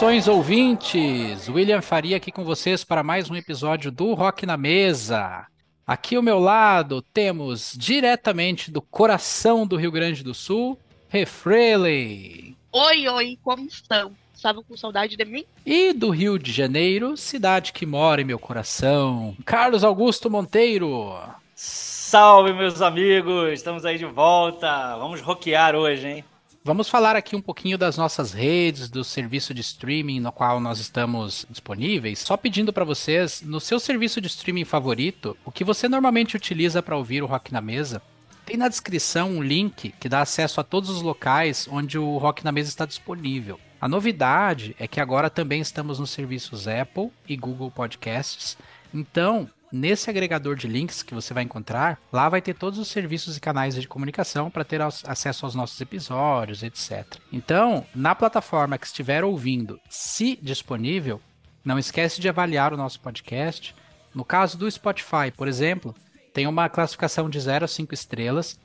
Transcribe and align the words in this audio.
Saudações 0.00 0.28
ouvintes! 0.28 1.46
William 1.50 1.82
Faria 1.82 2.16
aqui 2.16 2.32
com 2.32 2.42
vocês 2.42 2.82
para 2.82 3.02
mais 3.02 3.28
um 3.28 3.36
episódio 3.36 3.92
do 3.92 4.14
Rock 4.14 4.46
na 4.46 4.56
Mesa. 4.56 5.46
Aqui 5.86 6.16
ao 6.16 6.22
meu 6.22 6.38
lado 6.38 7.02
temos 7.02 7.74
diretamente 7.76 8.70
do 8.70 8.80
coração 8.80 9.66
do 9.66 9.76
Rio 9.76 9.92
Grande 9.92 10.24
do 10.24 10.32
Sul, 10.32 10.78
Refrele. 11.06 12.56
Oi, 12.72 13.08
oi, 13.08 13.38
como 13.44 13.66
estão? 13.66 14.12
Estavam 14.34 14.64
com 14.64 14.74
saudade 14.74 15.18
de 15.18 15.24
mim? 15.26 15.44
E 15.66 15.92
do 15.92 16.08
Rio 16.08 16.38
de 16.38 16.50
Janeiro, 16.50 17.14
cidade 17.14 17.70
que 17.70 17.84
mora 17.84 18.22
em 18.22 18.24
meu 18.24 18.38
coração, 18.38 19.36
Carlos 19.44 19.84
Augusto 19.84 20.30
Monteiro. 20.30 21.14
Salve, 21.54 22.54
meus 22.54 22.80
amigos! 22.80 23.52
Estamos 23.52 23.84
aí 23.84 23.98
de 23.98 24.06
volta. 24.06 24.96
Vamos 24.96 25.20
rockear 25.20 25.76
hoje, 25.76 26.08
hein? 26.08 26.24
Vamos 26.62 26.90
falar 26.90 27.16
aqui 27.16 27.34
um 27.34 27.40
pouquinho 27.40 27.78
das 27.78 27.96
nossas 27.96 28.34
redes, 28.34 28.90
do 28.90 29.02
serviço 29.02 29.54
de 29.54 29.62
streaming 29.62 30.20
no 30.20 30.30
qual 30.30 30.60
nós 30.60 30.78
estamos 30.78 31.46
disponíveis. 31.48 32.18
Só 32.18 32.36
pedindo 32.36 32.70
para 32.70 32.84
vocês, 32.84 33.40
no 33.40 33.58
seu 33.58 33.80
serviço 33.80 34.20
de 34.20 34.26
streaming 34.26 34.66
favorito, 34.66 35.34
o 35.42 35.50
que 35.50 35.64
você 35.64 35.88
normalmente 35.88 36.36
utiliza 36.36 36.82
para 36.82 36.98
ouvir 36.98 37.22
o 37.22 37.26
Rock 37.26 37.50
na 37.50 37.62
Mesa, 37.62 38.02
tem 38.44 38.58
na 38.58 38.68
descrição 38.68 39.30
um 39.30 39.42
link 39.42 39.94
que 39.98 40.08
dá 40.08 40.20
acesso 40.20 40.60
a 40.60 40.64
todos 40.64 40.90
os 40.90 41.00
locais 41.00 41.66
onde 41.70 41.98
o 41.98 42.18
Rock 42.18 42.44
na 42.44 42.52
Mesa 42.52 42.68
está 42.68 42.84
disponível. 42.84 43.58
A 43.80 43.88
novidade 43.88 44.76
é 44.78 44.86
que 44.86 45.00
agora 45.00 45.30
também 45.30 45.62
estamos 45.62 45.98
nos 45.98 46.10
serviços 46.10 46.68
Apple 46.68 47.10
e 47.26 47.38
Google 47.38 47.70
Podcasts. 47.70 48.58
Então, 48.92 49.48
nesse 49.72 50.10
agregador 50.10 50.56
de 50.56 50.66
links 50.66 51.02
que 51.02 51.14
você 51.14 51.32
vai 51.32 51.42
encontrar, 51.42 52.00
lá 52.12 52.28
vai 52.28 52.40
ter 52.40 52.54
todos 52.54 52.78
os 52.78 52.88
serviços 52.88 53.36
e 53.36 53.40
canais 53.40 53.74
de 53.74 53.88
comunicação 53.88 54.50
para 54.50 54.64
ter 54.64 54.80
acesso 54.82 55.44
aos 55.44 55.54
nossos 55.54 55.80
episódios, 55.80 56.62
etc. 56.62 57.06
Então, 57.32 57.86
na 57.94 58.14
plataforma 58.14 58.78
que 58.78 58.86
estiver 58.86 59.24
ouvindo, 59.24 59.80
se 59.88 60.38
disponível, 60.42 61.20
não 61.64 61.78
esquece 61.78 62.20
de 62.20 62.28
avaliar 62.28 62.72
o 62.72 62.76
nosso 62.76 63.00
podcast. 63.00 63.74
No 64.14 64.24
caso 64.24 64.58
do 64.58 64.70
Spotify, 64.70 65.30
por 65.36 65.46
exemplo, 65.46 65.94
tem 66.32 66.46
uma 66.46 66.68
classificação 66.68 67.28
de 67.28 67.38
0 67.38 67.64
a 67.64 67.68
5 67.68 67.94
estrelas. 67.94 68.58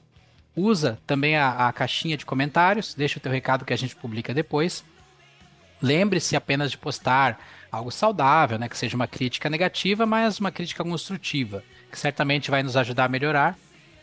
Usa 0.56 0.97
também 1.06 1.36
a, 1.36 1.67
a 1.67 1.73
caixinha 1.73 2.16
de 2.16 2.25
comentários, 2.25 2.94
deixa 2.94 3.19
o 3.19 3.22
teu 3.22 3.31
recado 3.31 3.66
que 3.66 3.73
a 3.73 3.78
gente 3.78 3.95
publica 3.95 4.34
depois. 4.34 4.84
Lembre-se 5.81 6.36
apenas 6.36 6.72
de 6.72 6.78
postar 6.78 7.38
algo 7.76 7.92
saudável, 7.92 8.58
né? 8.58 8.68
Que 8.70 8.78
seja 8.78 8.95
uma 8.95 9.08
crítica 9.08 9.50
negativa, 9.50 10.06
mas 10.06 10.40
uma 10.40 10.52
crítica 10.52 10.84
construtiva, 10.84 11.64
que 11.92 12.00
certamente 12.00 12.50
vai 12.50 12.64
nos 12.64 12.78
ajudar 12.78 13.06
a 13.06 13.09
melhorar. 13.09 13.58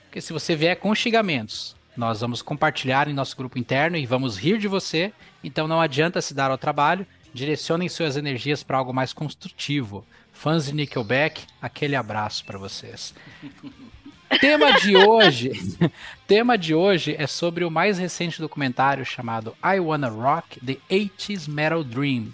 Porque 0.04 0.20
se 0.20 0.32
você 0.32 0.54
vier 0.54 0.76
com 0.76 0.94
xingamentos, 0.94 1.74
nós 1.96 2.20
vamos 2.20 2.42
compartilhar 2.42 3.08
em 3.08 3.14
nosso 3.14 3.36
grupo 3.36 3.58
interno 3.58 3.96
e 3.96 4.06
vamos 4.06 4.38
rir 4.38 4.58
de 4.58 4.68
você. 4.68 5.12
Então 5.42 5.68
não 5.68 5.80
adianta 5.80 6.20
se 6.20 6.34
dar 6.34 6.50
ao 6.50 6.58
trabalho. 6.58 7.06
Direcionem 7.34 7.88
suas 7.88 8.16
energias 8.16 8.62
para 8.62 8.78
algo 8.78 8.92
mais 8.92 9.12
construtivo. 9.12 10.04
Fãs 10.32 10.66
de 10.66 10.74
Nickelback, 10.74 11.44
aquele 11.60 11.96
abraço 11.96 12.44
para 12.44 12.58
vocês. 12.58 13.14
tema 14.40 14.72
de 14.80 14.96
hoje, 14.96 15.52
tema 16.26 16.56
de 16.56 16.74
hoje 16.74 17.14
é 17.18 17.26
sobre 17.26 17.64
o 17.64 17.70
mais 17.70 17.98
recente 17.98 18.40
documentário 18.40 19.04
chamado 19.04 19.54
I 19.62 19.78
Wanna 19.80 20.08
Rock: 20.08 20.60
The 20.60 20.78
80s 20.90 21.48
Metal 21.48 21.84
Dream, 21.84 22.32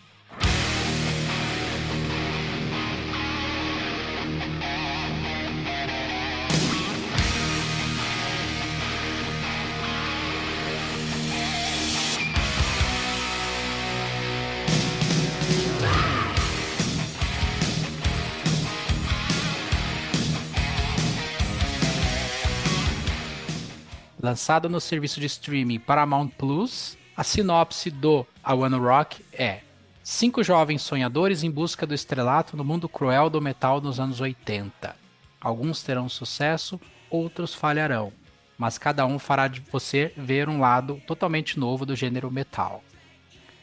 lançado 24.28 24.68
no 24.68 24.78
serviço 24.78 25.20
de 25.20 25.26
streaming 25.26 25.78
Paramount 25.78 26.28
Plus. 26.28 26.98
A 27.16 27.24
sinopse 27.24 27.90
do 27.90 28.26
I 28.46 28.52
Wanna 28.52 28.76
Rock 28.76 29.24
é: 29.32 29.60
Cinco 30.02 30.42
jovens 30.44 30.82
sonhadores 30.82 31.42
em 31.42 31.50
busca 31.50 31.86
do 31.86 31.94
estrelato 31.94 32.54
no 32.56 32.62
mundo 32.62 32.88
cruel 32.88 33.30
do 33.30 33.40
metal 33.40 33.80
nos 33.80 33.98
anos 33.98 34.20
80. 34.20 34.94
Alguns 35.40 35.82
terão 35.82 36.10
sucesso, 36.10 36.78
outros 37.08 37.54
falharão, 37.54 38.12
mas 38.58 38.76
cada 38.76 39.06
um 39.06 39.18
fará 39.18 39.48
de 39.48 39.60
você 39.72 40.12
ver 40.14 40.46
um 40.46 40.60
lado 40.60 41.00
totalmente 41.06 41.58
novo 41.58 41.86
do 41.86 41.96
gênero 41.96 42.30
metal. 42.30 42.84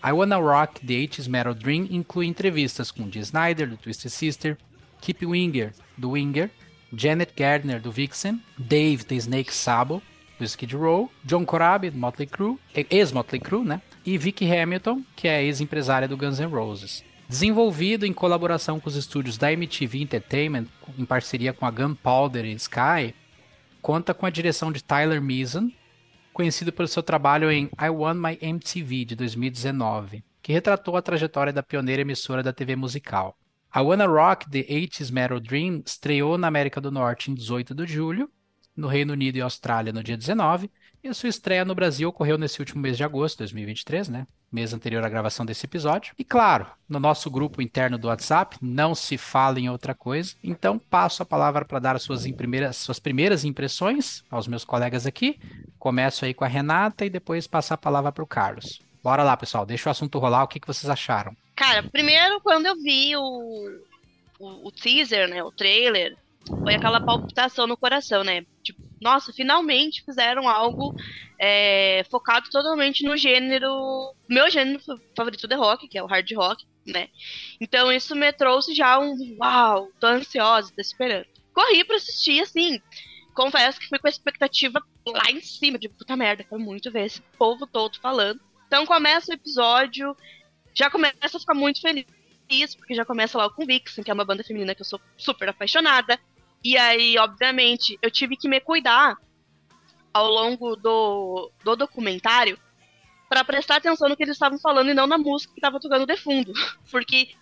I 0.04 0.12
Wanna 0.12 0.38
Rock 0.38 0.86
The 0.86 0.94
80s 0.94 1.28
Metal 1.30 1.54
Dream 1.54 1.88
inclui 1.92 2.25
entrevistas 2.25 2.90
com 2.90 3.08
Dee 3.08 3.20
Snyder, 3.20 3.70
do 3.70 3.78
Twisted 3.78 4.12
Sister, 4.12 4.58
Kip 5.00 5.24
Winger, 5.25 5.74
do 5.96 6.12
Winger, 6.12 6.50
Janet 6.92 7.34
Gardner, 7.36 7.80
do 7.80 7.92
Vixen, 7.92 8.42
Dave, 8.58 9.04
The 9.04 9.16
Snake 9.16 9.54
Sabo, 9.54 10.02
do 10.38 10.44
Skid 10.46 10.75
Row, 10.75 11.12
John 11.23 11.46
Corabi, 11.46 11.90
do 11.90 11.97
Motley 11.97 12.28
Crue, 12.28 12.57
ex-Motley 12.73 13.40
Crue, 13.40 13.63
né? 13.63 13.81
E 14.06 14.18
Vicky 14.18 14.51
Hamilton, 14.51 15.01
que 15.16 15.28
é 15.28 15.44
ex-empresária 15.44 16.07
do 16.07 16.18
Guns 16.18 16.40
N' 16.40 16.47
Roses. 16.47 17.03
Desenvolvido 17.28 18.06
em 18.06 18.13
colaboração 18.13 18.79
com 18.79 18.88
os 18.88 18.95
estúdios 18.95 19.38
da 19.38 19.51
MTV 19.51 20.00
Entertainment, 20.00 20.68
em 20.97 21.06
parceria 21.06 21.53
com 21.53 21.66
a 21.66 21.72
Gunpowder 21.72 22.45
e 22.45 22.53
Sky, 22.53 23.16
conta 23.81 24.13
com 24.13 24.25
a 24.25 24.29
direção 24.29 24.72
de 24.72 24.84
Tyler 24.84 25.22
Meason, 25.22 25.72
conhecido 26.31 26.72
pelo 26.72 26.88
seu 26.88 27.01
trabalho 27.01 27.51
em 27.51 27.69
I 27.81 27.90
Want 27.90 28.18
My 28.18 28.38
MTV, 28.40 29.06
de 29.06 29.16
2019, 29.16 30.24
que 30.41 30.53
retratou 30.53 30.97
a 30.97 31.01
trajetória 31.01 31.51
da 31.51 31.63
pioneira 31.63 32.03
emissora 32.03 32.44
da 32.44 32.53
TV 32.53 32.75
musical. 32.75 33.35
I 33.75 33.79
Wanna 33.79 34.06
Rock 34.06 34.50
The 34.50 34.63
80s 34.63 35.12
Metal 35.12 35.40
Dream 35.40 35.81
estreou 35.85 36.38
na 36.38 36.47
América 36.47 36.79
do 36.79 36.91
Norte 36.91 37.31
em 37.31 37.34
18 37.34 37.74
de 37.74 37.85
julho 37.88 38.29
no 38.75 38.88
Reino 38.88 39.13
Unido 39.13 39.38
e 39.38 39.41
Austrália 39.41 39.94
no 39.94 40.03
dia 40.03 40.18
19, 40.18 40.69
e 41.03 41.08
a 41.08 41.13
sua 41.13 41.30
estreia 41.30 41.63
no 41.63 41.75
Brasil 41.75 42.09
ocorreu 42.09 42.36
nesse 42.36 42.59
último 42.59 42.81
mês 42.81 42.97
de 42.97 43.03
agosto 43.03 43.36
de 43.36 43.44
2023, 43.44 44.09
né? 44.09 44.28
Mês 44.52 44.74
anterior 44.74 45.03
à 45.03 45.09
gravação 45.09 45.46
desse 45.46 45.66
episódio. 45.66 46.16
E 46.18 46.24
claro, 46.24 46.66
no 46.90 47.00
nosso 47.00 47.30
grupo 47.30 47.62
interno 47.62 47.97
do 47.97 48.08
WhatsApp, 48.08 48.58
não 48.59 48.96
se 48.96 49.16
fala 49.16 49.59
em 49.59 49.69
outra 49.69 49.94
coisa. 49.94 50.34
Então, 50.44 50.80
passo 50.80 51.22
a 51.22 51.25
palavra 51.25 51.63
para 51.63 51.78
dar 51.78 51.96
as 51.96 52.02
suas, 52.02 52.25
primeiras, 52.31 52.78
suas 52.78 52.97
primeiras 52.97 53.46
impressões 53.46 54.24
aos 54.31 54.47
meus 54.47 54.66
colegas 54.66 55.06
aqui. 55.06 55.40
Começo 55.78 56.25
aí 56.25 56.34
com 56.34 56.44
a 56.44 56.47
Renata 56.47 57.06
e 57.06 57.09
depois 57.09 57.46
passo 57.46 57.74
a 57.75 57.78
palavra 57.78 58.12
para 58.12 58.24
o 58.24 58.28
Carlos. 58.28 58.81
Bora 59.03 59.22
lá, 59.22 59.38
pessoal, 59.38 59.63
deixa 59.63 59.88
o 59.88 59.92
assunto 59.92 60.18
rolar. 60.18 60.44
O 60.44 60.47
que, 60.47 60.59
que 60.59 60.66
vocês 60.66 60.90
acharam? 60.90 61.38
Cara, 61.56 61.84
primeiro, 61.84 62.42
quando 62.42 62.66
eu 62.66 62.75
vi 62.75 63.16
o, 63.16 63.80
o, 64.40 64.68
o 64.68 64.72
teaser, 64.72 65.30
né, 65.30 65.44
o 65.44 65.52
trailer, 65.52 66.18
foi 66.63 66.75
aquela 66.75 67.00
palpitação 67.00 67.67
no 67.67 67.78
coração, 67.78 68.23
né? 68.23 68.45
Tipo, 68.63 68.81
nossa, 69.01 69.33
finalmente 69.33 70.03
fizeram 70.03 70.47
algo 70.47 70.95
é, 71.39 72.03
focado 72.09 72.50
totalmente 72.50 73.03
no 73.03 73.18
gênero. 73.18 74.13
Meu 74.27 74.50
gênero 74.50 74.81
favorito 75.15 75.47
de 75.47 75.56
rock, 75.56 75.88
que 75.88 75.97
é 75.97 76.03
o 76.03 76.07
hard 76.07 76.31
rock, 76.33 76.65
né? 76.86 77.09
Então 77.59 77.92
isso 77.92 78.15
me 78.15 78.31
trouxe 78.31 78.74
já 78.74 79.00
um 79.00 79.15
uau, 79.39 79.89
tô 80.00 80.07
ansiosa, 80.07 80.74
tô 80.74 80.81
esperando. 80.81 81.27
Corri 81.53 81.83
pra 81.83 81.95
assistir, 81.95 82.42
assim. 82.42 82.81
Confesso 83.33 83.80
que 83.80 83.89
fui 83.89 84.00
com 84.00 84.07
a 84.07 84.09
expectativa 84.09 84.81
lá 85.06 85.30
em 85.30 85.41
cima, 85.41 85.77
de 85.77 85.89
puta 85.89 86.15
merda, 86.15 86.45
foi 86.50 86.57
muito 86.57 86.91
ver 86.91 87.06
esse 87.06 87.21
povo 87.38 87.68
todo 87.68 88.00
falando. 88.00 88.39
Então 88.65 88.86
começa 88.86 89.31
o 89.31 89.36
episódio, 89.36 90.15
já 90.74 90.89
começa 90.89 91.38
a 91.38 91.39
ficar 91.39 91.53
muito 91.53 91.81
feliz, 91.81 92.75
porque 92.75 92.95
já 92.95 93.06
começa 93.06 93.38
lá 93.38 93.50
com 93.50 93.65
Vixen, 93.65 94.03
que 94.03 94.09
é 94.09 94.13
uma 94.13 94.25
banda 94.25 94.44
feminina 94.44 94.74
que 94.74 94.81
eu 94.81 94.86
sou 94.86 95.00
super 95.18 95.50
apaixonada. 95.50 96.19
E 96.65 96.79
aí, 96.79 97.15
obviamente, 97.19 97.95
eu 98.01 98.09
tive 98.09 98.35
que 98.35 98.50
me 98.50 98.59
cuidar 98.59 99.15
ao 100.12 100.27
longo 100.27 100.75
do, 100.75 101.51
do 101.63 101.75
documentário 101.75 102.57
para 103.29 103.45
prestar 103.45 103.75
atenção 103.75 104.09
no 104.09 104.17
que 104.17 104.23
eles 104.23 104.35
estavam 104.35 104.57
falando 104.57 104.89
e 104.89 104.94
não 104.95 105.06
na 105.06 105.15
música 105.15 105.53
que 105.53 105.59
estava 105.59 105.79
tocando 105.79 106.07
de 106.07 106.17
fundo. 106.17 106.51
Porque 106.89 107.35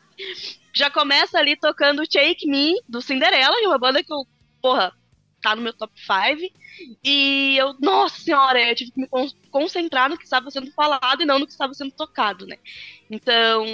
já 0.73 0.89
começa 0.89 1.39
ali 1.39 1.55
tocando 1.55 2.05
Take 2.05 2.45
Me, 2.49 2.75
do 2.85 3.01
Cinderela, 3.01 3.55
é 3.63 3.65
uma 3.65 3.79
banda 3.79 4.03
que 4.03 4.11
eu, 4.11 4.27
porra, 4.61 4.93
tá 5.41 5.55
no 5.55 5.61
meu 5.61 5.71
top 5.71 5.93
5. 5.97 6.53
E 7.01 7.55
eu, 7.57 7.77
nossa 7.79 8.19
senhora, 8.19 8.61
eu 8.61 8.75
tive 8.75 8.91
que 8.91 8.99
me 8.99 9.09
concentrar 9.49 10.09
no 10.09 10.17
que 10.17 10.25
estava 10.25 10.51
sendo 10.51 10.69
falado 10.73 11.21
e 11.21 11.25
não 11.25 11.39
no 11.39 11.45
que 11.45 11.53
estava 11.53 11.73
sendo 11.73 11.91
tocado, 11.91 12.45
né? 12.45 12.57
Então, 13.09 13.65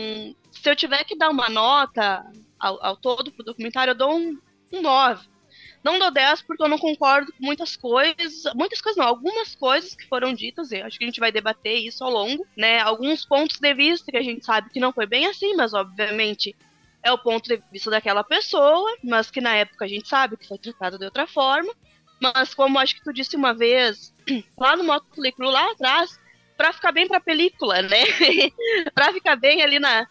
se 0.51 0.69
eu 0.69 0.75
tiver 0.75 1.03
que 1.05 1.17
dar 1.17 1.31
uma 1.31 1.49
nota 1.49 2.23
ao, 2.59 2.85
ao 2.85 2.95
todo 2.95 3.31
pro 3.31 3.43
documentário, 3.43 3.91
eu 3.91 3.95
dou 3.95 4.15
um, 4.15 4.39
um 4.71 4.81
9. 4.83 5.38
Não 5.83 5.97
dou 5.97 6.11
10 6.11 6.41
porque 6.41 6.61
eu 6.61 6.67
não 6.67 6.77
concordo 6.77 7.31
com 7.31 7.45
muitas 7.45 7.77
coisas, 7.77 8.43
muitas 8.53 8.81
coisas 8.81 8.97
não, 8.97 9.07
algumas 9.07 9.55
coisas 9.55 9.95
que 9.95 10.07
foram 10.07 10.33
ditas, 10.33 10.71
eu 10.71 10.85
acho 10.85 10.97
que 10.97 11.05
a 11.05 11.07
gente 11.07 11.19
vai 11.19 11.31
debater 11.31 11.77
isso 11.77 12.03
ao 12.03 12.11
longo, 12.11 12.45
né? 12.55 12.79
Alguns 12.81 13.25
pontos 13.25 13.59
de 13.59 13.73
vista 13.73 14.11
que 14.11 14.17
a 14.17 14.21
gente 14.21 14.45
sabe 14.45 14.69
que 14.69 14.79
não 14.79 14.91
foi 14.91 15.05
bem 15.05 15.25
assim, 15.27 15.55
mas 15.55 15.73
obviamente 15.73 16.55
é 17.01 17.11
o 17.11 17.17
ponto 17.17 17.47
de 17.47 17.61
vista 17.71 17.89
daquela 17.89 18.23
pessoa, 18.23 18.97
mas 19.03 19.31
que 19.31 19.39
na 19.39 19.55
época 19.55 19.85
a 19.85 19.87
gente 19.87 20.07
sabe 20.07 20.35
que 20.35 20.47
foi 20.47 20.57
tratado 20.57 20.97
de 20.97 21.05
outra 21.05 21.25
forma. 21.25 21.73
Mas 22.21 22.53
como 22.53 22.77
acho 22.77 22.95
que 22.95 23.03
tu 23.03 23.13
disse 23.13 23.37
uma 23.37 23.53
vez, 23.53 24.13
lá 24.57 24.75
no 24.75 24.83
Motley 24.83 25.31
Crue, 25.31 25.49
lá 25.49 25.71
atrás, 25.71 26.19
pra 26.57 26.73
ficar 26.73 26.91
bem 26.91 27.07
pra 27.07 27.21
película, 27.21 27.81
né? 27.81 28.03
pra 28.93 29.13
ficar 29.13 29.37
bem 29.37 29.61
ali 29.61 29.79
na, 29.79 30.05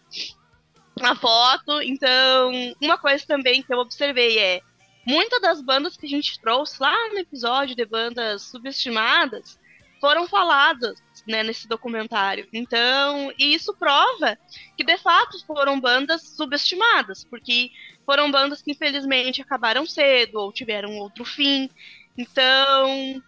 na 0.98 1.14
foto. 1.14 1.82
Então, 1.82 2.50
uma 2.80 2.96
coisa 2.96 3.22
também 3.26 3.62
que 3.62 3.72
eu 3.72 3.78
observei 3.78 4.38
é 4.38 4.62
muitas 5.08 5.40
das 5.40 5.62
bandas 5.62 5.96
que 5.96 6.04
a 6.04 6.08
gente 6.08 6.38
trouxe 6.38 6.76
lá 6.78 6.94
no 7.08 7.18
episódio 7.18 7.74
de 7.74 7.84
bandas 7.86 8.42
subestimadas 8.42 9.58
foram 9.98 10.28
faladas 10.28 11.02
né, 11.26 11.42
nesse 11.42 11.66
documentário. 11.66 12.46
Então, 12.52 13.32
e 13.38 13.54
isso 13.54 13.74
prova 13.74 14.38
que 14.76 14.84
de 14.84 14.98
fato 14.98 15.44
foram 15.46 15.80
bandas 15.80 16.22
subestimadas, 16.36 17.24
porque 17.24 17.70
foram 18.04 18.30
bandas 18.30 18.60
que 18.60 18.72
infelizmente 18.72 19.40
acabaram 19.40 19.86
cedo 19.86 20.40
ou 20.40 20.52
tiveram 20.52 20.98
outro 20.98 21.24
fim. 21.24 21.70
Então, 22.16 23.22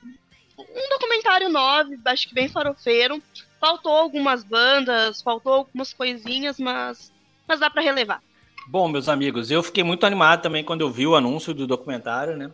um 0.58 0.88
documentário 0.90 1.48
9, 1.48 1.98
acho 2.04 2.28
que 2.28 2.34
bem 2.34 2.48
farofeiro. 2.48 3.22
Faltou 3.58 3.92
algumas 3.92 4.44
bandas, 4.44 5.22
faltou 5.22 5.54
algumas 5.54 5.94
coisinhas, 5.94 6.58
mas, 6.58 7.10
mas 7.48 7.58
dá 7.58 7.70
para 7.70 7.82
relevar. 7.82 8.22
Bom, 8.66 8.88
meus 8.88 9.08
amigos, 9.08 9.50
eu 9.50 9.62
fiquei 9.62 9.82
muito 9.82 10.06
animado 10.06 10.42
também 10.42 10.62
quando 10.62 10.82
eu 10.82 10.90
vi 10.90 11.06
o 11.06 11.16
anúncio 11.16 11.52
do 11.52 11.66
documentário, 11.66 12.36
né? 12.36 12.50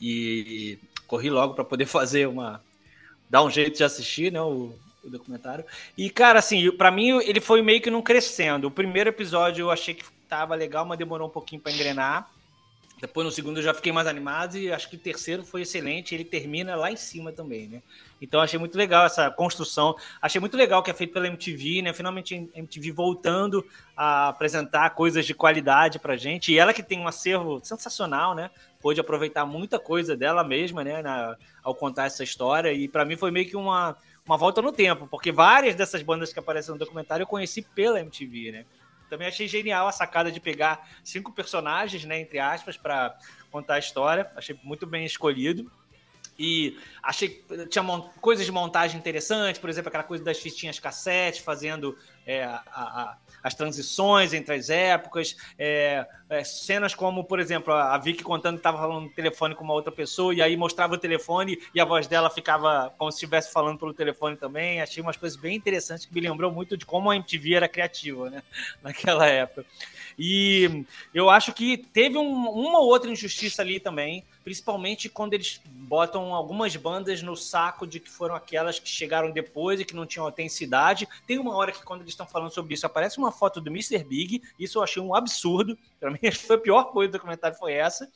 E 0.00 0.78
corri 1.06 1.30
logo 1.30 1.54
para 1.54 1.64
poder 1.64 1.86
fazer 1.86 2.26
uma, 2.26 2.62
dar 3.28 3.42
um 3.42 3.50
jeito 3.50 3.76
de 3.76 3.84
assistir, 3.84 4.32
né, 4.32 4.40
o, 4.40 4.74
o 5.02 5.10
documentário. 5.10 5.64
E, 5.96 6.10
cara, 6.10 6.38
assim, 6.38 6.70
para 6.72 6.90
mim 6.90 7.18
ele 7.22 7.40
foi 7.40 7.62
meio 7.62 7.80
que 7.80 7.90
não 7.90 8.02
crescendo. 8.02 8.66
O 8.66 8.70
primeiro 8.70 9.10
episódio 9.10 9.62
eu 9.62 9.70
achei 9.70 9.94
que 9.94 10.04
tava 10.28 10.54
legal, 10.54 10.84
mas 10.84 10.98
demorou 10.98 11.28
um 11.28 11.32
pouquinho 11.32 11.60
para 11.60 11.72
engrenar. 11.72 12.30
Depois 13.04 13.26
no 13.26 13.30
segundo 13.30 13.58
eu 13.58 13.62
já 13.62 13.74
fiquei 13.74 13.92
mais 13.92 14.06
animado 14.06 14.56
e 14.56 14.72
acho 14.72 14.88
que 14.88 14.96
o 14.96 14.98
terceiro 14.98 15.44
foi 15.44 15.60
excelente. 15.60 16.14
Ele 16.14 16.24
termina 16.24 16.74
lá 16.74 16.90
em 16.90 16.96
cima 16.96 17.30
também, 17.32 17.68
né? 17.68 17.82
Então 18.18 18.40
achei 18.40 18.58
muito 18.58 18.78
legal 18.78 19.04
essa 19.04 19.30
construção. 19.30 19.94
Achei 20.22 20.40
muito 20.40 20.56
legal 20.56 20.82
que 20.82 20.90
é 20.90 20.94
feito 20.94 21.12
pela 21.12 21.26
MTV, 21.26 21.82
né? 21.82 21.92
Finalmente 21.92 22.34
a 22.34 22.58
MTV 22.58 22.92
voltando 22.92 23.62
a 23.94 24.28
apresentar 24.28 24.88
coisas 24.94 25.26
de 25.26 25.34
qualidade 25.34 25.98
pra 25.98 26.16
gente. 26.16 26.50
E 26.50 26.58
ela 26.58 26.72
que 26.72 26.82
tem 26.82 26.98
um 26.98 27.06
acervo 27.06 27.60
sensacional, 27.62 28.34
né? 28.34 28.50
Pôde 28.80 29.02
aproveitar 29.02 29.44
muita 29.44 29.78
coisa 29.78 30.16
dela 30.16 30.42
mesma, 30.42 30.82
né? 30.82 31.02
Na, 31.02 31.36
ao 31.62 31.74
contar 31.74 32.06
essa 32.06 32.24
história. 32.24 32.72
E 32.72 32.88
para 32.88 33.04
mim 33.04 33.18
foi 33.18 33.30
meio 33.30 33.46
que 33.46 33.54
uma, 33.54 33.98
uma 34.24 34.38
volta 34.38 34.62
no 34.62 34.72
tempo, 34.72 35.06
porque 35.06 35.30
várias 35.30 35.74
dessas 35.74 36.02
bandas 36.02 36.32
que 36.32 36.38
aparecem 36.38 36.72
no 36.72 36.78
documentário 36.78 37.24
eu 37.24 37.28
conheci 37.28 37.60
pela 37.60 38.00
MTV, 38.00 38.50
né? 38.50 38.64
Também 39.14 39.28
achei 39.28 39.46
genial 39.46 39.86
a 39.86 39.92
sacada 39.92 40.32
de 40.32 40.40
pegar 40.40 40.88
cinco 41.04 41.30
personagens, 41.30 42.04
né, 42.04 42.18
entre 42.20 42.40
aspas, 42.40 42.76
para 42.76 43.16
contar 43.48 43.74
a 43.74 43.78
história. 43.78 44.28
Achei 44.34 44.58
muito 44.64 44.88
bem 44.88 45.06
escolhido. 45.06 45.70
E 46.36 46.76
achei 47.00 47.44
tinha 47.70 47.84
coisas 48.20 48.44
de 48.44 48.50
montagem 48.50 48.98
interessantes, 48.98 49.60
por 49.60 49.70
exemplo, 49.70 49.86
aquela 49.86 50.02
coisa 50.02 50.24
das 50.24 50.40
fitinhas 50.40 50.80
cassete, 50.80 51.42
fazendo 51.42 51.96
é, 52.26 52.44
a, 52.44 52.62
a, 52.72 53.16
as 53.42 53.54
transições 53.54 54.32
entre 54.32 54.54
as 54.54 54.70
épocas, 54.70 55.36
é, 55.58 56.06
é, 56.28 56.42
cenas 56.44 56.94
como, 56.94 57.24
por 57.24 57.38
exemplo, 57.38 57.72
a 57.72 57.96
Vicky 57.98 58.22
contando 58.22 58.54
que 58.54 58.60
estava 58.60 58.78
falando 58.78 59.04
no 59.04 59.10
telefone 59.10 59.54
com 59.54 59.64
uma 59.64 59.74
outra 59.74 59.92
pessoa, 59.92 60.34
e 60.34 60.40
aí 60.40 60.56
mostrava 60.56 60.94
o 60.94 60.98
telefone 60.98 61.58
e 61.74 61.80
a 61.80 61.84
voz 61.84 62.06
dela 62.06 62.30
ficava 62.30 62.92
como 62.96 63.10
se 63.10 63.16
estivesse 63.16 63.52
falando 63.52 63.78
pelo 63.78 63.92
telefone 63.92 64.36
também. 64.36 64.80
Achei 64.80 65.02
umas 65.02 65.16
coisas 65.16 65.38
bem 65.38 65.56
interessantes 65.56 66.06
que 66.06 66.14
me 66.14 66.20
lembrou 66.20 66.50
muito 66.50 66.76
de 66.76 66.86
como 66.86 67.10
a 67.10 67.16
MTV 67.16 67.54
era 67.54 67.68
criativa, 67.68 68.30
né? 68.30 68.42
Naquela 68.82 69.26
época. 69.26 69.66
E 70.18 70.84
eu 71.12 71.28
acho 71.28 71.52
que 71.52 71.76
teve 71.76 72.16
um, 72.16 72.48
uma 72.48 72.78
ou 72.78 72.86
outra 72.86 73.10
injustiça 73.10 73.62
ali 73.62 73.78
também, 73.80 74.24
principalmente 74.44 75.08
quando 75.08 75.32
eles 75.32 75.60
botam 75.64 76.34
algumas 76.34 76.76
bandas 76.76 77.22
no 77.22 77.34
saco 77.34 77.86
de 77.86 77.98
que 77.98 78.10
foram 78.10 78.34
aquelas 78.34 78.78
que 78.78 78.88
chegaram 78.88 79.30
depois 79.30 79.80
e 79.80 79.84
que 79.84 79.96
não 79.96 80.06
tinham 80.06 80.26
autenticidade. 80.26 81.08
Tem 81.26 81.38
uma 81.38 81.56
hora 81.56 81.72
que, 81.72 81.82
quando 81.82 82.02
eles 82.02 82.12
estão 82.12 82.26
falando 82.26 82.52
sobre 82.52 82.74
isso, 82.74 82.84
aparece 82.84 83.16
uma 83.16 83.32
foto 83.32 83.60
do 83.60 83.70
Mr. 83.70 84.04
Big. 84.04 84.42
Isso 84.58 84.78
eu 84.78 84.82
achei 84.82 85.02
um 85.02 85.14
absurdo. 85.14 85.76
Para 85.98 86.10
mim, 86.10 86.18
foi 86.46 86.56
a 86.56 86.60
pior 86.60 86.84
coisa 86.84 87.10
do 87.10 87.12
documentário 87.12 87.56
foi 87.56 87.72
essa. 87.72 88.08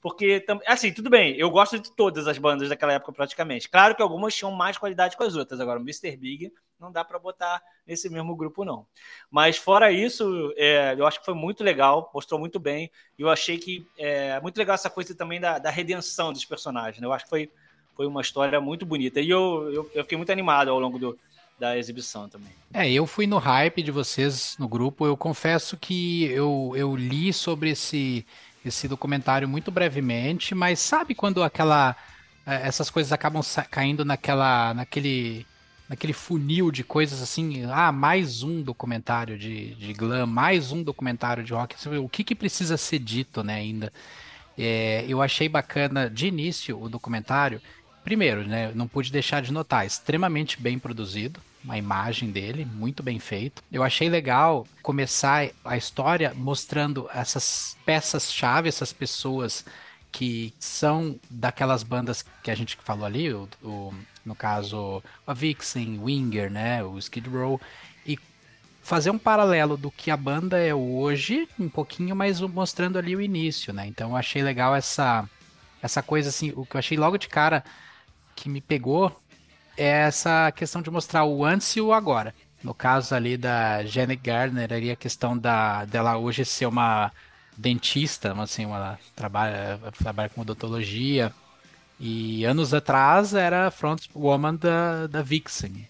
Porque, 0.00 0.44
assim, 0.66 0.92
tudo 0.92 1.10
bem, 1.10 1.36
eu 1.36 1.50
gosto 1.50 1.78
de 1.78 1.94
todas 1.94 2.26
as 2.26 2.38
bandas 2.38 2.68
daquela 2.68 2.94
época 2.94 3.12
praticamente. 3.12 3.68
Claro 3.68 3.94
que 3.94 4.02
algumas 4.02 4.34
tinham 4.34 4.50
mais 4.50 4.78
qualidade 4.78 5.16
que 5.16 5.22
as 5.22 5.34
outras. 5.34 5.60
Agora, 5.60 5.78
o 5.78 5.82
Mr. 5.82 6.16
Big 6.16 6.52
não 6.80 6.90
dá 6.90 7.04
para 7.04 7.18
botar 7.18 7.62
nesse 7.86 8.08
mesmo 8.08 8.34
grupo, 8.34 8.64
não. 8.64 8.86
Mas 9.30 9.58
fora 9.58 9.92
isso, 9.92 10.52
é, 10.56 10.94
eu 10.96 11.06
acho 11.06 11.20
que 11.20 11.26
foi 11.26 11.34
muito 11.34 11.62
legal, 11.62 12.10
mostrou 12.14 12.40
muito 12.40 12.58
bem. 12.58 12.90
E 13.18 13.22
eu 13.22 13.28
achei 13.28 13.58
que 13.58 13.86
é 13.98 14.40
muito 14.40 14.56
legal 14.56 14.74
essa 14.74 14.88
coisa 14.88 15.14
também 15.14 15.38
da, 15.38 15.58
da 15.58 15.69
redenção 15.70 16.32
dos 16.32 16.44
personagens. 16.44 17.00
Né? 17.00 17.06
Eu 17.06 17.12
acho 17.12 17.24
que 17.24 17.30
foi, 17.30 17.50
foi 17.96 18.06
uma 18.06 18.20
história 18.20 18.60
muito 18.60 18.84
bonita. 18.84 19.20
E 19.20 19.30
eu, 19.30 19.70
eu, 19.72 19.90
eu 19.94 20.02
fiquei 20.04 20.16
muito 20.16 20.32
animado 20.32 20.70
ao 20.70 20.78
longo 20.78 20.98
do, 20.98 21.18
da 21.58 21.76
exibição 21.76 22.28
também. 22.28 22.52
É, 22.72 22.90
eu 22.90 23.06
fui 23.06 23.26
no 23.26 23.38
hype 23.38 23.82
de 23.82 23.90
vocês 23.90 24.56
no 24.58 24.66
grupo. 24.66 25.06
Eu 25.06 25.16
confesso 25.16 25.76
que 25.76 26.24
eu, 26.24 26.72
eu 26.74 26.96
li 26.96 27.32
sobre 27.32 27.70
esse 27.70 28.24
esse 28.62 28.86
documentário 28.86 29.48
muito 29.48 29.70
brevemente, 29.70 30.54
mas 30.54 30.80
sabe 30.80 31.14
quando 31.14 31.42
aquela 31.42 31.96
é, 32.46 32.66
essas 32.66 32.90
coisas 32.90 33.10
acabam 33.10 33.42
caindo 33.70 34.04
naquela 34.04 34.74
naquele 34.74 35.46
naquele 35.88 36.12
funil 36.12 36.70
de 36.70 36.84
coisas 36.84 37.20
assim, 37.20 37.64
ah, 37.68 37.90
mais 37.90 38.44
um 38.44 38.62
documentário 38.62 39.36
de, 39.36 39.74
de 39.74 39.92
glam, 39.92 40.24
mais 40.24 40.70
um 40.70 40.84
documentário 40.84 41.42
de 41.42 41.52
rock, 41.52 41.74
o 41.98 42.08
que 42.08 42.22
que 42.22 42.36
precisa 42.36 42.76
ser 42.76 43.00
dito, 43.00 43.42
né, 43.42 43.54
ainda. 43.54 43.92
É, 44.58 45.04
eu 45.08 45.22
achei 45.22 45.48
bacana 45.48 46.08
de 46.08 46.26
início 46.26 46.80
o 46.80 46.88
documentário, 46.88 47.60
primeiro, 48.04 48.46
né, 48.46 48.72
não 48.74 48.88
pude 48.88 49.12
deixar 49.12 49.42
de 49.42 49.52
notar, 49.52 49.86
extremamente 49.86 50.60
bem 50.60 50.78
produzido, 50.78 51.40
uma 51.62 51.76
imagem 51.76 52.30
dele, 52.30 52.64
muito 52.64 53.02
bem 53.02 53.18
feito. 53.18 53.62
Eu 53.70 53.82
achei 53.82 54.08
legal 54.08 54.66
começar 54.82 55.50
a 55.64 55.76
história 55.76 56.32
mostrando 56.34 57.08
essas 57.12 57.76
peças-chave, 57.84 58.68
essas 58.68 58.92
pessoas 58.92 59.64
que 60.10 60.52
são 60.58 61.18
daquelas 61.30 61.82
bandas 61.82 62.24
que 62.42 62.50
a 62.50 62.54
gente 62.54 62.76
falou 62.82 63.04
ali, 63.04 63.32
o, 63.32 63.48
o, 63.62 63.94
no 64.24 64.34
caso 64.34 65.02
a 65.26 65.32
Vixen, 65.32 66.00
Winger, 66.02 66.50
né, 66.50 66.82
o 66.82 66.98
Skid 66.98 67.28
Row, 67.28 67.60
fazer 68.82 69.10
um 69.10 69.18
paralelo 69.18 69.76
do 69.76 69.90
que 69.90 70.10
a 70.10 70.16
banda 70.16 70.58
é 70.58 70.74
hoje, 70.74 71.48
um 71.58 71.68
pouquinho, 71.68 72.16
mas 72.16 72.40
mostrando 72.40 72.98
ali 72.98 73.14
o 73.14 73.20
início, 73.20 73.72
né? 73.72 73.86
Então 73.86 74.10
eu 74.10 74.16
achei 74.16 74.42
legal 74.42 74.74
essa 74.74 75.28
essa 75.82 76.02
coisa 76.02 76.28
assim, 76.28 76.52
o 76.54 76.66
que 76.66 76.76
eu 76.76 76.78
achei 76.78 76.98
logo 76.98 77.16
de 77.16 77.28
cara 77.28 77.64
que 78.36 78.48
me 78.48 78.60
pegou 78.60 79.18
é 79.76 80.02
essa 80.02 80.52
questão 80.52 80.82
de 80.82 80.90
mostrar 80.90 81.24
o 81.24 81.44
antes 81.44 81.74
e 81.76 81.80
o 81.80 81.92
agora. 81.92 82.34
No 82.62 82.74
caso 82.74 83.14
ali 83.14 83.36
da 83.36 83.82
Janet 83.84 84.20
Gardner, 84.22 84.70
ali 84.72 84.90
a 84.90 84.96
questão 84.96 85.36
da, 85.36 85.86
dela 85.86 86.18
hoje 86.18 86.44
ser 86.44 86.66
uma 86.66 87.10
dentista, 87.56 88.34
assim, 88.40 88.66
uma 88.66 88.98
trabalha, 89.16 89.80
trabalha 89.98 90.28
com 90.28 90.42
odontologia. 90.42 91.32
E 91.98 92.44
anos 92.44 92.72
atrás 92.72 93.34
era 93.34 93.70
frontwoman 93.70 94.56
da, 94.56 95.06
da 95.06 95.22
Vixen, 95.22 95.86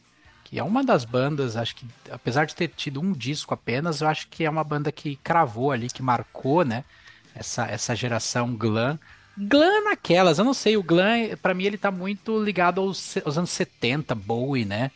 que 0.50 0.58
é 0.58 0.64
uma 0.64 0.82
das 0.82 1.04
bandas, 1.04 1.56
acho 1.56 1.76
que, 1.76 1.86
apesar 2.10 2.44
de 2.44 2.56
ter 2.56 2.68
tido 2.68 3.00
um 3.00 3.12
disco 3.12 3.54
apenas, 3.54 4.00
eu 4.00 4.08
acho 4.08 4.26
que 4.28 4.44
é 4.44 4.50
uma 4.50 4.64
banda 4.64 4.90
que 4.90 5.14
cravou 5.14 5.70
ali, 5.70 5.88
que 5.88 6.02
marcou, 6.02 6.64
né, 6.64 6.84
essa, 7.36 7.66
essa 7.66 7.94
geração 7.94 8.56
glam 8.56 8.98
Glam 9.38 9.84
naquelas, 9.84 10.38
eu 10.38 10.44
não 10.44 10.52
sei, 10.52 10.76
o 10.76 10.82
Glam, 10.82 11.36
para 11.40 11.54
mim, 11.54 11.64
ele 11.64 11.78
tá 11.78 11.90
muito 11.90 12.42
ligado 12.42 12.80
aos, 12.80 13.16
aos 13.24 13.38
anos 13.38 13.50
70, 13.50 14.14
Bowie, 14.14 14.64
né? 14.64 14.90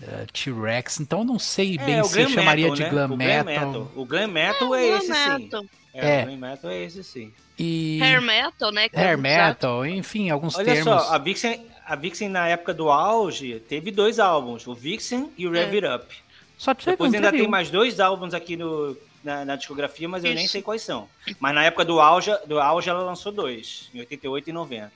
Uh, 0.00 0.26
T-Rex, 0.32 1.00
então 1.00 1.20
eu 1.20 1.24
não 1.24 1.38
sei 1.38 1.74
é, 1.74 1.84
bem 1.84 2.04
se 2.04 2.22
eu 2.22 2.28
chamaria 2.28 2.70
metal, 2.70 2.76
de 2.76 2.82
né? 2.82 2.90
glam, 2.90 3.12
o 3.12 3.16
metal. 3.16 3.44
glam 3.44 3.66
metal. 3.66 3.92
O 3.94 4.04
glam 4.06 4.28
metal 4.28 4.74
é, 4.74 4.84
é 4.84 4.96
esse 4.96 5.08
metal. 5.08 5.62
sim. 5.62 5.68
É, 5.92 6.20
é, 6.20 6.22
o 6.22 6.26
glam 6.26 6.38
metal 6.38 6.70
é 6.70 6.84
esse 6.84 7.04
sim. 7.04 7.32
E... 7.58 8.00
Hair 8.02 8.22
metal, 8.22 8.72
né? 8.72 8.88
Hair 8.94 9.18
metal, 9.18 9.86
enfim, 9.86 10.30
alguns 10.30 10.56
Olha 10.56 10.64
termos. 10.64 10.86
Olha 10.86 11.00
só, 11.02 11.14
a 11.14 11.18
Vixen, 11.18 11.66
a 11.86 11.96
Vixen 11.96 12.28
na 12.28 12.48
época 12.48 12.72
do 12.72 12.90
auge 12.90 13.60
teve 13.68 13.90
dois 13.90 14.18
álbuns, 14.18 14.66
o 14.66 14.74
Vixen 14.74 15.32
e 15.36 15.46
o 15.46 15.50
Rev 15.50 15.74
It 15.74 15.86
Up. 15.86 16.14
Só 16.56 16.72
Depois 16.74 17.12
ainda 17.12 17.30
tem 17.30 17.48
mais 17.48 17.70
dois 17.70 17.98
álbuns 17.98 18.34
aqui 18.34 18.56
no 18.56 18.96
na, 19.22 19.44
na 19.44 19.56
discografia, 19.56 20.08
mas 20.08 20.24
eu 20.24 20.34
nem 20.34 20.46
sei 20.46 20.62
quais 20.62 20.82
são. 20.82 21.08
Mas 21.38 21.54
na 21.54 21.64
época 21.64 21.84
do 21.84 22.00
auge, 22.00 22.30
do 22.46 22.58
auge 22.60 22.90
ela 22.90 23.02
lançou 23.02 23.30
dois, 23.30 23.88
em 23.94 24.00
88 24.00 24.50
e 24.50 24.52
90. 24.52 24.92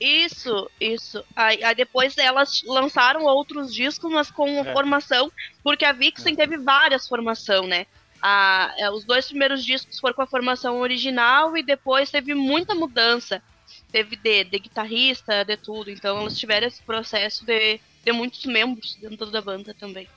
Isso, 0.00 0.70
isso. 0.80 1.24
Aí, 1.34 1.62
aí, 1.62 1.74
depois 1.74 2.16
elas 2.18 2.62
lançaram 2.66 3.24
outros 3.24 3.72
discos, 3.72 4.10
mas 4.10 4.30
com 4.30 4.48
é. 4.48 4.72
formação, 4.72 5.30
porque 5.62 5.84
a 5.84 5.92
Vixen 5.92 6.34
é. 6.34 6.36
teve 6.36 6.56
várias 6.58 7.06
formações, 7.08 7.68
né? 7.68 7.86
A, 8.20 8.74
é, 8.76 8.90
os 8.90 9.04
dois 9.04 9.28
primeiros 9.28 9.64
discos 9.64 9.98
foram 9.98 10.14
com 10.14 10.22
a 10.22 10.26
formação 10.26 10.80
original 10.80 11.56
e 11.56 11.62
depois 11.62 12.10
teve 12.10 12.34
muita 12.34 12.74
mudança. 12.74 13.42
Teve 13.90 14.16
de, 14.16 14.44
de 14.44 14.58
guitarrista, 14.58 15.44
de 15.44 15.56
tudo. 15.56 15.90
Então 15.90 16.18
elas 16.18 16.38
tiveram 16.38 16.66
esse 16.66 16.82
processo 16.82 17.44
de, 17.44 17.80
de 18.04 18.12
muitos 18.12 18.44
membros 18.44 18.96
dentro 19.00 19.30
da 19.30 19.40
banda 19.40 19.74
também. 19.74 20.08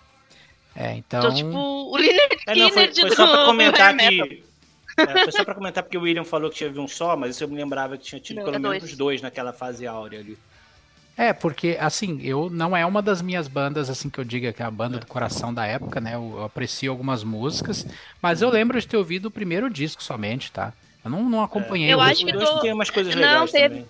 É, 0.76 0.96
então. 0.96 1.20
Então, 1.20 1.34
tipo, 1.36 1.58
o 1.58 1.98
Lynyrd 1.98 2.38
é, 2.48 2.56
não, 2.56 2.72
foi, 2.72 2.94
foi 2.94 3.12
só 3.12 3.28
pra 3.28 3.46
comentar 3.46 3.96
que. 3.96 4.44
É, 4.98 5.24
foi 5.24 5.32
só 5.32 5.44
pra 5.44 5.56
comentar 5.56 5.84
porque 5.84 5.98
o 5.98 6.02
William 6.02 6.24
falou 6.24 6.50
que 6.50 6.58
tinha 6.58 6.70
um 6.82 6.88
só, 6.88 7.16
mas 7.16 7.40
eu 7.42 7.48
me 7.48 7.56
lembrava 7.56 7.98
que 7.98 8.04
tinha 8.04 8.20
tido 8.20 8.38
não, 8.38 8.44
pelo 8.46 8.56
é 8.56 8.60
menos 8.60 8.80
dois. 8.80 8.98
dois 8.98 9.22
naquela 9.22 9.54
fase 9.54 9.88
áurea 9.88 10.20
ali. 10.20 10.38
É, 11.16 11.32
porque, 11.32 11.78
assim, 11.80 12.20
eu 12.24 12.50
não 12.50 12.76
é 12.76 12.84
uma 12.84 13.00
das 13.02 13.22
minhas 13.22 13.48
bandas, 13.48 13.88
assim, 13.88 14.10
que 14.10 14.20
eu 14.20 14.24
diga 14.24 14.52
que 14.52 14.64
é 14.64 14.66
a 14.66 14.72
banda 14.72 14.98
do 14.98 15.06
coração 15.06 15.54
da 15.54 15.66
época, 15.66 16.02
né? 16.02 16.16
Eu, 16.16 16.34
eu 16.38 16.44
aprecio 16.44 16.92
algumas 16.92 17.24
músicas, 17.24 17.86
mas 18.20 18.42
eu 18.42 18.50
lembro 18.50 18.82
de 18.82 18.88
ter 18.88 18.98
ouvido 18.98 19.28
o 19.28 19.32
primeiro 19.32 19.70
disco 19.70 20.02
somente, 20.02 20.52
tá? 20.52 20.74
Eu 21.04 21.12
não, 21.12 21.30
não 21.30 21.44
acompanhei. 21.44 21.92
Eu 21.94 21.98
o 21.98 22.02
acho 22.02 22.26
que 22.26 22.32
tô- 22.34 22.60
tem 22.60 22.72
umas 22.74 22.90
coisas 22.90 23.14
Não, 23.16 23.46
teve- 23.48 23.70
também. 23.70 23.88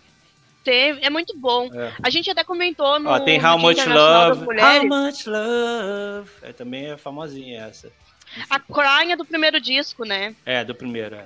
Teve, 0.63 1.05
é 1.05 1.09
muito 1.09 1.37
bom. 1.37 1.69
É. 1.73 1.91
A 2.01 2.09
gente 2.09 2.29
até 2.31 2.41
comentou 2.43 2.97
no, 2.97 3.09
Ó, 3.09 3.19
tem 3.19 3.37
How 3.43 3.59
Much 3.59 3.85
Love. 3.85 4.45
How 4.45 4.87
Much 4.87 5.25
Love. 5.27 6.29
É, 6.41 6.53
também 6.53 6.85
é 6.91 6.97
famosinha 6.97 7.63
essa. 7.65 7.91
A 8.49 8.59
Crying 8.59 9.11
é 9.11 9.15
do 9.17 9.25
primeiro 9.25 9.59
disco, 9.59 10.05
né? 10.05 10.33
É, 10.45 10.63
do 10.63 10.73
primeiro, 10.73 11.15
é. 11.15 11.25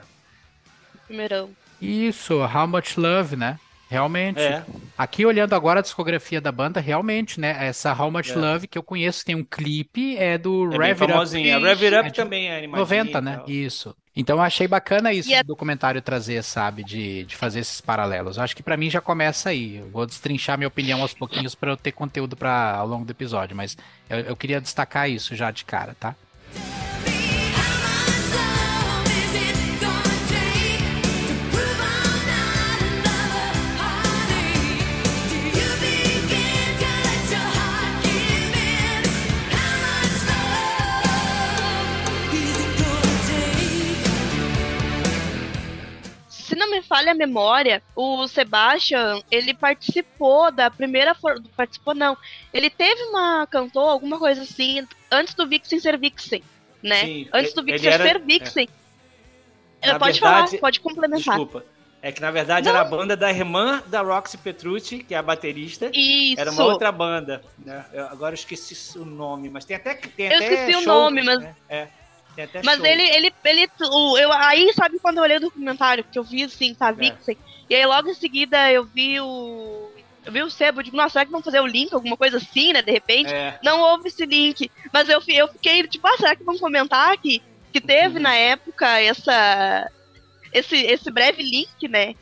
Primeirão. 1.05 1.51
Isso, 1.79 2.33
How 2.43 2.67
Much 2.67 2.97
Love, 2.97 3.35
né? 3.35 3.59
Realmente. 3.89 4.39
É, 4.41 4.63
Aqui 4.97 5.25
olhando 5.25 5.53
agora 5.53 5.79
a 5.79 5.83
discografia 5.83 6.41
da 6.41 6.51
banda, 6.51 6.79
realmente, 6.81 7.39
né? 7.39 7.55
Essa 7.67 7.93
How 7.93 8.09
Much 8.11 8.31
É. 8.31 8.35
Love 8.35 8.67
que 8.67 8.77
eu 8.77 8.83
conheço 8.83 9.23
tem 9.23 9.35
um 9.35 9.43
clipe, 9.43 10.17
é 10.17 10.37
do 10.37 10.65
é 10.73 10.77
bem 10.77 10.79
Rev 10.79 10.89
It 10.89 11.03
Up 11.03 11.11
famosinha. 11.13 11.55
A 11.55 11.59
Rev 11.59 11.83
It 11.83 11.93
É 11.95 11.99
Up 12.01 12.09
de 12.09 12.15
também 12.15 12.47
é 12.49 12.57
animadinha. 12.57 13.03
90, 13.03 13.17
e 13.17 13.21
né? 13.21 13.41
Isso. 13.47 13.95
Então 14.15 14.37
eu 14.37 14.41
achei 14.41 14.67
bacana 14.67 15.13
isso 15.13 15.29
E 15.29 15.35
a- 15.35 15.43
do 15.43 15.49
documentário 15.49 16.01
trazer, 16.01 16.43
sabe? 16.43 16.83
De, 16.83 17.23
de 17.25 17.35
fazer 17.35 17.59
esses 17.59 17.79
paralelos. 17.79 18.37
Eu 18.37 18.43
acho 18.43 18.55
que 18.55 18.63
pra 18.63 18.75
mim 18.75 18.89
já 18.89 18.99
começa 18.99 19.49
aí. 19.49 19.77
Eu 19.77 19.89
vou 19.91 20.05
destrinchar 20.07 20.57
minha 20.57 20.67
opinião 20.67 21.01
aos 21.03 21.13
pouquinhos 21.13 21.53
pra 21.53 21.71
eu 21.71 21.77
ter 21.77 21.91
conteúdo 21.91 22.35
para 22.35 22.71
ao 22.75 22.87
longo 22.87 23.05
do 23.05 23.11
episódio, 23.11 23.55
mas 23.55 23.77
eu, 24.09 24.19
eu 24.21 24.35
queria 24.35 24.59
destacar 24.59 25.07
isso 25.09 25.35
já 25.35 25.51
de 25.51 25.63
cara, 25.63 25.95
tá? 25.99 26.15
Não 26.55 26.61
me 28.63 28.66
falha 46.97 47.11
a 47.11 47.15
memória, 47.15 47.81
o 47.95 48.27
Sebastian, 48.27 49.21
ele 49.31 49.53
participou 49.53 50.51
da 50.51 50.69
primeira. 50.71 51.13
For... 51.13 51.39
Participou, 51.55 51.93
não. 51.93 52.17
Ele 52.53 52.69
teve 52.69 53.01
uma. 53.03 53.45
cantou 53.47 53.83
alguma 53.87 54.17
coisa 54.17 54.41
assim, 54.41 54.85
antes 55.11 55.33
do 55.35 55.47
Vixen 55.47 55.79
ser 55.79 55.97
Vixen, 55.97 56.43
né? 56.81 57.01
Sim, 57.05 57.29
antes 57.33 57.53
do 57.53 57.63
Vixen 57.63 57.89
era- 57.91 58.03
ser 58.03 58.19
Vixen. 58.19 58.67
Na 59.85 59.93
Eh, 59.93 59.99
pode 59.99 60.19
verdade- 60.19 60.47
falar, 60.49 60.59
pode 60.61 60.79
complementar. 60.79 61.35
Desculpa. 61.37 61.63
É 62.01 62.11
que 62.11 62.21
na 62.21 62.29
verdade 62.31 62.67
era 62.69 62.81
a 62.81 62.83
banda 62.83 63.17
da 63.17 63.29
irmã 63.29 63.81
da 63.87 64.01
Roxy 64.01 64.37
Petrucci, 64.37 64.99
que 65.03 65.13
é 65.13 65.17
a 65.17 65.21
baterista. 65.21 65.89
Isso. 65.93 66.39
Era 66.39 66.51
uma 66.51 66.63
outra 66.65 66.91
banda. 66.91 67.43
Né? 67.57 67.83
Eu- 67.91 68.05
agora 68.07 68.31
eu 68.33 68.35
esqueci 68.35 68.97
o 68.97 69.03
nome, 69.05 69.49
mas 69.49 69.65
tem 69.65 69.75
até. 69.75 69.95
Tem 69.95 70.27
Eu 70.27 70.35
até 70.35 70.53
esqueci 70.53 70.77
o 70.77 70.81
show, 70.83 70.93
nome, 70.93 71.23
mas- 71.23 71.39
né? 71.39 71.55
É, 71.67 71.81
até 71.81 71.91
Mas 72.63 72.77
show. 72.77 72.85
ele, 72.85 73.03
ele, 73.03 73.33
ele, 73.43 73.69
o, 73.81 74.17
eu, 74.17 74.31
aí 74.31 74.71
sabe 74.73 74.99
quando 74.99 75.17
eu 75.17 75.23
olhei 75.23 75.37
o 75.37 75.41
documentário, 75.41 76.03
que 76.03 76.17
eu 76.19 76.23
vi 76.23 76.43
assim, 76.43 76.73
tá, 76.73 76.91
Vixen, 76.91 77.37
e 77.69 77.75
aí 77.75 77.85
logo 77.85 78.09
em 78.09 78.13
seguida 78.13 78.71
eu 78.71 78.85
vi 78.85 79.19
o, 79.19 79.89
eu 80.25 80.31
vi 80.31 80.43
o 80.43 80.49
Sebo, 80.49 80.79
eu 80.79 80.83
digo, 80.83 80.97
nossa, 80.97 81.13
será 81.13 81.25
que 81.25 81.31
vão 81.31 81.41
fazer 81.41 81.59
o 81.59 81.67
link, 81.67 81.93
alguma 81.93 82.17
coisa 82.17 82.37
assim, 82.37 82.73
né, 82.73 82.81
de 82.81 82.91
repente? 82.91 83.33
É, 83.33 83.57
Não 83.63 83.81
houve 83.81 84.09
esse 84.09 84.25
link, 84.25 84.69
mas 84.93 85.09
eu, 85.09 85.21
eu 85.27 85.47
fiquei, 85.47 85.81
tipo, 85.87 86.07
ah, 86.07 86.17
será 86.17 86.35
que 86.35 86.43
vão 86.43 86.57
comentar 86.57 87.17
que, 87.17 87.41
que 87.71 87.81
teve 87.81 88.17
Uhum. 88.17 88.23
na 88.23 88.35
época 88.35 88.99
essa, 88.99 89.89
esse, 90.53 90.75
esse 90.75 91.09
breve 91.11 91.41
link, 91.43 91.87
né? 91.87 92.13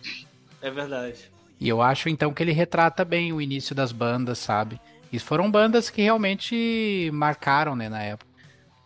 é 0.61 0.71
verdade. 0.71 1.31
E 1.59 1.69
eu 1.69 1.81
acho 1.81 2.09
então 2.09 2.33
que 2.33 2.43
ele 2.43 2.51
retrata 2.51 3.05
bem 3.05 3.31
o 3.31 3.41
início 3.41 3.73
das 3.73 3.91
bandas, 3.91 4.37
sabe? 4.39 4.79
E 5.11 5.19
foram 5.19 5.49
bandas 5.49 5.89
que 5.89 6.01
realmente 6.01 7.09
marcaram, 7.13 7.75
né, 7.75 7.87
na 7.87 8.01
época. 8.03 8.34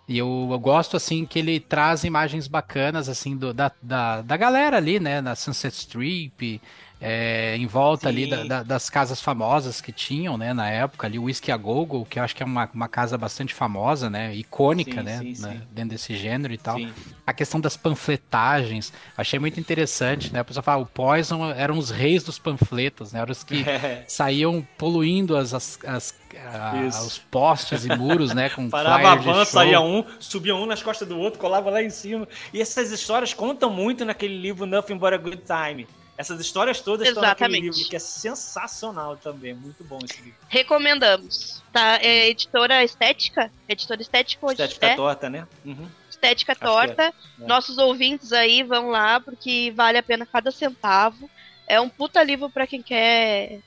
E 0.10 0.18
eu, 0.18 0.50
eu 0.52 0.60
gosto, 0.60 0.98
assim, 0.98 1.26
que 1.26 1.38
ele 1.40 1.60
traz 1.60 2.04
imagens 2.04 2.48
bacanas, 2.48 3.08
assim, 3.08 3.38
do- 3.38 3.54
da, 3.54 3.72
da, 3.82 4.22
da 4.24 4.38
galera 4.38 4.78
ali, 4.78 5.00
né, 5.00 5.22
na 5.22 5.36
Sunset 5.36 5.76
Strip, 5.76 6.60
é, 7.02 7.56
em 7.58 7.66
volta 7.66 8.10
ali 8.10 8.26
Sim. 8.26 8.30
da- 8.30 8.44
da- 8.44 8.64
das 8.64 8.90
casas 8.90 9.22
famosas 9.22 9.80
que 9.82 9.92
tinham, 9.92 10.38
né, 10.38 10.54
na 10.54 10.70
época, 10.70 11.08
ali 11.08 11.18
o 11.18 11.24
Whisky 11.24 11.52
a 11.52 11.58
Go-Go, 11.58 12.06
que 12.06 12.20
eu 12.20 12.24
acho 12.24 12.36
que 12.36 12.44
é 12.44 12.46
uma, 12.46 12.70
uma 12.74 12.88
casa 12.90 13.18
bastante 13.18 13.54
famosa, 13.54 14.10
né, 14.10 14.36
icônica, 14.36 14.92
Sim, 15.00 15.04
né, 15.04 15.18
sim, 15.20 15.42
né, 15.42 15.52
sim. 15.54 15.62
dentro 15.72 15.90
desse 15.92 16.16
gênero 16.18 16.54
e 16.54 16.58
tal. 16.58 16.78
A 17.26 17.32
questão 17.34 17.60
das 17.60 17.78
panfletagens, 17.78 18.92
achei 19.18 19.40
muito 19.40 19.60
interessante, 19.60 20.34
né? 20.34 20.40
A 20.40 20.44
pessoa 20.44 20.64
fala, 20.64 20.82
o 20.82 20.86
Poison 20.86 21.50
eram 21.52 21.78
os 21.78 21.90
reis 21.90 22.24
dos 22.24 22.38
panfletos, 22.40 23.14
né? 23.14 23.20
Eram 23.22 23.32
os 23.32 23.44
que 23.44 23.64
É. 23.70 24.04
saíam 24.08 24.66
poluindo 24.78 25.38
as, 25.38 25.54
as- 25.54 25.80
as- 25.86 26.16
a- 26.54 27.02
os 27.06 27.18
postes 27.18 27.86
e 27.86 27.96
muros, 27.96 28.34
né? 28.34 28.50
Com 28.50 28.68
Parava 28.70 29.12
a 29.12 29.16
van, 29.16 29.46
saía 29.46 29.80
um, 29.80 30.04
subia 30.20 30.56
um 30.56 30.66
nas 30.66 30.82
costas 30.84 31.08
do 31.08 31.18
outro, 31.18 31.40
colava 31.40 31.70
lá 31.70 31.82
em 31.84 31.90
cima. 31.90 32.28
E 32.54 32.60
essas 32.62 32.92
histórias 32.92 33.34
contam 33.34 33.70
muito 33.70 34.04
naquele 34.04 34.38
livro 34.38 34.66
Nothing 34.66 34.98
But 34.98 35.14
a 35.14 35.18
Good 35.18 35.44
Time. 35.46 35.88
Essas 36.20 36.42
histórias 36.42 36.82
todas 36.82 37.08
estão 37.08 37.24
naquele 37.24 37.54
Exatamente. 37.54 37.76
livro, 37.78 37.90
que 37.90 37.96
é 37.96 38.00
sensacional 38.00 39.16
também. 39.16 39.54
Muito 39.54 39.86
bom 39.86 40.00
esse 40.04 40.22
livro. 40.22 40.38
Recomendamos, 40.50 41.64
tá? 41.72 41.96
É 42.02 42.28
editora 42.28 42.84
Estética, 42.84 43.50
editora 43.70 44.02
Estética 44.02 44.46
hoje, 44.46 44.56
Estética 44.62 44.86
é? 44.88 44.96
torta, 44.98 45.30
né? 45.30 45.48
Uhum. 45.64 45.88
Estética 46.10 46.54
que 46.54 46.62
é. 46.62 46.68
Torta. 46.68 47.04
É. 47.04 47.14
Nossos 47.48 47.78
ouvintes 47.78 48.34
aí 48.34 48.64
vão 48.64 48.90
lá, 48.90 49.22
porque 49.22 49.72
vale 49.74 49.98
a 49.98 50.04
pena 50.04 50.26
cada 50.26 50.52
centavo. 50.52 51.30
É 51.66 51.80
um 51.80 51.88
puta 51.88 52.22
livro 52.22 52.50
pra 52.50 52.68
quem 52.68 52.82
quer. 52.82 53.60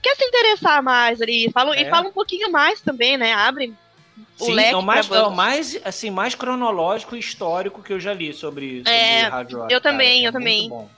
Quer 0.00 0.14
se 0.14 0.24
interessar 0.26 0.80
mais 0.80 1.20
ali. 1.20 1.50
Fala, 1.50 1.76
E 1.76 1.82
É. 1.82 1.90
fala 1.90 2.06
um 2.08 2.12
pouquinho 2.12 2.52
mais 2.52 2.80
também, 2.80 3.16
né? 3.16 3.32
Abre 3.32 3.74
o 4.38 4.44
Sim, 4.44 4.52
leque 4.54 4.74
é 4.74 4.76
o 4.76 4.82
mais, 4.82 5.10
é 5.10 5.22
o 5.22 5.30
mais, 5.34 5.80
assim, 5.84 6.10
mais 6.10 6.36
cronológico 6.36 7.16
e 7.16 7.18
histórico 7.18 7.82
que 7.82 7.92
eu 7.92 7.98
já 7.98 8.14
li 8.14 8.32
sobre, 8.32 8.78
sobre 8.78 8.92
É, 8.92 9.28
rock. 9.28 9.52
eu 9.52 9.58
cara. 9.66 9.80
também, 9.80 10.24
É 10.24 10.28
eu 10.28 10.32
também. 10.32 10.68
Muito 10.68 10.70
bom. 10.70 10.97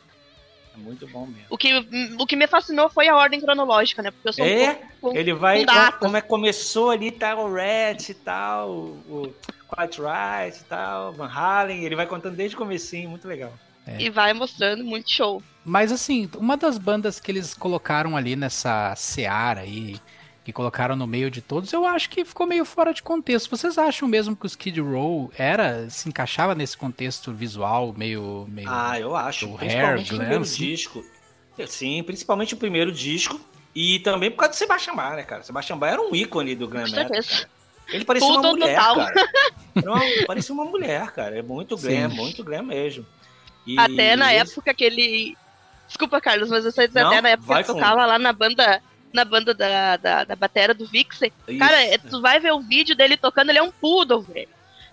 É 0.75 0.79
muito 0.79 1.07
bom 1.09 1.27
mesmo. 1.27 1.45
O 1.50 1.59
que, 1.59 1.73
o 2.19 2.27
que 2.27 2.37
me 2.37 2.47
fascinou 2.47 2.89
foi 2.89 3.09
a 3.09 3.17
ordem 3.17 3.41
cronológica, 3.41 4.03
né? 4.03 4.11
Porque 4.11 4.29
eu 4.29 4.33
sou 4.33 4.45
É, 4.45 4.71
um 4.71 4.75
pouco. 4.75 4.89
com- 5.00 5.17
Ele 5.17 5.33
vai, 5.35 5.65
com 5.65 5.99
como 5.99 6.17
é 6.17 6.21
que 6.21 6.29
começou 6.29 6.91
ali, 6.91 7.11
tá 7.11 7.35
o 7.37 7.53
Red 7.53 7.97
e 8.09 8.15
tal, 8.15 8.71
o 8.71 9.35
Quiet 9.75 9.99
Right 10.00 10.61
e 10.61 10.65
tal, 10.65 11.12
Van 11.12 11.29
Halen, 11.29 11.85
ele 11.85 11.97
vai 11.97 12.07
contando 12.07 12.37
desde 12.37 12.55
o 12.55 12.59
comecinho, 12.59 13.11
muito 13.11 13.27
legal. 13.27 13.53
E 13.99 14.09
vai 14.09 14.33
mostrando 14.33 14.85
muito 14.85 15.11
show. 15.11 15.43
Mas 15.65 15.91
assim, 15.91 16.31
uma 16.37 16.57
das 16.57 16.79
bandas 16.79 17.19
que 17.19 17.31
eles 17.33 17.55
colocaram 17.55 18.17
ali 18.17 18.37
nessa 18.37 18.95
seara 18.97 19.61
aí, 19.62 19.99
que 20.50 20.57
colocaram 20.57 20.95
no 20.97 21.07
meio 21.07 21.30
de 21.30 21.40
todos, 21.40 21.73
eu 21.73 21.85
acho 21.87 22.11
que 22.11 22.25
ficou 22.25 22.47
meio 22.47 22.64
fora 22.64 22.92
de 22.92 23.02
contexto. 23.02 23.50
Vocês 23.50 23.78
acham 23.78 24.09
mesmo 24.09 24.37
que 24.37 24.45
o 24.45 24.49
Skid 24.49 24.80
Row 24.80 25.33
era, 25.37 25.88
se 25.88 26.09
encaixava 26.09 26.54
nesse 26.54 26.76
contexto 26.76 27.33
visual 27.33 27.95
meio... 27.97 28.47
meio... 28.49 28.69
Ah, 28.71 28.99
eu 28.99 29.16
acho, 29.16 29.47
principalmente 29.57 29.76
hair, 29.76 29.99
o 29.99 30.04
glam, 30.09 30.19
primeiro 30.19 30.42
assim. 30.42 30.64
disco. 30.64 31.04
Sim, 31.66 32.02
principalmente 32.02 32.54
o 32.54 32.57
primeiro 32.57 32.90
disco. 32.90 33.40
E 33.75 34.00
também 34.00 34.30
por 34.30 34.38
causa 34.38 34.52
do 34.52 34.57
Sebastian 34.57 34.95
Bach, 34.95 35.14
né, 35.14 35.23
cara? 35.23 35.42
Sebastian 35.42 35.76
Bach 35.76 35.92
era 35.92 36.02
um 36.02 36.14
ícone 36.14 36.54
do 36.54 36.66
glam 36.66 36.90
metal. 36.90 37.16
Ele 37.88 38.04
parecia 38.04 38.28
Tudo 38.28 38.40
uma 38.40 38.50
mulher, 38.52 38.76
total. 38.78 38.97
cara. 38.97 39.28
Uma- 39.76 40.26
parecia 40.26 40.54
uma 40.54 40.64
mulher, 40.64 41.11
cara. 41.12 41.38
É 41.38 41.42
muito 41.42 41.76
glam, 41.76 42.11
Sim. 42.11 42.16
muito 42.16 42.45
glam 42.45 42.62
mesmo. 42.62 43.07
E 43.66 43.78
Até 43.78 44.16
na 44.16 44.33
época 44.33 44.73
que 44.75 44.85
ele. 44.85 45.37
Desculpa, 45.87 46.21
Carlos, 46.21 46.49
mas 46.49 46.64
eu 46.64 46.71
sei 46.73 46.87
dizer, 46.87 47.02
Não, 47.02 47.11
até 47.11 47.21
na 47.21 47.28
época 47.30 47.49
que 47.52 47.52
ele 47.61 47.64
tocava 47.64 48.07
lá 48.07 48.19
na 48.19 48.33
banda. 48.33 48.83
Na 49.12 49.25
banda 49.25 49.52
da, 49.52 49.97
da, 49.97 50.25
da 50.25 50.37
batera 50.37 50.73
do 50.73 50.87
Vixen. 50.87 51.33
Cara, 51.59 51.85
Isso. 51.85 51.95
é- 51.95 51.99
tu 51.99 52.21
vai 52.21 52.38
ver 52.38 52.52
o 52.52 52.61
vídeo 52.61 52.95
dele 52.95 53.17
tocando, 53.17 53.50
ele 53.50 53.59
é 53.59 53.62
um 53.62 53.71
poodle, 53.73 54.23
velho. 54.23 54.49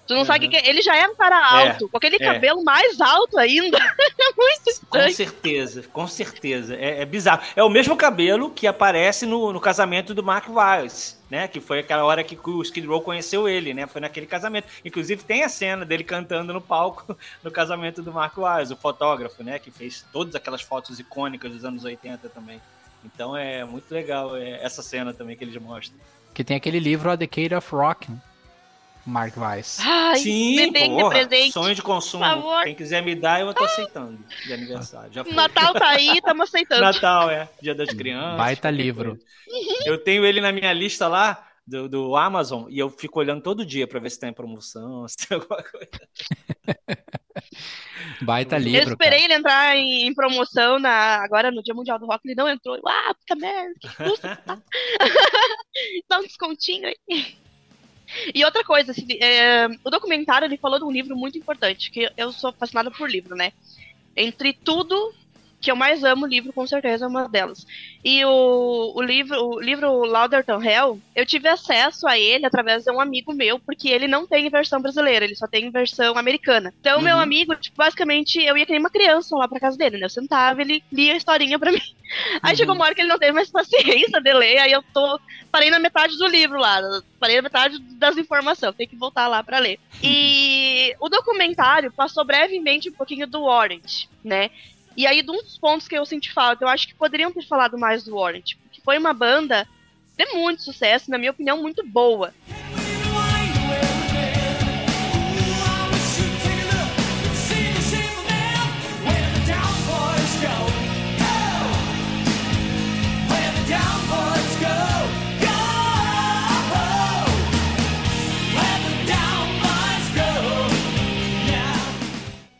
Tu 0.08 0.16
não 0.16 0.24
sabe 0.24 0.46
o 0.46 0.48
Uhum. 0.48 0.52
que 0.54 0.62
que 0.62 0.66
é. 0.66 0.70
Ele 0.70 0.82
já 0.82 0.96
é 0.96 1.06
um 1.06 1.16
cara 1.16 1.38
alto, 1.38 1.90
com 1.90 1.98
aquele 1.98 2.16
é. 2.16 2.20
cabelo 2.20 2.64
mais 2.64 3.00
alto 3.02 3.38
ainda. 3.38 3.78
é 4.18 4.34
muito 4.38 4.64
Com 4.64 4.70
estranho. 4.70 5.14
certeza, 5.14 5.84
com 5.92 6.08
certeza. 6.08 6.76
É, 6.78 7.02
é 7.02 7.06
bizarro. 7.06 7.42
É 7.58 7.62
o 7.62 7.70
mesmo 7.70 7.94
cabelo 7.98 8.50
que 8.50 8.66
aparece 8.66 9.26
no, 9.26 9.52
no 9.52 9.60
casamento 9.60 10.14
do 10.14 10.24
Mark 10.24 10.46
Wiles, 10.48 11.22
né? 11.30 11.50
Que 11.50 11.60
foi 11.60 11.80
aquela 11.80 12.06
hora 12.06 12.24
que 12.24 12.40
o 12.42 12.62
Skid 12.62 12.88
Row 12.88 13.02
conheceu 13.02 13.50
ele, 13.50 13.74
né? 13.74 13.86
Foi 13.86 14.00
naquele 14.00 14.26
casamento. 14.26 14.68
Inclusive 14.86 15.24
tem 15.26 15.44
a 15.44 15.50
cena 15.50 15.84
dele 15.84 16.06
cantando 16.06 16.54
no 16.54 16.62
palco 16.62 17.16
no 17.44 17.52
casamento 17.52 18.02
do 18.02 18.14
Mark 18.14 18.38
Wiles, 18.38 18.72
o 18.72 18.78
fotógrafo, 18.78 19.44
né? 19.44 19.60
Que 19.60 19.70
fez 19.70 20.06
todas 20.14 20.34
aquelas 20.36 20.62
fotos 20.62 21.02
icônicas 21.02 21.52
dos 21.52 21.66
anos 21.66 21.84
80 21.84 22.30
também. 22.30 22.62
Então 23.04 23.36
é 23.36 23.64
muito 23.64 23.92
legal 23.92 24.36
é, 24.36 24.64
essa 24.64 24.82
cena 24.82 25.14
também 25.14 25.36
que 25.36 25.44
eles 25.44 25.62
mostram. 25.62 25.98
Que 26.34 26.44
tem 26.44 26.58
aquele 26.58 26.80
livro 26.80 27.10
A 27.10 27.16
Decade 27.16 27.56
of 27.56 27.74
Rock, 27.74 28.12
né? 28.12 28.18
Mark 29.08 29.38
Weiss. 29.38 29.80
Ai, 29.80 30.20
de 30.20 30.72
porra, 30.90 31.10
presente. 31.10 31.54
sonho 31.54 31.74
de 31.74 31.82
consumo. 31.82 32.26
por 32.26 32.30
favor. 32.30 32.64
Quem 32.66 32.76
quiser 32.76 33.02
me 33.02 33.16
dar, 33.16 33.40
eu 33.40 33.54
tô 33.54 33.64
aceitando 33.64 34.20
de 34.46 34.54
aniversário. 34.54 35.14
Já 35.14 35.24
foi. 35.24 35.34
Natal 35.34 35.74
tá 35.74 35.88
aí, 35.88 36.22
tamo 36.22 36.44
aceitando. 36.44 36.82
Natal, 36.82 37.32
é. 37.32 37.48
Dia 37.62 37.74
das 37.74 37.90
crianças. 37.90 38.38
Baita 38.38 38.70
livro. 38.70 39.18
Eu 39.86 39.98
tenho 39.98 40.26
ele 40.26 40.42
na 40.42 40.52
minha 40.52 40.74
lista 40.74 41.08
lá 41.08 41.48
do, 41.66 41.88
do 41.88 42.16
Amazon 42.16 42.66
e 42.70 42.80
eu 42.80 42.90
fico 42.90 43.20
olhando 43.20 43.42
todo 43.42 43.66
dia 43.66 43.88
para 43.88 44.00
ver 44.00 44.10
se 44.10 44.20
tem 44.20 44.34
promoção, 44.34 45.08
se 45.10 45.18
tem 45.18 45.38
alguma 45.38 45.64
coisa. 45.64 45.90
Baita 48.28 48.58
livro. 48.58 48.90
Eu 48.90 48.92
esperei 48.92 49.22
cara. 49.22 49.24
ele 49.24 49.34
entrar 49.40 49.78
em, 49.78 50.14
promoção 50.14 50.78
na, 50.78 51.24
agora 51.24 51.50
no 51.50 51.64
Dia 51.64 51.74
Mundial 51.74 51.98
do 51.98 52.06
Rock, 52.06 52.20
ele 52.26 52.36
não 52.36 52.50
entrou. 52.50 52.78
Ah, 52.86 53.16
puta 53.16 53.36
merda, 53.36 53.74
que 53.80 53.96
custa? 53.96 54.36
tá? 54.36 54.60
Dá 56.10 56.20
um 56.20 56.24
descontinho 56.24 56.90
aí. 56.90 57.38
E 58.36 58.44
outra 58.44 58.66
coisa, 58.66 58.92
assim, 58.92 59.08
é, 59.22 59.68
o 59.82 59.90
documentário 59.90 60.46
ele 60.46 60.58
falou 60.58 60.78
de 60.78 60.84
um 60.84 60.92
livro 60.92 61.16
muito 61.16 61.38
importante, 61.38 61.90
que 61.90 62.12
eu 62.18 62.34
sou 62.34 62.52
fascinada 62.52 62.92
por 62.92 63.10
livro, 63.10 63.34
né? 63.34 63.54
Entre 64.14 64.52
tudo 64.52 65.14
que 65.62 65.72
eu 65.72 65.76
mais 65.76 66.04
amo, 66.04 66.28
livro 66.28 66.54
com 66.54 66.66
certeza 66.68 67.06
é 67.06 67.08
uma 67.08 67.28
delas. 67.28 67.60
E 68.04 68.24
o, 68.26 68.94
o 68.96 69.02
livro, 69.02 69.38
o 69.40 69.60
livro 69.60 69.90
Lauderton 70.06 70.62
Hell, 70.64 71.02
eu 71.16 71.26
tive 71.26 71.48
acesso 71.50 72.08
a 72.08 72.18
ele 72.18 72.46
através 72.46 72.84
de 72.84 72.92
um 72.92 73.00
amigo 73.02 73.34
meu, 73.34 73.60
porque 73.66 73.90
ele 73.90 74.08
não 74.08 74.28
tem 74.28 74.50
versão 74.50 74.82
brasileira, 74.82 75.26
ele 75.26 75.36
só 75.36 75.48
tem 75.48 75.72
versão 75.72 76.18
americana. 76.18 76.74
Então, 76.80 77.02
meu 77.02 77.18
Uhum. 77.18 77.22
amigo, 77.22 77.56
tipo, 77.56 77.76
basicamente, 77.78 78.36
eu 78.42 78.56
ia 78.58 78.66
que 78.66 78.72
nem 78.72 78.80
uma 78.80 78.90
criança 78.92 79.36
lá 79.36 79.48
pra 79.48 79.60
casa 79.60 79.78
dele, 79.78 79.98
né? 79.98 80.06
Eu 80.06 80.10
sentava, 80.10 80.62
ele 80.62 80.82
lia 80.92 81.14
a 81.14 81.18
historinha 81.18 81.60
pra 81.60 81.72
mim. 81.72 81.82
Aí 82.44 82.52
Uhum. 82.52 82.56
chegou 82.56 82.76
uma 82.76 82.86
hora 82.86 82.96
que 82.96 83.02
ele 83.02 83.10
não 83.10 83.18
teve 83.20 83.34
mais 83.34 83.50
paciência 83.52 84.22
de 84.22 84.34
ler, 84.34 84.58
aí 84.60 84.72
eu 84.72 84.82
tô. 84.94 85.20
Parei 85.52 85.70
na 85.70 85.80
metade 85.80 86.16
do 86.18 86.28
livro 86.28 86.58
lá, 86.60 86.80
parei 87.20 87.36
na 87.38 87.42
metade 87.42 87.78
das 87.98 88.18
informações, 88.18 88.76
tem 88.76 88.88
que 88.88 88.98
voltar 88.98 89.28
lá 89.28 89.44
pra 89.44 89.60
ler. 89.60 89.78
E 90.02 90.94
o 91.02 91.10
documentário 91.10 91.92
passou 91.96 92.26
brevemente 92.26 92.90
um 92.90 92.94
pouquinho 92.96 93.28
do 93.28 93.44
Orange, 93.44 94.08
né? 94.24 94.50
E 94.98 95.06
aí, 95.06 95.22
de 95.22 95.30
um 95.30 95.44
dos 95.44 95.60
pontos 95.60 95.88
que 95.88 95.96
eu 95.96 96.04
senti 96.08 96.34
falta, 96.34 96.66
eu 96.66 96.68
acho 96.68 96.88
que 96.88 96.96
poderiam 96.96 97.32
ter 97.32 97.46
falado 97.46 97.78
mais 97.78 98.04
do 98.04 98.18
Orange, 98.18 98.58
porque 98.64 98.82
foi 98.82 98.98
uma 98.98 99.14
banda 99.14 99.68
de 100.18 100.26
muito 100.34 100.64
sucesso, 100.64 101.12
na 101.12 101.20
minha 101.20 101.30
opinião, 101.30 101.62
muito 101.62 101.86
boa. 101.86 102.34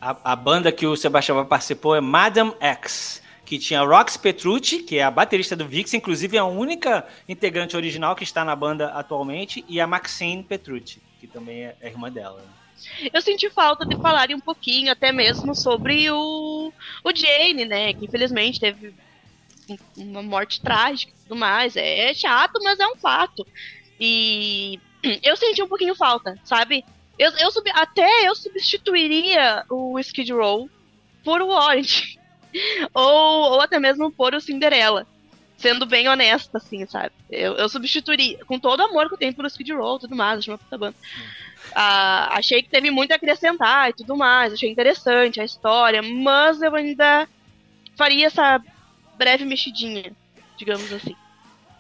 A, 0.08 0.32
a 0.32 0.36
banda 0.36 0.72
que 0.72 0.88
o 0.88 0.96
Sebastião 0.96 1.46
participou 1.46 1.94
é 1.96 2.00
Madame 2.00 2.54
X, 2.62 3.22
que 3.46 3.60
tinha 3.60 3.82
Rox 3.82 4.16
Petrucci, 4.16 4.80
que 4.84 4.98
é 4.98 5.04
a 5.04 5.12
baterista 5.12 5.54
do 5.56 5.68
Vix, 5.68 5.94
inclusive 5.94 6.38
é 6.38 6.40
a 6.40 6.46
única 6.46 7.06
integrante 7.28 7.76
original 7.76 8.16
que 8.16 8.24
está 8.24 8.46
na 8.46 8.56
banda 8.56 8.88
atualmente, 8.90 9.66
e 9.68 9.82
a 9.82 9.88
Maxine 9.88 10.44
Petrucci, 10.44 11.02
que 11.20 11.28
também 11.28 11.66
é 11.66 11.76
é 11.82 11.88
irmã 11.90 12.10
dela. 12.10 12.42
Eu 13.14 13.22
senti 13.22 13.50
falta 13.50 13.86
de 13.86 13.98
falarem 13.98 14.36
um 14.36 14.40
pouquinho, 14.40 14.92
até 14.92 15.12
mesmo, 15.12 15.54
sobre 15.54 16.10
o, 16.12 16.72
o 17.04 17.12
Jane, 17.16 17.66
né? 17.66 17.92
Que 17.94 18.06
infelizmente 18.06 18.60
teve 18.62 18.94
um- 19.70 19.78
uma 19.98 20.22
morte 20.24 20.62
trágica 20.62 21.12
e 21.12 21.24
tudo 21.24 21.36
mais. 21.36 21.76
É 21.76 22.14
chato, 22.14 22.60
mas 22.64 22.80
é 22.80 22.88
um 22.88 22.96
fato. 22.96 23.46
E 24.00 24.80
eu 25.24 25.36
senti 25.36 25.62
um 25.62 25.68
pouquinho 25.68 25.96
falta, 25.96 26.38
sabe? 26.46 26.86
Eu, 27.18 27.32
eu 27.40 27.52
sub- 27.52 27.70
até 27.74 28.28
eu 28.28 28.36
substituiria 28.36 29.64
o 29.70 30.00
Skid 30.00 30.32
Row 30.34 30.72
por 31.24 31.42
o 31.42 31.50
Orange. 31.50 32.04
ou, 32.94 33.54
ou 33.54 33.62
até 33.62 33.80
mesmo 33.80 34.14
por 34.16 34.34
o 34.36 34.42
Cinderella. 34.42 35.08
Sendo 35.58 35.86
bem 35.88 36.10
honesta, 36.10 36.58
assim, 36.60 36.86
sabe? 36.88 37.12
Eu, 37.30 37.56
eu 37.58 37.70
substituiria, 37.70 38.38
com 38.48 38.60
todo 38.60 38.82
o 38.82 38.84
amor 38.86 39.08
que 39.10 39.16
eu 39.16 39.20
tenho 39.20 39.36
pelo 39.36 39.48
Skid 39.48 39.74
Row 39.74 39.98
e 39.98 40.02
tudo 40.02 40.16
mais, 40.16 40.40
acho 40.40 40.52
uma 40.52 40.60
puta 40.60 40.78
banda. 40.78 40.98
Ah, 41.76 42.38
achei 42.38 42.64
que 42.64 42.70
teve 42.70 42.92
muito 42.92 43.12
a 43.12 43.16
acrescentar 43.16 43.90
e 43.90 43.94
tudo 43.94 44.18
mais, 44.18 44.54
achei 44.54 44.70
interessante 44.72 45.40
a 45.42 45.46
história, 45.46 46.02
mas 46.02 46.62
eu 46.62 46.76
ainda 46.76 47.28
faria 47.98 48.28
essa 48.28 48.60
breve 49.14 49.46
mexidinha, 49.46 50.16
digamos 50.58 50.92
assim. 50.94 51.18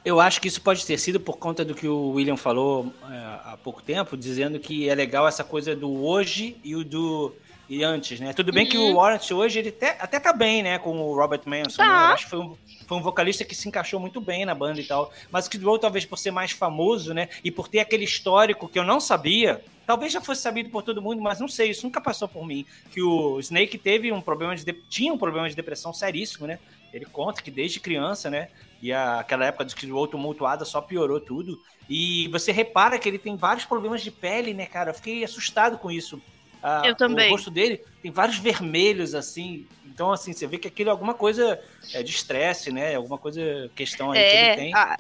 Eu 0.08 0.22
acho 0.22 0.39
que 0.39 0.48
isso 0.48 0.62
pode 0.62 0.86
ter 0.86 0.98
sido 0.98 1.20
por 1.20 1.38
conta 1.38 1.65
do 1.65 1.76
que 1.76 1.86
o 1.86 2.12
William 2.12 2.38
falou 2.38 2.93
é, 3.12 3.15
há 3.52 3.58
pouco 3.62 3.82
tempo, 3.84 4.15
dizendo 4.15 4.58
que 4.58 4.88
é 4.88 4.96
legal 4.96 5.28
essa 5.28 5.43
coisa 5.43 5.76
do 5.76 6.02
hoje 6.06 6.56
e 6.63 6.76
o 6.78 6.84
do 6.86 7.36
e 7.70 7.84
antes, 7.84 8.17
né? 8.22 8.32
Tudo 8.32 8.54
bem 8.54 8.65
que 8.65 8.78
Uhum. 8.78 8.93
o 8.93 8.96
Warrant 8.96 9.30
hoje 9.32 9.60
ele 9.60 9.67
até, 9.67 9.98
até 10.00 10.17
tá 10.22 10.32
bem, 10.32 10.63
né, 10.63 10.80
com 10.80 10.98
o 11.02 11.13
Robert 11.13 11.41
Manson. 11.46 11.76
Tá. 11.76 11.86
né? 11.86 11.91
Eu 12.12 12.13
acho 12.13 12.24
que 12.24 12.30
foi 12.30 12.39
um, 12.39 12.56
foi 12.88 12.98
um 12.98 13.02
vocalista 13.02 13.43
que 13.43 13.54
se 13.54 13.67
encaixou 13.67 14.00
muito 14.00 14.22
bem 14.22 14.46
na 14.46 14.56
banda 14.56 14.80
e 14.80 14.86
tal. 14.86 15.12
Mas 15.30 15.43
o 15.43 15.48
Skid 15.48 15.65
Row 15.65 15.78
talvez 15.78 16.06
por 16.06 16.17
ser 16.17 16.32
mais 16.32 16.52
famoso, 16.52 17.13
né, 17.13 17.28
e 17.43 17.52
por 17.52 17.67
ter 17.67 17.80
aquele 17.80 18.06
histórico 18.06 18.70
que 18.70 18.80
eu 18.80 18.86
não 18.86 19.02
sabia, 19.02 19.62
talvez 19.86 20.13
já 20.13 20.22
fosse 20.22 20.41
sabido 20.41 20.70
por 20.70 20.84
todo 20.84 21.02
mundo, 21.02 21.22
mas 21.22 21.41
não 21.41 21.50
sei, 21.50 21.72
isso 21.72 21.84
nunca 21.86 22.00
passou 22.00 22.30
por 22.30 22.46
mim, 22.48 22.65
que 22.93 23.02
o 23.02 23.38
Snake 23.41 23.78
teve 23.78 24.10
um 24.13 24.22
problema 24.22 24.56
de 24.56 24.63
de- 24.63 24.82
tinha 24.89 25.12
um 25.12 25.17
problema 25.17 25.50
de 25.50 25.56
depressão 25.56 25.91
seríssimo, 25.91 26.48
né? 26.48 26.60
Ele 26.93 27.04
conta 27.06 27.41
que 27.41 27.52
desde 27.52 27.82
criança, 27.82 28.30
né, 28.30 28.48
e 28.81 28.91
a- 28.93 29.19
aquela 29.19 29.45
época 29.45 29.65
do 29.65 29.69
Skid 29.69 29.91
Row 29.91 30.07
tumultuada 30.07 30.65
só 30.65 30.81
piorou 30.81 31.19
tudo. 31.19 31.59
E 31.89 32.27
você 32.29 32.51
repara 32.51 32.99
que 32.99 33.07
ele 33.07 33.17
tem 33.17 33.35
vários 33.37 33.65
problemas 33.65 34.01
de 34.01 34.11
pele, 34.11 34.53
né, 34.53 34.65
cara? 34.65 34.89
Eu 34.91 34.93
fiquei 34.93 35.23
assustado 35.23 35.77
com 35.77 35.89
isso. 35.89 36.21
Ah, 36.61 36.81
Eu 36.85 36.95
também. 36.95 37.27
O 37.29 37.31
rosto 37.31 37.49
dele 37.51 37.81
tem 38.01 38.11
vários 38.11 38.37
vermelhos, 38.39 39.13
assim. 39.15 39.65
Então, 39.85 40.11
assim, 40.11 40.33
você 40.33 40.45
vê 40.47 40.57
que 40.57 40.67
aquilo 40.67 40.89
é 40.89 40.91
alguma 40.91 41.13
coisa 41.13 41.59
é, 41.93 42.03
de 42.03 42.11
estresse, 42.11 42.71
né? 42.71 42.95
Alguma 42.95 43.17
coisa, 43.17 43.71
questão 43.75 44.11
aí 44.11 44.19
que 44.25 44.35
ele 44.35 44.47
É, 44.47 44.55
tem. 44.55 44.73
a- 44.73 44.97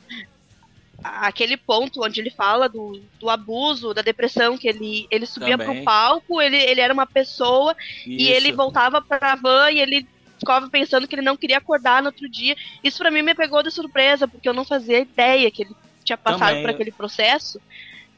a- 1.03 1.27
aquele 1.27 1.57
ponto 1.57 2.03
onde 2.03 2.19
ele 2.21 2.31
fala 2.31 2.67
do, 2.67 3.01
do 3.19 3.29
abuso, 3.29 3.93
da 3.93 4.01
depressão, 4.01 4.57
que 4.57 4.67
ele, 4.67 5.07
ele 5.11 5.25
subia 5.25 5.57
Também. 5.57 5.75
pro 5.75 5.83
palco, 5.83 6.41
ele, 6.41 6.57
ele 6.57 6.81
era 6.81 6.93
uma 6.93 7.05
pessoa 7.05 7.75
e 8.05 8.27
ele 8.29 8.49
Isso. 8.49 8.57
voltava 8.57 9.01
pra 9.01 9.35
van 9.35 9.71
e 9.71 9.79
ele 9.79 10.07
ficava 10.39 10.69
pensando 10.69 11.07
que 11.07 11.15
ele 11.15 11.21
não 11.21 11.37
queria 11.37 11.57
acordar 11.57 12.01
no 12.01 12.07
outro 12.09 12.27
dia. 12.29 12.55
Isso 12.83 12.97
pra 12.97 13.11
mim 13.11 13.21
me 13.21 13.35
pegou 13.35 13.61
de 13.63 13.71
surpresa, 13.71 14.27
porque 14.27 14.47
eu 14.47 14.53
não 14.53 14.65
fazia 14.65 14.99
ideia 14.99 15.49
que 15.51 15.63
ele 15.63 15.75
tinha 16.03 16.17
passado 16.17 16.47
Também. 16.49 16.61
por 16.63 16.69
aquele 16.71 16.91
processo. 16.91 17.59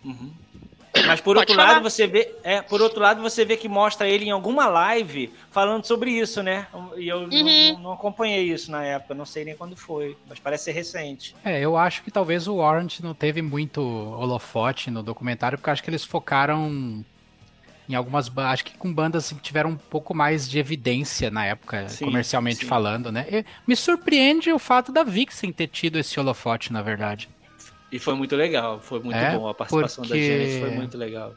Uhum. 0.04 0.32
Mas 1.06 1.22
por 1.22 1.36
Pode 1.36 1.52
outro 1.52 1.56
falar. 1.56 1.74
lado, 1.74 1.84
você 1.84 2.08
vê, 2.08 2.34
é, 2.44 2.62
por 2.64 2.82
outro 2.82 3.00
lado, 3.00 3.22
você 3.22 3.46
vê 3.46 3.56
que 3.56 3.70
mostra 3.70 4.08
ele 4.10 4.26
em 4.26 4.32
alguma 4.32 4.66
live 4.68 5.32
falando 5.52 5.86
sobre 5.86 6.10
isso, 6.12 6.42
né? 6.42 6.68
E 6.98 7.08
eu 7.08 7.28
não- 7.28 7.38
Uhum. 7.38 7.74
não, 7.74 7.80
não 7.82 7.92
acompanhei 7.94 8.52
isso 8.52 8.72
na 8.72 8.84
época, 8.84 9.14
não 9.14 9.26
sei 9.26 9.46
nem 9.46 9.56
quando 9.56 9.78
foi, 9.78 10.18
mas 10.28 10.40
parece 10.40 10.66
ser 10.66 10.72
recente. 10.72 11.36
É, 11.46 11.60
eu 11.62 11.78
acho 11.78 12.02
que 12.04 12.10
talvez 12.10 12.48
o 12.48 12.56
Warrant 12.56 13.00
não 13.02 13.14
teve 13.14 13.40
muito 13.42 13.80
holofote 13.82 14.90
no 14.90 15.04
documentário, 15.04 15.58
porque 15.60 15.70
eu 15.70 15.74
acho 15.74 15.84
que 15.84 15.90
eles 15.92 16.04
focaram 16.04 17.06
em 17.90 17.96
algumas 17.96 18.30
bandas, 18.30 18.54
acho 18.54 18.66
que 18.66 18.78
com 18.78 18.94
bandas 18.94 19.32
que 19.32 19.42
tiveram 19.42 19.72
um 19.72 19.76
pouco 19.76 20.14
mais 20.16 20.48
de 20.48 20.60
evidência 20.60 21.32
na 21.32 21.46
época, 21.46 21.90
Sim, 21.90 22.06
comercialmente 22.06 22.60
sim. 22.60 22.68
falando, 22.68 23.12
né? 23.12 23.26
E 23.32 23.46
me 23.68 23.76
surpreende 23.76 24.52
o 24.54 24.60
fato 24.60 24.92
da 24.92 25.04
Vixen 25.04 25.52
ter 25.52 25.68
tido 25.68 25.98
esse 25.98 26.20
holofote, 26.20 26.72
na 26.72 26.84
verdade. 26.84 27.28
E 27.92 27.98
foi 27.98 28.14
muito 28.14 28.36
legal, 28.36 28.80
foi 28.80 29.00
muito 29.00 29.18
É, 29.18 29.36
bom. 29.36 29.48
A 29.48 29.54
participação 29.56 30.04
da 30.04 30.10
porque- 30.10 30.48
gente 30.50 30.60
foi 30.60 30.70
muito 30.70 30.96
legal. 30.98 31.34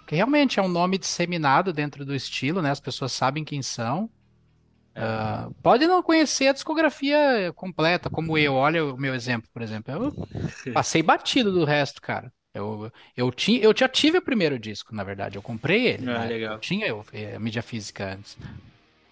Porque 0.00 0.14
realmente 0.14 0.60
é 0.60 0.62
um 0.62 0.68
nome 0.68 0.98
disseminado 0.98 1.72
dentro 1.72 2.04
do 2.04 2.14
estilo, 2.14 2.60
né? 2.60 2.70
As 2.70 2.78
pessoas 2.78 3.10
sabem 3.12 3.42
quem 3.42 3.62
são. 3.62 4.08
Ah, 4.94 5.48
pode 5.62 5.86
não 5.86 6.02
conhecer 6.02 6.48
a 6.48 6.52
discografia 6.52 7.52
completa, 7.56 8.08
como 8.08 8.36
eu. 8.38 8.54
Olha 8.54 8.84
o 8.84 8.96
meu 8.96 9.14
exemplo, 9.14 9.48
por 9.52 9.62
exemplo. 9.62 9.92
Eu 9.94 10.12
passei 10.72 11.02
batido 11.02 11.50
do 11.50 11.64
resto, 11.64 12.00
cara. 12.00 12.32
Eu, 12.56 12.92
eu, 13.16 13.30
tinha, 13.30 13.60
eu 13.60 13.74
já 13.76 13.88
tive 13.88 14.18
o 14.18 14.22
primeiro 14.22 14.58
disco, 14.58 14.94
na 14.94 15.04
verdade. 15.04 15.36
Eu 15.36 15.42
comprei 15.42 15.86
ele. 15.86 16.10
Ah, 16.10 16.20
né? 16.20 16.26
legal. 16.26 16.54
Eu 16.54 16.58
tinha 16.58 16.86
eu, 16.86 17.04
eh, 17.12 17.34
a 17.36 17.38
mídia 17.38 17.62
física 17.62 18.14
antes. 18.14 18.36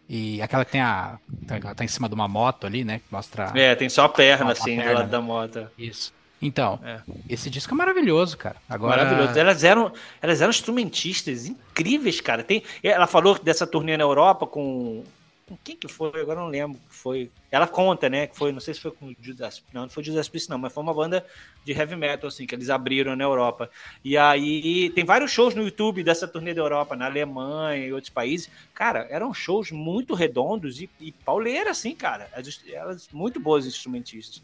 E 0.09 0.43
aquela 0.43 0.65
que 0.65 0.73
tem 0.73 0.81
a. 0.81 1.19
Tá, 1.47 1.75
tá 1.75 1.85
em 1.85 1.89
cima 1.89 2.09
de 2.09 2.15
uma 2.15 2.29
moto 2.29 2.67
ali, 2.67 2.85
né? 2.85 2.99
Que 2.99 3.05
mostra. 3.11 3.53
É, 3.55 3.75
tem 3.75 3.89
só 3.89 4.05
a 4.05 4.09
perna, 4.09 4.53
assim, 4.53 4.79
do 4.79 4.93
lado 4.93 5.11
da 5.11 5.21
moto. 5.21 5.67
Isso. 5.79 6.13
Então, 6.43 6.79
É. 6.85 7.01
esse 7.29 7.49
disco 7.49 7.73
é 7.73 7.77
maravilhoso, 7.77 8.37
cara. 8.37 8.57
Agora. 8.69 9.03
Maravilhoso. 9.05 9.39
Elas 9.39 9.65
eram, 9.65 9.91
elas 10.21 10.43
eram 10.43 10.51
instrumentistas 10.51 11.47
incríveis, 11.47 12.21
cara. 12.21 12.43
Tem, 12.43 12.63
ela 12.83 13.07
falou 13.07 13.39
dessa 13.39 13.67
turnê 13.67 13.97
na 13.97 14.05
Europa 14.05 14.47
com. 14.47 15.05
Com 15.47 15.57
quem 15.63 15.77
que 15.77 15.89
foi? 15.89 16.21
Agora 16.21 16.41
não 16.41 16.49
lembro. 16.49 16.81
Foi. 16.89 17.31
Ela 17.51 17.67
conta, 17.67 18.09
né? 18.09 18.27
Que 18.27 18.37
foi, 18.37 18.53
não 18.53 18.61
sei 18.61 18.75
se 18.75 18.81
foi 18.81 18.91
com 18.91 19.07
o 19.07 19.17
Judas. 19.21 19.63
Não, 19.73 19.83
não 19.83 19.89
foi 19.89 20.03
Judas 20.03 20.29
Priest, 20.29 20.49
não, 20.49 20.59
mas 20.59 20.73
foi 20.73 20.83
uma 20.83 20.95
banda 20.95 21.25
de 21.65 21.73
heavy 21.73 21.97
metal, 21.97 22.29
assim, 22.29 22.47
que 22.47 22.55
eles 22.55 22.71
abriram 22.71 23.15
na 23.15 23.25
Europa. 23.25 23.71
E 24.03 24.17
aí 24.17 24.91
tem 24.91 25.05
vários 25.05 25.31
shows 25.31 25.55
no 25.55 25.63
YouTube 25.63 26.03
dessa 26.03 26.27
turnê 26.27 26.55
da 26.55 26.63
Europa, 26.63 26.97
na 26.97 27.07
Alemanha 27.07 27.87
e 27.87 27.93
outros 27.93 28.11
países. 28.11 28.51
Cara, 28.75 29.07
eram 29.11 29.33
shows 29.35 29.71
muito 29.71 30.15
redondos 30.15 30.81
e, 30.81 30.89
e 31.01 31.13
pauleira, 31.13 31.71
assim, 31.71 31.95
cara. 31.95 32.29
Elas, 32.33 32.61
elas 32.67 33.09
muito 33.13 33.39
boas 33.39 33.67
instrumentistas. 33.67 34.43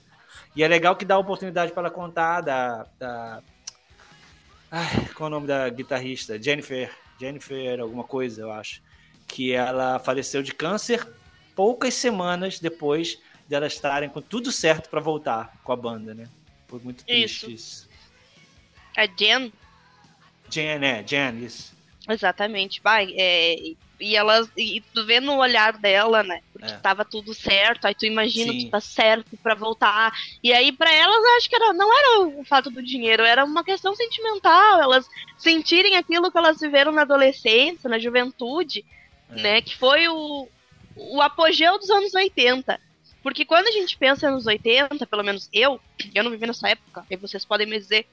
E 0.55 0.63
é 0.63 0.69
legal 0.69 0.97
que 0.97 1.05
dá 1.05 1.15
a 1.15 1.19
oportunidade 1.19 1.73
para 1.73 1.83
ela 1.83 1.91
contar 1.91 2.41
da, 2.41 2.87
da 2.99 3.43
Ai, 4.71 5.09
qual 5.17 5.27
é 5.27 5.31
o 5.31 5.31
nome 5.31 5.49
da 5.49 5.69
guitarrista? 5.69 6.41
Jennifer. 6.41 6.95
Jennifer, 7.19 7.81
alguma 7.81 8.05
coisa, 8.05 8.43
eu 8.43 8.53
acho. 8.53 8.81
Que 9.33 9.53
ela 9.53 9.99
faleceu 9.99 10.43
de 10.43 10.53
câncer 10.53 11.07
poucas 11.55 11.95
semanas 11.95 12.59
depois 12.59 13.19
de 13.49 13.55
elas 13.55 13.73
estarem 13.73 14.09
com 14.09 14.21
tudo 14.21 14.51
certo 14.51 14.89
para 14.89 15.01
voltar 15.01 15.53
com 15.63 15.73
a 15.73 15.77
banda, 15.77 16.15
né? 16.15 16.29
Foi 16.67 16.81
muito 16.81 17.05
triste 17.05 17.53
isso. 17.53 17.89
A 18.97 19.07
Jen? 19.07 19.53
Jen, 20.49 20.79
né? 20.79 21.05
Jen, 21.07 21.45
isso. 21.45 21.73
Exatamente. 22.09 22.81
Vai, 22.83 23.13
é, 23.17 23.57
e 24.01 24.17
elas. 24.17 24.49
E 24.57 24.81
tu 24.95 25.05
vê 25.05 25.21
no 25.21 25.37
olhar 25.37 25.77
dela, 25.79 26.23
né? 26.23 26.41
Porque 26.53 26.73
É. 26.73 26.77
tava 26.79 27.05
tudo 27.05 27.35
certo, 27.35 27.85
aí 27.87 27.95
tu 27.95 28.07
imagina 28.07 28.53
Sim. 28.53 28.59
que 28.59 28.71
tá 28.71 28.81
certo 28.81 29.37
pra 29.43 29.55
voltar. 29.55 30.13
E 30.43 30.53
aí, 30.53 30.73
pra 30.73 30.93
elas, 30.93 31.17
eu 31.17 31.37
acho 31.37 31.49
que 31.49 31.55
era, 31.55 31.73
não 31.73 31.97
era 31.97 32.21
o 32.27 32.45
fato 32.45 32.71
do 32.71 32.83
dinheiro, 32.83 33.23
era 33.23 33.45
uma 33.45 33.63
questão 33.63 33.95
sentimental. 33.95 34.81
Elas 34.81 35.09
sentirem 35.39 35.97
aquilo 35.97 36.31
que 36.33 36.39
elas 36.39 36.59
viveram 36.61 36.91
na 36.93 37.03
adolescência, 37.03 37.89
na 37.91 37.99
juventude, 37.99 38.85
É. 39.33 39.43
né? 39.43 39.63
Que 39.63 39.77
foi 39.77 40.09
o, 40.09 40.49
o 40.97 41.21
apogeu 41.21 41.79
dos 41.79 41.91
anos 41.91 42.15
80. 42.15 42.81
Porque 43.23 43.45
quando 43.45 43.69
a 43.69 43.73
gente 43.73 43.97
pensa 43.99 44.31
nos 44.31 44.47
80, 44.47 45.07
pelo 45.07 45.23
menos 45.23 45.49
eu, 45.53 45.81
eu 46.15 46.25
não 46.25 46.31
vivi 46.31 46.47
nessa 46.47 46.69
época, 46.69 47.05
aí 47.11 47.17
vocês 47.17 47.45
podem 47.45 47.67
me 47.67 47.79
dizer. 47.79 48.07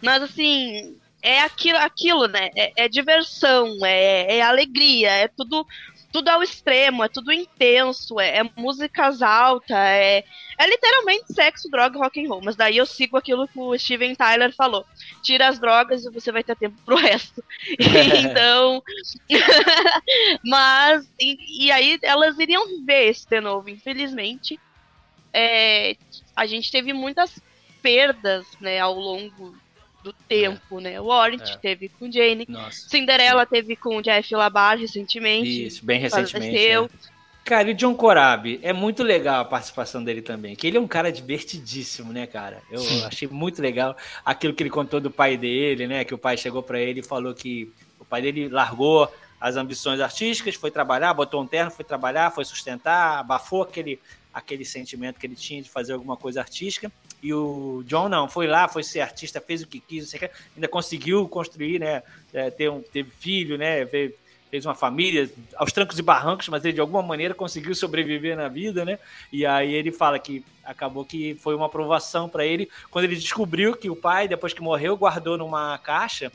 Mas 0.00 0.22
assim, 0.22 0.98
é 1.20 1.40
aquilo, 1.40 1.78
aquilo 1.78 2.26
né? 2.28 2.50
É, 2.56 2.84
é 2.84 2.88
diversão, 2.88 3.78
é, 3.84 4.38
é 4.38 4.42
alegria, 4.42 5.10
é 5.10 5.28
tudo 5.28 5.66
tudo 6.14 6.28
ao 6.28 6.44
extremo, 6.44 7.02
é 7.02 7.08
tudo 7.08 7.32
intenso, 7.32 8.20
é, 8.20 8.38
é 8.38 8.50
músicas 8.56 9.20
altas, 9.20 9.76
é, 9.76 10.24
é 10.56 10.66
literalmente 10.68 11.32
sexo, 11.32 11.68
droga, 11.68 11.98
rock 11.98 12.24
and 12.24 12.28
roll. 12.28 12.40
Mas 12.40 12.54
daí 12.54 12.76
eu 12.76 12.86
sigo 12.86 13.16
aquilo 13.16 13.48
que 13.48 13.58
o 13.58 13.76
Steven 13.76 14.14
Tyler 14.14 14.54
falou: 14.54 14.86
tira 15.24 15.48
as 15.48 15.58
drogas 15.58 16.04
e 16.04 16.10
você 16.10 16.30
vai 16.30 16.44
ter 16.44 16.54
tempo 16.54 16.80
pro 16.84 16.94
resto. 16.94 17.42
então, 18.22 18.80
mas 20.44 21.04
e, 21.20 21.66
e 21.66 21.72
aí 21.72 21.98
elas 22.00 22.38
iriam 22.38 22.84
ver 22.86 23.10
isso 23.10 23.28
de 23.28 23.40
novo, 23.40 23.68
infelizmente. 23.68 24.60
É, 25.32 25.96
a 26.36 26.46
gente 26.46 26.70
teve 26.70 26.92
muitas 26.92 27.42
perdas, 27.82 28.46
né, 28.60 28.78
ao 28.78 28.94
longo 28.94 29.56
do 30.04 30.12
tempo, 30.12 30.80
né? 30.80 31.00
O 31.00 31.06
Warrant 31.06 31.40
É. 31.48 31.56
teve 31.56 31.88
com 31.88 32.12
Jane, 32.12 32.44
Nossa. 32.46 32.88
Cinderela 32.90 33.46
teve 33.46 33.74
com 33.74 33.96
o 33.96 34.02
Jeff 34.02 34.34
Labar 34.34 34.78
recentemente. 34.78 35.66
Isso, 35.66 35.84
bem 35.84 35.98
recentemente. 35.98 36.52
né? 36.52 36.88
Cara, 37.42 37.68
e 37.68 37.72
o 37.72 37.74
John 37.74 37.94
Corabi, 37.94 38.58
é 38.62 38.72
muito 38.72 39.02
legal 39.02 39.40
a 39.40 39.44
participação 39.44 40.02
dele 40.04 40.22
também, 40.22 40.54
que 40.56 40.66
ele 40.66 40.76
é 40.76 40.80
um 40.80 40.86
cara 40.86 41.10
divertidíssimo, 41.12 42.12
né, 42.12 42.26
cara? 42.26 42.62
Eu 42.70 42.78
Sim. 42.78 43.04
achei 43.04 43.28
muito 43.28 43.60
legal 43.60 43.96
aquilo 44.24 44.54
que 44.54 44.62
ele 44.62 44.70
contou 44.70 44.98
do 45.00 45.10
pai 45.10 45.36
dele, 45.36 45.86
né, 45.86 46.04
que 46.04 46.14
o 46.14 46.18
pai 46.18 46.36
chegou 46.38 46.62
pra 46.62 46.80
ele 46.80 47.00
e 47.00 47.02
falou 47.02 47.34
que 47.34 47.70
o 47.98 48.04
pai 48.04 48.22
dele 48.22 48.48
largou 48.48 49.10
as 49.40 49.56
ambições 49.56 50.00
artísticas, 50.00 50.54
foi 50.54 50.70
trabalhar, 50.70 51.12
botou 51.12 51.42
um 51.42 51.46
terno, 51.46 51.70
foi 51.70 51.84
trabalhar, 51.84 52.30
foi 52.30 52.46
sustentar, 52.46 53.18
abafou 53.18 53.62
aquele, 53.62 54.00
aquele 54.34 54.64
sentimento 54.64 55.18
que 55.20 55.26
ele 55.26 55.36
tinha 55.36 55.62
de 55.62 55.70
fazer 55.70 55.92
alguma 55.92 56.16
coisa 56.16 56.40
artística. 56.40 56.90
E 57.22 57.32
o 57.32 57.82
John 57.86 58.08
não, 58.08 58.28
foi 58.28 58.46
lá, 58.46 58.68
foi 58.68 58.82
ser 58.82 59.00
artista, 59.00 59.40
fez 59.40 59.62
o 59.62 59.66
que 59.66 59.78
quis, 59.78 60.12
ainda 60.54 60.68
conseguiu 60.68 61.26
construir, 61.28 61.78
né, 61.78 62.02
é, 62.32 62.50
ter 62.50 62.68
um, 62.68 62.82
teve 62.82 63.10
filho, 63.10 63.56
né, 63.56 63.86
fez 63.86 64.66
uma 64.66 64.74
família 64.74 65.30
aos 65.56 65.72
trancos 65.72 65.98
e 65.98 66.02
barrancos, 66.02 66.48
mas 66.48 66.64
ele 66.64 66.74
de 66.74 66.80
alguma 66.80 67.02
maneira 67.02 67.34
conseguiu 67.34 67.74
sobreviver 67.74 68.36
na 68.36 68.46
vida, 68.46 68.84
né? 68.84 69.00
E 69.32 69.44
aí 69.44 69.74
ele 69.74 69.90
fala 69.90 70.16
que 70.16 70.44
acabou 70.62 71.04
que 71.04 71.34
foi 71.34 71.56
uma 71.56 71.66
aprovação 71.66 72.28
para 72.28 72.46
ele 72.46 72.70
quando 72.88 73.06
ele 73.06 73.16
descobriu 73.16 73.74
que 73.74 73.90
o 73.90 73.96
pai, 73.96 74.28
depois 74.28 74.52
que 74.52 74.62
morreu, 74.62 74.96
guardou 74.96 75.36
numa 75.36 75.76
caixa 75.78 76.30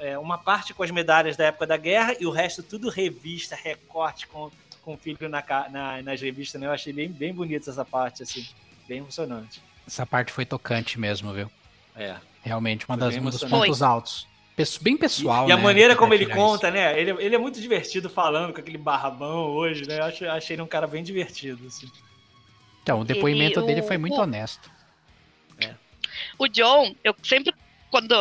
é, 0.00 0.18
uma 0.18 0.36
parte 0.36 0.74
com 0.74 0.82
as 0.82 0.90
medalhas 0.90 1.36
da 1.36 1.44
época 1.44 1.66
da 1.66 1.76
guerra 1.76 2.16
e 2.18 2.26
o 2.26 2.30
resto 2.30 2.62
tudo 2.62 2.88
revista, 2.88 3.54
recorte 3.54 4.26
com, 4.26 4.50
com 4.82 4.94
o 4.94 4.96
filho 4.96 5.28
na, 5.28 5.42
na- 5.70 6.02
nas 6.02 6.20
revistas, 6.20 6.60
né? 6.60 6.66
Eu 6.66 6.72
achei 6.72 6.92
bem, 6.92 7.08
bem 7.08 7.32
bonita 7.32 7.70
essa 7.70 7.84
parte, 7.84 8.22
assim, 8.22 8.46
bem 8.88 8.98
emocionante. 8.98 9.62
Essa 9.86 10.06
parte 10.06 10.32
foi 10.32 10.44
tocante 10.44 10.98
mesmo, 10.98 11.32
viu? 11.32 11.50
É. 11.96 12.16
Realmente, 12.42 12.86
uma 12.88 12.96
Foi 12.96 13.06
das, 13.12 13.16
um 13.16 13.24
dos 13.30 13.44
pontos 13.44 13.82
altos. 13.82 14.26
Pesso- 14.56 14.82
Bem 14.82 14.96
pessoal, 14.96 15.48
e 15.48 15.52
a 15.52 15.56
né, 15.56 15.62
maneira 15.62 15.96
como 15.96 16.12
ele 16.12 16.26
conta, 16.26 16.70
né? 16.70 16.98
Ele, 17.00 17.10
ele 17.22 17.34
é 17.34 17.38
muito 17.38 17.60
divertido 17.60 18.08
falando 18.10 18.52
com 18.52 18.60
aquele 18.60 18.78
barrabão 18.78 19.46
hoje, 19.46 19.86
né? 19.86 19.98
Eu 19.98 20.04
acho- 20.04 20.26
achei 20.26 20.54
ele 20.56 20.62
um 20.62 20.66
cara 20.66 20.86
bem 20.86 21.02
divertido, 21.02 21.66
assim. 21.66 21.86
isso. 21.86 22.02
Então, 22.82 23.00
o 23.00 23.04
depoimento 23.04 23.60
E 23.60 23.66
dele 23.66 23.80
o- 23.80 23.86
foi 23.86 23.96
muito 23.98 24.16
o- 24.16 24.20
honesto. 24.20 24.70
O 26.38 26.48
John, 26.48 26.94
eu 27.04 27.14
sempre, 27.22 27.54
quando 27.90 28.14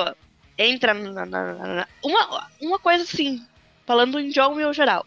entra 0.58 0.94
na- 0.94 1.26
na- 1.26 1.54
na- 1.54 1.88
uma, 2.04 2.48
uma 2.62 2.80
coisa 2.80 3.04
assim, 3.04 3.46
falando 3.90 4.20
em 4.20 4.30
John 4.30 4.60
em 4.60 4.72
geral, 4.72 5.04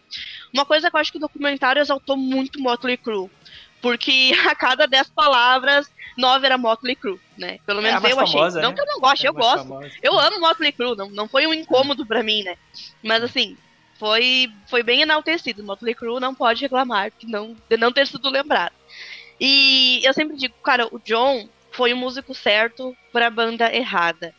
uma 0.53 0.65
coisa 0.67 0.91
que 0.91 0.97
eu 0.97 1.01
acho 1.01 1.13
que 1.13 1.19
o 1.19 1.21
documentário 1.21 1.79
exaltou 1.81 2.17
muito 2.17 2.61
Motley 2.61 2.97
Crue, 2.97 3.31
porque 3.81 4.33
a 4.51 4.57
cada 4.57 4.89
dez 4.89 5.09
palavras, 5.09 5.89
nove 6.19 6.47
era 6.47 6.59
Motley 6.59 6.97
Crue, 6.97 7.21
né? 7.39 7.61
Pelo 7.65 7.79
É 7.79 7.83
a 7.83 8.01
menos 8.01 8.03
mais 8.03 8.13
eu 8.17 8.21
achei. 8.21 8.37
famosa, 8.41 8.61
Não 8.61 8.71
né? 8.71 8.75
que 8.75 8.81
eu 8.83 8.87
não 8.87 8.99
goste, 9.01 9.25
É 9.25 9.29
eu 9.29 9.35
gosto. 9.35 9.69
famosa. 9.69 9.93
Eu 10.03 10.19
amo 10.19 10.41
Motley 10.41 10.73
Crue, 10.73 10.97
não, 10.97 11.09
não 11.11 11.29
foi 11.29 11.47
um 11.47 11.55
incômodo 11.55 12.05
pra 12.05 12.25
mim, 12.25 12.43
né? 12.43 12.57
Mas 13.05 13.23
assim, 13.23 13.57
foi, 14.01 14.51
foi 14.67 14.83
bem 14.83 15.03
enaltecido. 15.03 15.63
Motley 15.63 15.95
Crue 15.95 16.19
não 16.19 16.35
pode 16.35 16.61
reclamar 16.63 17.13
de 17.17 17.29
não, 17.29 17.57
de 17.71 17.77
não 17.77 17.93
ter 17.93 18.09
sido 18.09 18.29
lembrado. 18.29 18.73
E 19.41 20.01
eu 20.05 20.13
sempre 20.13 20.37
digo, 20.37 20.55
cara, 20.61 20.89
o 20.91 20.99
John 20.99 21.49
foi 21.71 21.93
o 21.93 21.97
músico 21.97 22.35
certo 22.35 22.97
pra 23.13 23.31
banda 23.31 23.73
errada. 23.73 24.35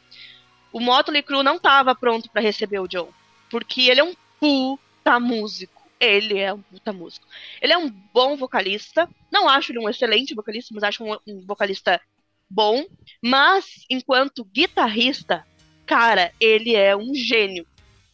O 0.74 0.82
Motley 0.82 1.24
Crue 1.24 1.44
não 1.44 1.58
tava 1.58 1.96
pronto 1.96 2.30
pra 2.30 2.42
receber 2.42 2.80
o 2.80 2.88
John, 2.90 3.08
porque 3.50 3.90
ele 3.90 4.02
é 4.02 4.04
um 4.04 4.14
puta 4.44 5.20
músico. 5.22 5.82
Ele 5.98 6.38
é 6.38 6.54
um 6.54 6.62
puta 6.62 6.92
músico. 6.92 7.26
Ele 7.62 7.72
é 7.72 7.78
um 7.78 7.90
bom 7.90 8.36
vocalista. 8.36 9.10
Não 9.32 9.48
acho 9.48 9.72
ele 9.72 9.80
um 9.80 9.88
excelente 9.88 10.36
vocalista, 10.36 10.74
mas 10.74 10.84
acho 10.84 11.02
um, 11.02 11.18
um 11.26 11.46
vocalista 11.46 12.02
bom. 12.50 12.86
Mas, 13.22 13.86
enquanto 13.90 14.44
guitarrista, 14.44 15.48
cara, 15.86 16.34
ele 16.42 16.76
é 16.76 16.94
um 16.94 17.16
gênio. 17.16 17.66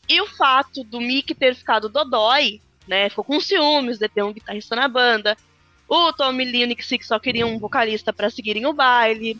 E 0.07 0.21
o 0.21 0.27
fato 0.27 0.83
do 0.83 1.01
Mick 1.01 1.33
ter 1.33 1.55
ficado 1.55 1.89
dodói, 1.89 2.61
né? 2.87 3.09
Ficou 3.09 3.23
com 3.23 3.39
ciúmes 3.39 3.97
de 3.97 4.07
ter 4.07 4.23
um 4.23 4.33
guitarrista 4.33 4.75
na 4.75 4.87
banda. 4.87 5.35
O 5.87 6.13
Tommy 6.13 6.45
Lee 6.45 6.61
e 6.61 6.63
o 6.65 6.67
Nick 6.67 6.85
Six 6.85 7.07
só 7.07 7.17
queriam 7.17 7.49
um 7.49 7.57
vocalista 7.57 8.13
para 8.13 8.29
seguirem 8.29 8.67
o 8.67 8.73
baile. 8.73 9.35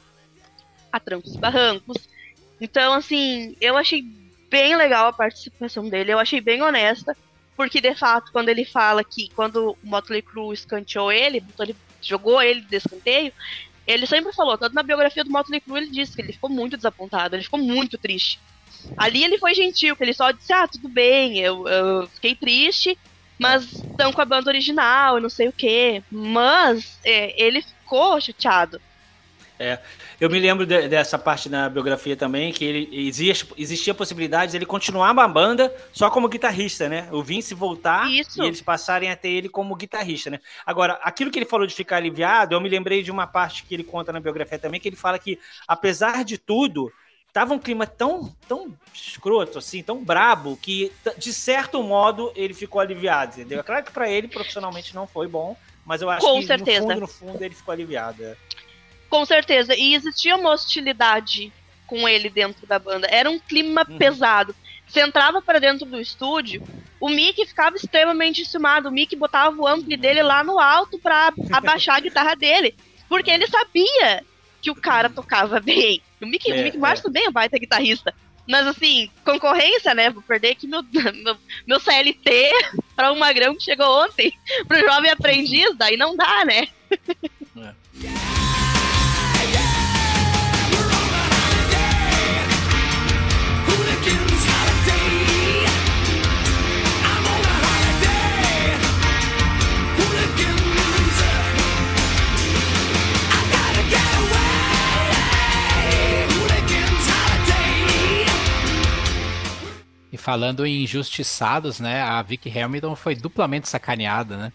A 0.92 1.00
trancos 1.00 1.36
barrancos. 1.36 2.10
Então, 2.60 2.94
assim, 2.94 3.56
eu 3.62 3.78
achei 3.78 4.04
bem 4.50 4.76
legal 4.76 5.08
a 5.08 5.14
participação 5.14 5.88
dele. 5.88 6.14
Eu 6.14 6.20
achei 6.20 6.42
bem 6.42 6.62
honesta. 6.62 7.16
Porque, 7.56 7.82
de 7.82 7.94
fato, 7.94 8.32
quando 8.32 8.48
ele 8.48 8.64
fala 8.64 9.04
que 9.04 9.30
quando 9.36 9.72
o 9.72 9.78
Motley 9.84 10.22
Crue 10.22 10.54
escanteou 10.54 11.12
ele, 11.12 11.44
ele 11.60 11.76
jogou 12.02 12.42
ele 12.42 12.62
de 12.62 12.78
escanteio, 12.78 13.34
ele 13.86 14.06
sempre 14.06 14.32
falou, 14.32 14.58
tanto 14.58 14.74
na 14.74 14.82
biografia 14.82 15.26
do 15.26 15.30
Motley 15.30 15.60
Crue, 15.60 15.80
ele 15.80 15.92
disse 15.92 16.16
que 16.16 16.22
ele 16.22 16.32
ficou 16.32 16.50
muito 16.50 16.78
desapontado, 16.78 17.36
ele 17.36 17.44
ficou 17.44 17.60
muito 17.60 17.98
triste. 17.98 18.40
Ali 18.96 19.26
ele 19.26 19.38
foi 19.38 19.54
gentil, 19.54 19.94
que 19.96 20.04
ele 20.04 20.14
só 20.14 20.32
disse, 20.32 20.54
ah, 20.54 20.70
tudo 20.70 20.88
bem, 20.88 21.40
eu, 21.40 21.68
eu 21.68 22.08
fiquei 22.08 22.34
triste, 22.34 22.98
mas 23.38 23.64
estão 23.74 24.14
com 24.14 24.22
a 24.22 24.26
banda 24.26 24.50
original 24.50 25.18
e 25.18 25.22
não 25.22 25.30
sei 25.30 25.50
o 25.50 25.54
quê. 25.54 26.02
Mas 26.10 26.98
é, 27.04 27.34
ele 27.44 27.62
ficou 27.62 28.22
chateado. 28.22 28.80
Eu 30.20 30.30
me 30.30 30.38
lembro 30.38 30.66
de- 30.66 30.88
dessa 30.90 31.18
parte 31.18 31.48
na 31.48 31.70
biografia 31.70 32.16
também, 32.16 32.52
que 32.52 32.66
ele 32.66 32.90
existia, 33.08 33.48
existia 33.58 33.94
a 33.94 33.96
possibilidade 33.96 34.52
dele 34.52 34.66
continuar 34.66 35.14
na 35.14 35.28
banda 35.28 35.74
só 35.94 36.10
como 36.10 36.28
guitarrista, 36.28 36.90
né? 36.90 37.08
O 37.12 37.24
Vince 37.24 37.54
voltar 37.54 38.12
Isso. 38.12 38.44
e 38.44 38.48
eles 38.48 38.62
passarem 38.62 39.10
a 39.10 39.16
ter 39.16 39.30
ele 39.30 39.48
como 39.48 39.76
guitarrista, 39.76 40.30
né? 40.30 40.40
Agora, 40.66 41.00
aquilo 41.04 41.32
que 41.32 41.40
ele 41.40 41.46
falou 41.46 41.66
de 41.66 41.74
ficar 41.74 41.98
aliviado, 41.98 42.54
eu 42.54 42.60
me 42.60 42.68
lembrei 42.68 43.02
de 43.02 43.12
uma 43.12 43.26
parte 43.26 43.64
que 43.64 43.74
ele 43.74 43.84
conta 43.84 44.12
na 44.12 44.20
biografia 44.20 44.60
também, 44.60 44.80
que 44.80 44.90
ele 44.90 44.98
fala 44.98 45.18
que, 45.18 45.40
apesar 45.66 46.26
de 46.26 46.38
tudo, 46.38 46.92
tava 47.32 47.54
um 47.54 47.60
clima 47.60 47.88
tão, 47.88 48.36
tão 48.46 48.74
escroto, 48.94 49.58
assim, 49.60 49.82
tão 49.82 50.04
brabo, 50.04 50.58
que, 50.58 50.92
de 51.18 51.32
certo 51.32 51.82
modo, 51.82 52.34
ele 52.36 52.54
ficou 52.54 52.82
aliviado, 52.82 53.36
entendeu? 53.36 53.60
É 53.62 53.64
claro 53.64 53.86
que 53.86 53.92
pra 53.92 54.10
ele, 54.10 54.28
profissionalmente, 54.28 54.94
não 54.94 55.08
foi 55.08 55.28
bom, 55.28 55.56
mas 55.86 56.02
eu 56.02 56.10
acho 56.10 56.26
Com 56.26 56.40
que, 56.42 56.48
certeza. 56.48 56.82
no 56.82 56.88
fundo, 56.88 57.00
no 57.02 57.08
fundo, 57.08 57.42
ele 57.44 57.56
ficou 57.56 57.72
aliviado. 57.72 58.22
é. 58.24 58.36
Com 59.10 59.26
certeza. 59.26 59.76
E 59.76 59.94
existia 59.96 60.36
uma 60.36 60.52
hostilidade 60.52 61.52
com 61.88 62.08
ele 62.08 62.30
dentro 62.30 62.66
da 62.68 62.78
banda. 62.78 63.08
Era 63.10 63.30
um 63.30 63.40
clima 63.40 63.86
Uhum. 63.90 63.98
pesado. 63.98 64.56
Você 64.88 65.02
entrava 65.02 65.42
pra 65.42 65.60
dentro 65.60 65.86
do 65.86 66.00
estúdio, 66.00 66.62
o 67.00 67.10
Mick 67.10 67.46
ficava 67.46 67.76
extremamente 67.76 68.42
enciumado. 68.42 68.90
O 68.90 68.92
Mick 68.92 69.16
botava 69.16 69.56
o 69.56 69.68
ampli 69.68 69.96
dele 69.98 70.22
lá 70.24 70.44
no 70.44 70.60
alto 70.60 71.00
pra 71.00 71.32
abaixar 71.52 71.96
a 71.98 72.00
guitarra 72.00 72.36
dele. 72.36 72.76
Porque 73.08 73.32
ele 73.32 73.48
sabia 73.48 74.24
que 74.62 74.70
o 74.70 74.76
cara 74.76 75.10
tocava 75.10 75.60
bem. 75.60 76.02
O 76.22 76.26
Mick, 76.26 76.52
É, 76.52 76.54
o 76.60 76.64
Mick 76.64 76.78
Mars 76.78 77.02
também 77.02 77.26
é 77.26 77.30
um 77.30 77.32
baita 77.32 77.58
guitarrista. 77.58 78.14
Mas 78.48 78.66
assim, 78.66 79.10
concorrência, 79.24 79.94
né? 79.94 80.10
Vou 80.10 80.24
perder 80.24 80.52
aqui 80.52 80.66
meu, 80.68 80.84
meu, 80.92 81.38
meu 81.68 81.80
CLT 81.80 82.52
pra 82.96 83.12
um 83.12 83.18
magrão 83.18 83.56
que 83.56 83.64
chegou 83.64 84.04
ontem. 84.06 84.34
Pro 84.68 84.80
jovem 84.80 85.12
aprendiz, 85.12 85.76
daí 85.78 85.98
não 85.98 86.16
dá, 86.16 86.44
né? 86.46 86.68
falando 110.30 110.64
em 110.64 110.84
injustiçados, 110.84 111.80
né? 111.80 112.04
A 112.04 112.22
Vicky 112.22 112.56
Hamilton 112.58 112.96
foi 112.96 113.16
duplamente 113.16 113.68
sacaneada, 113.68 114.38
né? 114.38 114.54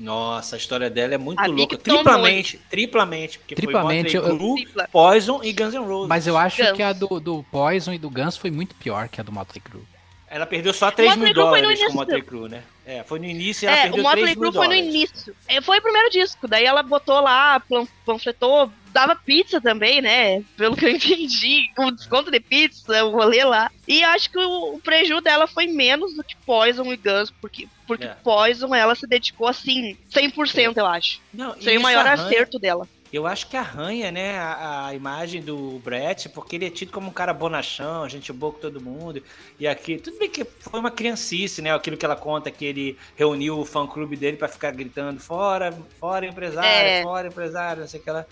Nossa, 0.00 0.56
a 0.56 0.58
história 0.58 0.88
dela 0.88 1.14
é 1.14 1.18
muito 1.18 1.38
A 1.38 1.46
louca. 1.46 1.76
Triplamente, 1.76 2.58
triplamente, 2.70 3.38
porque 3.38 3.54
Triplamente, 3.54 4.18
foi 4.18 4.32
Motley. 4.32 4.64
Crue, 4.66 4.86
Poison 4.90 5.40
e 5.42 5.52
Guns 5.52 5.74
N' 5.74 5.84
Roses. 5.86 6.08
Mas 6.08 6.26
eu 6.26 6.38
acho 6.38 6.62
Guns. 6.62 6.72
que 6.72 6.82
a 6.82 6.92
do, 6.94 7.20
do 7.20 7.44
Poison 7.44 7.92
e 7.92 7.98
do 7.98 8.08
Guns 8.08 8.36
foi 8.38 8.50
muito 8.50 8.74
pior 8.76 9.08
que 9.08 9.20
a 9.20 9.24
do 9.24 9.30
Motley 9.30 9.60
Crue. 9.60 9.84
Ela 10.26 10.46
perdeu 10.46 10.72
só 10.72 10.90
3 10.90 11.16
mil 11.16 11.28
Motley 11.28 11.34
Crue 11.34 11.48
foi 11.50 11.60
no 11.60 11.68
dólares 11.68 11.78
com 11.84 11.84
o 11.84 11.90
início. 11.90 11.94
Motley 11.94 12.22
Crue, 12.22 12.48
né? 12.48 12.62
É, 12.86 13.02
foi 13.04 13.18
no 13.18 13.26
início 13.26 13.66
e 13.66 13.68
ela 13.68 13.76
É, 13.76 13.80
o 13.90 13.92
perdeu 13.92 14.04
3 14.10 14.16
Motley 14.16 14.36
mil 14.36 14.36
Crue 14.40 14.52
foi 14.52 14.68
no 14.68 14.74
dólares. 14.74 14.94
início. 14.94 15.36
É, 15.46 15.60
Foi 15.60 15.78
o 15.78 15.82
primeiro 15.82 16.10
disco. 16.10 16.48
Daí 16.48 16.64
ela 16.64 16.82
botou 16.82 17.20
lá, 17.20 17.62
panfletou, 18.06 18.72
dava 18.94 19.16
pizza 19.16 19.60
também, 19.60 20.00
né? 20.00 20.42
Pelo 20.56 20.76
que 20.76 20.86
eu 20.86 20.90
entendi. 20.94 21.68
O 21.76 21.90
desconto 21.90 22.30
de 22.30 22.40
pizza, 22.40 23.04
o 23.04 23.10
rolê 23.10 23.44
lá. 23.44 23.70
E 23.86 24.02
acho 24.04 24.30
que 24.30 24.38
o, 24.38 24.74
o 24.76 24.80
prejuízo 24.80 25.20
dela 25.20 25.46
foi 25.46 25.66
menos 25.66 26.14
do 26.14 26.22
que 26.24 26.36
Poison 26.46 26.90
e 26.92 26.96
Guns, 26.96 27.30
porque, 27.40 27.68
porque 27.86 28.04
É. 28.04 28.16
Poison 28.22 28.74
ela 28.74 28.94
se 28.94 29.06
dedicou 29.06 29.48
assim, 29.48 29.96
100%, 30.10 30.76
eu 30.78 30.86
acho. 30.86 31.20
Não, 31.34 31.52
Foi 31.60 31.76
o 31.76 31.82
maior 31.82 32.06
arranha- 32.06 32.24
acerto 32.28 32.58
dela. 32.58 32.88
Eu 33.14 33.28
acho 33.28 33.46
que 33.46 33.56
arranha, 33.56 34.10
né, 34.10 34.36
a, 34.36 34.86
a 34.86 34.94
imagem 34.94 35.40
do 35.40 35.78
Brett, 35.78 36.28
porque 36.30 36.56
ele 36.56 36.66
é 36.66 36.70
tido 36.70 36.90
como 36.90 37.10
um 37.10 37.12
cara 37.12 37.32
bonachão, 37.32 38.08
gente 38.08 38.32
boa 38.32 38.52
com 38.52 38.58
todo 38.58 38.80
mundo. 38.80 39.22
E 39.56 39.68
aqui, 39.68 39.98
tudo 39.98 40.18
bem 40.18 40.28
que 40.28 40.44
foi 40.44 40.80
uma 40.80 40.90
criancice, 40.90 41.62
né? 41.62 41.72
Aquilo 41.72 41.96
que 41.96 42.04
ela 42.04 42.16
conta 42.16 42.50
que 42.50 42.64
ele 42.64 42.98
reuniu 43.14 43.60
o 43.60 43.64
fã-clube 43.64 44.16
dele 44.16 44.36
pra 44.36 44.48
ficar 44.48 44.72
gritando 44.72 45.20
fora, 45.20 45.72
fora 46.00 46.26
empresário, 46.26 46.68
É. 46.88 47.02
fora 47.04 47.28
empresário, 47.28 47.82
não 47.82 47.88
sei 47.88 48.00
o 48.00 48.02
que 48.02 48.10
ela. 48.10 48.26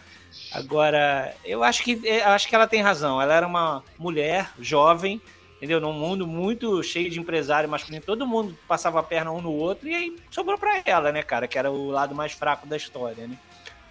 Agora, 0.50 1.32
eu 1.44 1.62
acho 1.62 1.84
que 1.84 2.00
eu 2.02 2.28
acho 2.30 2.48
que 2.48 2.54
ela 2.56 2.66
tem 2.66 2.82
razão. 2.82 3.22
Ela 3.22 3.34
era 3.34 3.46
uma 3.46 3.84
mulher 3.96 4.50
jovem, 4.58 5.22
entendeu? 5.58 5.78
Num 5.80 5.92
mundo 5.92 6.26
muito 6.26 6.82
cheio 6.82 7.08
de 7.08 7.20
empresário 7.20 7.68
masculino, 7.68 8.02
todo 8.04 8.26
mundo 8.26 8.58
passava 8.66 8.98
a 8.98 9.02
perna 9.04 9.30
um 9.30 9.40
no 9.40 9.52
outro 9.52 9.88
e 9.88 9.94
aí 9.94 10.16
sobrou 10.28 10.58
pra 10.58 10.82
ela, 10.84 11.12
né, 11.12 11.22
cara, 11.22 11.46
que 11.46 11.56
era 11.56 11.70
o 11.70 11.88
lado 11.88 12.16
mais 12.16 12.32
fraco 12.32 12.66
da 12.66 12.76
história, 12.76 13.28
né? 13.28 13.38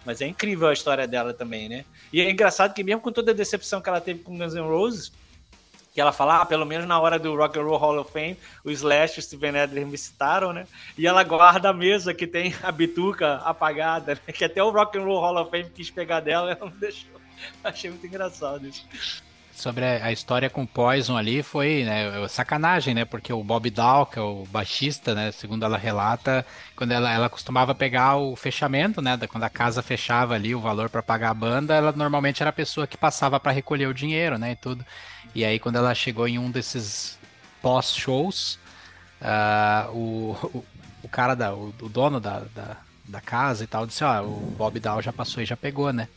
Mas 0.06 0.22
é 0.22 0.28
incrível 0.28 0.68
a 0.68 0.74
história 0.74 1.08
dela 1.08 1.34
também, 1.34 1.70
né? 1.70 1.86
E 2.12 2.22
é 2.22 2.30
engraçado 2.30 2.74
que 2.74 2.84
mesmo 2.84 3.02
com 3.02 3.12
toda 3.12 3.32
a 3.32 3.36
decepção 3.36 3.82
que 3.82 3.90
ela 3.90 4.02
teve 4.02 4.20
com 4.24 4.38
Guns 4.38 4.54
N' 4.54 4.62
Roses, 4.62 5.12
que 5.94 6.00
ela 6.00 6.12
fala, 6.12 6.42
ah, 6.42 6.46
pelo 6.46 6.66
menos 6.66 6.88
na 6.88 7.00
hora 7.00 7.20
do 7.20 7.36
Rock 7.36 7.60
and 7.60 7.64
Roll 7.64 7.78
Hall 7.78 8.00
of 8.00 8.12
Fame, 8.12 8.38
o 8.64 8.72
Slash 8.72 9.18
e 9.18 9.20
o 9.20 9.24
Steven 9.24 9.60
Adler 9.60 9.86
me 9.86 9.98
citaram, 9.98 10.54
né? 10.54 10.66
E 10.98 11.06
ela 11.06 11.24
guarda 11.24 11.70
a 11.70 11.74
mesa 11.74 12.14
que 12.14 12.26
tem 12.26 12.56
a 12.64 12.72
bituca 12.72 13.36
apagada, 13.38 14.16
né? 14.16 14.34
Que 14.34 14.46
até 14.46 14.64
o 14.64 14.70
Rock 14.70 14.98
and 14.98 15.04
Roll 15.04 15.20
Hall 15.20 15.42
of 15.42 15.52
Fame 15.52 15.70
quis 15.70 15.92
pegar 15.92 16.22
dela, 16.22 16.52
ela 16.52 16.70
não 16.70 16.78
deixou. 16.78 17.12
Achei 17.64 17.90
muito 17.90 18.08
engraçado 18.08 18.66
isso. 18.68 18.88
Sobre 19.54 19.84
a, 19.86 20.12
história 20.14 20.50
com 20.50 20.66
Poison 20.66 21.18
ali 21.18 21.44
foi 21.44 21.84
né, 21.84 22.28
sacanagem, 22.30 22.94
né? 22.94 23.04
Porque 23.04 23.34
o 23.34 23.44
Bob 23.44 23.70
Dow, 23.70 24.06
que 24.06 24.18
é 24.18 24.22
o 24.22 24.46
baixista, 24.46 25.14
né? 25.14 25.32
Segundo 25.34 25.66
ela 25.66 25.78
relata, 25.78 26.46
quando 26.76 26.92
ela, 26.92 27.12
ela 27.12 27.30
costumava 27.30 27.76
pegar 27.76 28.16
o 28.16 28.36
fechamento, 28.36 29.02
né? 29.02 29.18
da- 29.18 29.28
Quando 29.28 29.44
a 29.44 29.50
casa 29.50 29.82
fechava 29.84 30.36
ali 30.36 30.56
o 30.56 30.62
valor 30.62 30.90
para 30.90 31.04
pagar 31.04 31.32
a 31.32 31.34
banda, 31.34 31.76
ela 31.76 31.92
normalmente 31.92 32.42
era 32.42 32.50
a 32.50 32.54
pessoa 32.54 32.88
que 32.88 32.98
passava 32.98 33.40
para 33.42 33.52
recolher 33.52 33.88
o 33.88 33.94
dinheiro, 33.94 34.38
né? 34.38 34.52
E 34.54 34.56
tudo. 34.56 34.86
E 35.36 35.44
aí 35.44 35.60
quando 35.60 35.76
ela 35.76 35.94
chegou 35.94 36.28
em 36.28 36.40
um 36.40 36.50
desses 36.50 37.20
pós-shows, 37.62 38.58
ah, 39.22 39.88
o, 39.92 40.32
o, 40.54 40.66
o 41.04 41.10
cara 41.10 41.36
da, 41.36 41.54
o, 41.54 41.74
o 41.82 41.90
dono 41.90 42.20
da, 42.20 42.40
da, 42.56 42.78
da 43.06 43.22
casa 43.22 43.64
e 43.64 43.68
tal 43.68 43.86
disse, 43.86 44.04
ó, 44.04 44.24
o 44.24 44.54
Bob 44.58 44.80
Dow 44.80 45.02
já 45.02 45.14
passou 45.14 45.44
e 45.44 45.46
já 45.46 45.58
pegou, 45.58 45.92
né? 45.94 46.08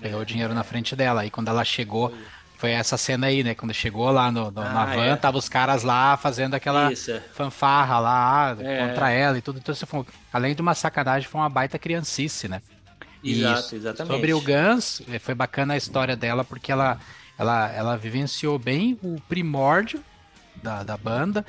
Pegou 0.00 0.20
o 0.20 0.24
dinheiro 0.26 0.54
na 0.54 0.64
frente 0.64 0.96
dela. 0.96 1.20
Aí 1.22 1.30
quando 1.30 1.48
ela 1.48 1.64
chegou, 1.64 2.12
foi 2.58 2.72
essa 2.72 2.96
cena 2.98 3.28
aí, 3.28 3.42
né? 3.42 3.54
Quando 3.54 3.72
chegou 3.72 4.10
lá 4.10 4.30
no, 4.30 4.50
no- 4.50 4.60
na 4.60 4.82
Ah, 4.82 4.86
van, 4.86 5.04
é. 5.06 5.16
tava 5.16 5.38
os 5.38 5.48
caras 5.48 5.82
lá 5.84 6.16
fazendo 6.16 6.54
aquela 6.54 6.92
Isso, 6.92 7.10
é. 7.12 7.20
fanfarra 7.32 7.98
lá 8.00 8.56
É. 8.60 8.86
contra 8.88 9.10
ela 9.10 9.38
e 9.38 9.40
tudo. 9.40 9.58
Então, 9.60 9.74
foi, 9.74 10.04
além 10.32 10.54
de 10.54 10.60
uma 10.60 10.74
sacanagem, 10.74 11.28
foi 11.28 11.40
uma 11.40 11.48
baita 11.48 11.78
criancice, 11.78 12.48
né? 12.48 12.60
Exato, 13.24 13.60
Isso. 13.60 13.76
exatamente. 13.76 14.12
Sobre 14.12 14.34
o 14.34 14.40
Guns, 14.40 15.00
eh, 15.08 15.18
foi 15.18 15.34
bacana 15.34 15.74
a 15.74 15.76
história 15.76 16.16
dela, 16.16 16.44
porque 16.44 16.70
ela, 16.70 16.98
ela, 17.38 17.68
ela 17.72 17.96
vivenciou 17.96 18.58
bem 18.58 18.98
o 19.02 19.20
primórdio 19.28 20.02
da, 20.62 20.82
da 20.82 20.96
banda, 20.96 21.46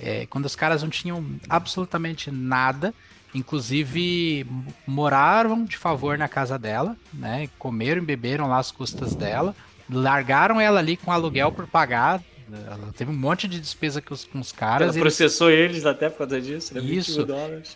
eh, 0.00 0.26
quando 0.30 0.46
os 0.46 0.54
caras 0.56 0.82
não 0.82 0.88
tinham 0.90 1.24
absolutamente 1.48 2.30
nada, 2.30 2.94
inclusive 3.34 4.46
moraram 4.86 5.64
de 5.64 5.76
favor 5.76 6.16
na 6.18 6.28
casa 6.28 6.58
dela, 6.58 6.96
né? 7.12 7.48
Comeram 7.58 8.02
e 8.02 8.04
beberam 8.04 8.48
lá 8.48 8.58
às 8.58 8.70
custas 8.70 9.14
dela, 9.14 9.54
largaram 9.92 10.60
ela 10.60 10.80
ali 10.80 10.96
com 10.96 11.12
aluguel 11.12 11.52
por 11.52 11.66
pagar. 11.66 12.22
Ela 12.66 12.92
teve 12.94 13.10
um 13.10 13.14
monte 13.16 13.48
de 13.48 13.58
despesa 13.58 14.02
com 14.02 14.12
os, 14.12 14.26
com 14.26 14.38
os 14.38 14.50
Ela 14.52 14.58
caras. 14.58 14.86
e 14.88 14.98
eles- 14.98 15.00
processou 15.00 15.50
eles 15.50 15.86
até 15.86 16.10
por 16.10 16.18
causa 16.18 16.38
disso, 16.38 16.74
né? 16.74 16.82
20 16.82 16.98
Isso. 17.08 17.26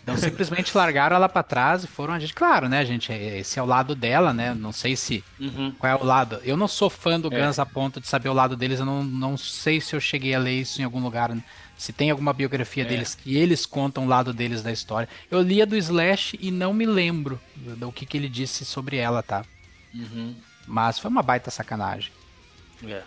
então 0.03 0.15
simplesmente 0.15 0.77
largaram 0.77 1.15
ela 1.15 1.27
pra 1.27 1.41
trás 1.41 1.83
e 1.83 1.87
foram 1.87 2.13
a 2.13 2.19
gente. 2.19 2.31
Claro, 2.35 2.69
né, 2.69 2.85
gente? 2.85 3.11
Esse 3.11 3.57
é 3.57 3.63
o 3.63 3.65
lado 3.65 3.95
dela, 3.95 4.33
né? 4.33 4.53
Não 4.53 4.71
sei 4.71 4.95
se 4.95 5.23
Uhum. 5.39 5.71
qual 5.79 5.91
é 5.91 5.95
o 5.95 6.03
lado. 6.05 6.39
Eu 6.43 6.55
não 6.55 6.67
sou 6.67 6.91
fã 6.91 7.19
do 7.19 7.33
É. 7.33 7.43
Guns 7.47 7.57
a 7.57 7.65
ponto 7.65 7.99
de 7.99 8.07
saber 8.07 8.29
o 8.29 8.33
lado 8.33 8.55
deles. 8.55 8.79
Eu 8.79 8.85
não, 8.85 9.03
não 9.03 9.35
sei 9.35 9.81
se 9.81 9.95
eu 9.95 9.99
cheguei 9.99 10.35
a 10.35 10.39
ler 10.39 10.59
isso 10.61 10.79
em 10.79 10.83
algum 10.83 10.99
lugar. 11.01 11.35
Se 11.75 11.91
tem 11.91 12.11
alguma 12.11 12.31
biografia 12.33 12.83
É. 12.83 12.85
deles 12.85 13.15
que 13.15 13.35
eles 13.35 13.65
contam 13.65 14.05
o 14.05 14.07
lado 14.07 14.31
deles 14.31 14.61
da 14.61 14.71
história. 14.71 15.09
Eu 15.31 15.41
lia 15.41 15.65
do 15.65 15.75
Slash 15.75 16.37
e 16.39 16.51
não 16.51 16.71
me 16.71 16.85
lembro 16.85 17.39
do, 17.55 17.75
do 17.75 17.91
que, 17.91 18.05
que 18.05 18.15
ele 18.15 18.29
disse 18.29 18.63
sobre 18.63 18.97
ela, 18.97 19.23
tá? 19.23 19.43
Uhum. 19.95 20.35
Mas 20.67 20.99
foi 20.99 21.09
uma 21.09 21.23
baita 21.23 21.49
sacanagem. 21.49 22.11
É. 22.85 23.01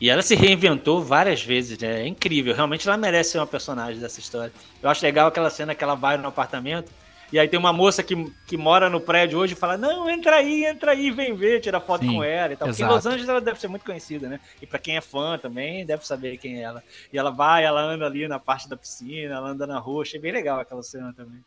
E 0.00 0.10
ela 0.10 0.22
se 0.22 0.34
reinventou 0.34 1.02
várias 1.02 1.42
vezes, 1.42 1.78
né? 1.78 2.02
É 2.02 2.06
incrível. 2.06 2.54
Realmente 2.54 2.86
ela 2.86 2.96
merece 2.96 3.32
ser 3.32 3.38
uma 3.38 3.46
personagem 3.46 4.00
dessa 4.00 4.20
história. 4.20 4.52
Eu 4.82 4.90
acho 4.90 5.02
legal 5.02 5.28
aquela 5.28 5.48
cena 5.48 5.74
que 5.74 5.82
ela 5.82 5.94
vai 5.94 6.16
no 6.16 6.28
apartamento 6.28 6.90
e 7.32 7.38
aí 7.38 7.48
tem 7.48 7.58
uma 7.58 7.72
moça 7.72 8.02
que, 8.02 8.30
que 8.46 8.58
mora 8.58 8.90
no 8.90 9.00
prédio 9.00 9.38
hoje 9.38 9.54
e 9.54 9.56
fala: 9.56 9.78
Não, 9.78 10.08
entra 10.08 10.36
aí, 10.36 10.66
entra 10.66 10.92
aí, 10.92 11.10
vem 11.10 11.34
ver, 11.34 11.60
tira 11.60 11.80
foto 11.80 12.04
Sim, 12.04 12.16
com 12.16 12.22
ela 12.22 12.52
e 12.52 12.56
tal. 12.56 12.68
Porque 12.68 12.82
em. 12.82 12.86
Los 12.86 13.06
Angeles 13.06 13.28
ela 13.28 13.40
deve 13.40 13.58
ser 13.58 13.68
muito 13.68 13.86
conhecida, 13.86 14.28
né? 14.28 14.38
E 14.60 14.66
pra 14.66 14.78
quem 14.78 14.98
é 14.98 15.00
fã 15.00 15.38
também, 15.38 15.86
deve 15.86 16.06
saber 16.06 16.36
quem 16.36 16.58
é 16.58 16.62
ela. 16.62 16.84
E 17.10 17.16
ela 17.16 17.30
vai, 17.30 17.64
ela 17.64 17.80
anda 17.80 18.04
ali 18.04 18.28
na 18.28 18.38
parte 18.38 18.68
da 18.68 18.76
piscina, 18.76 19.36
ela 19.36 19.48
anda 19.48 19.66
na 19.66 19.78
rua. 19.78 20.02
Achei 20.02 20.20
bem 20.20 20.30
legal 20.30 20.60
aquela 20.60 20.82
cena 20.82 21.14
também. 21.14 21.42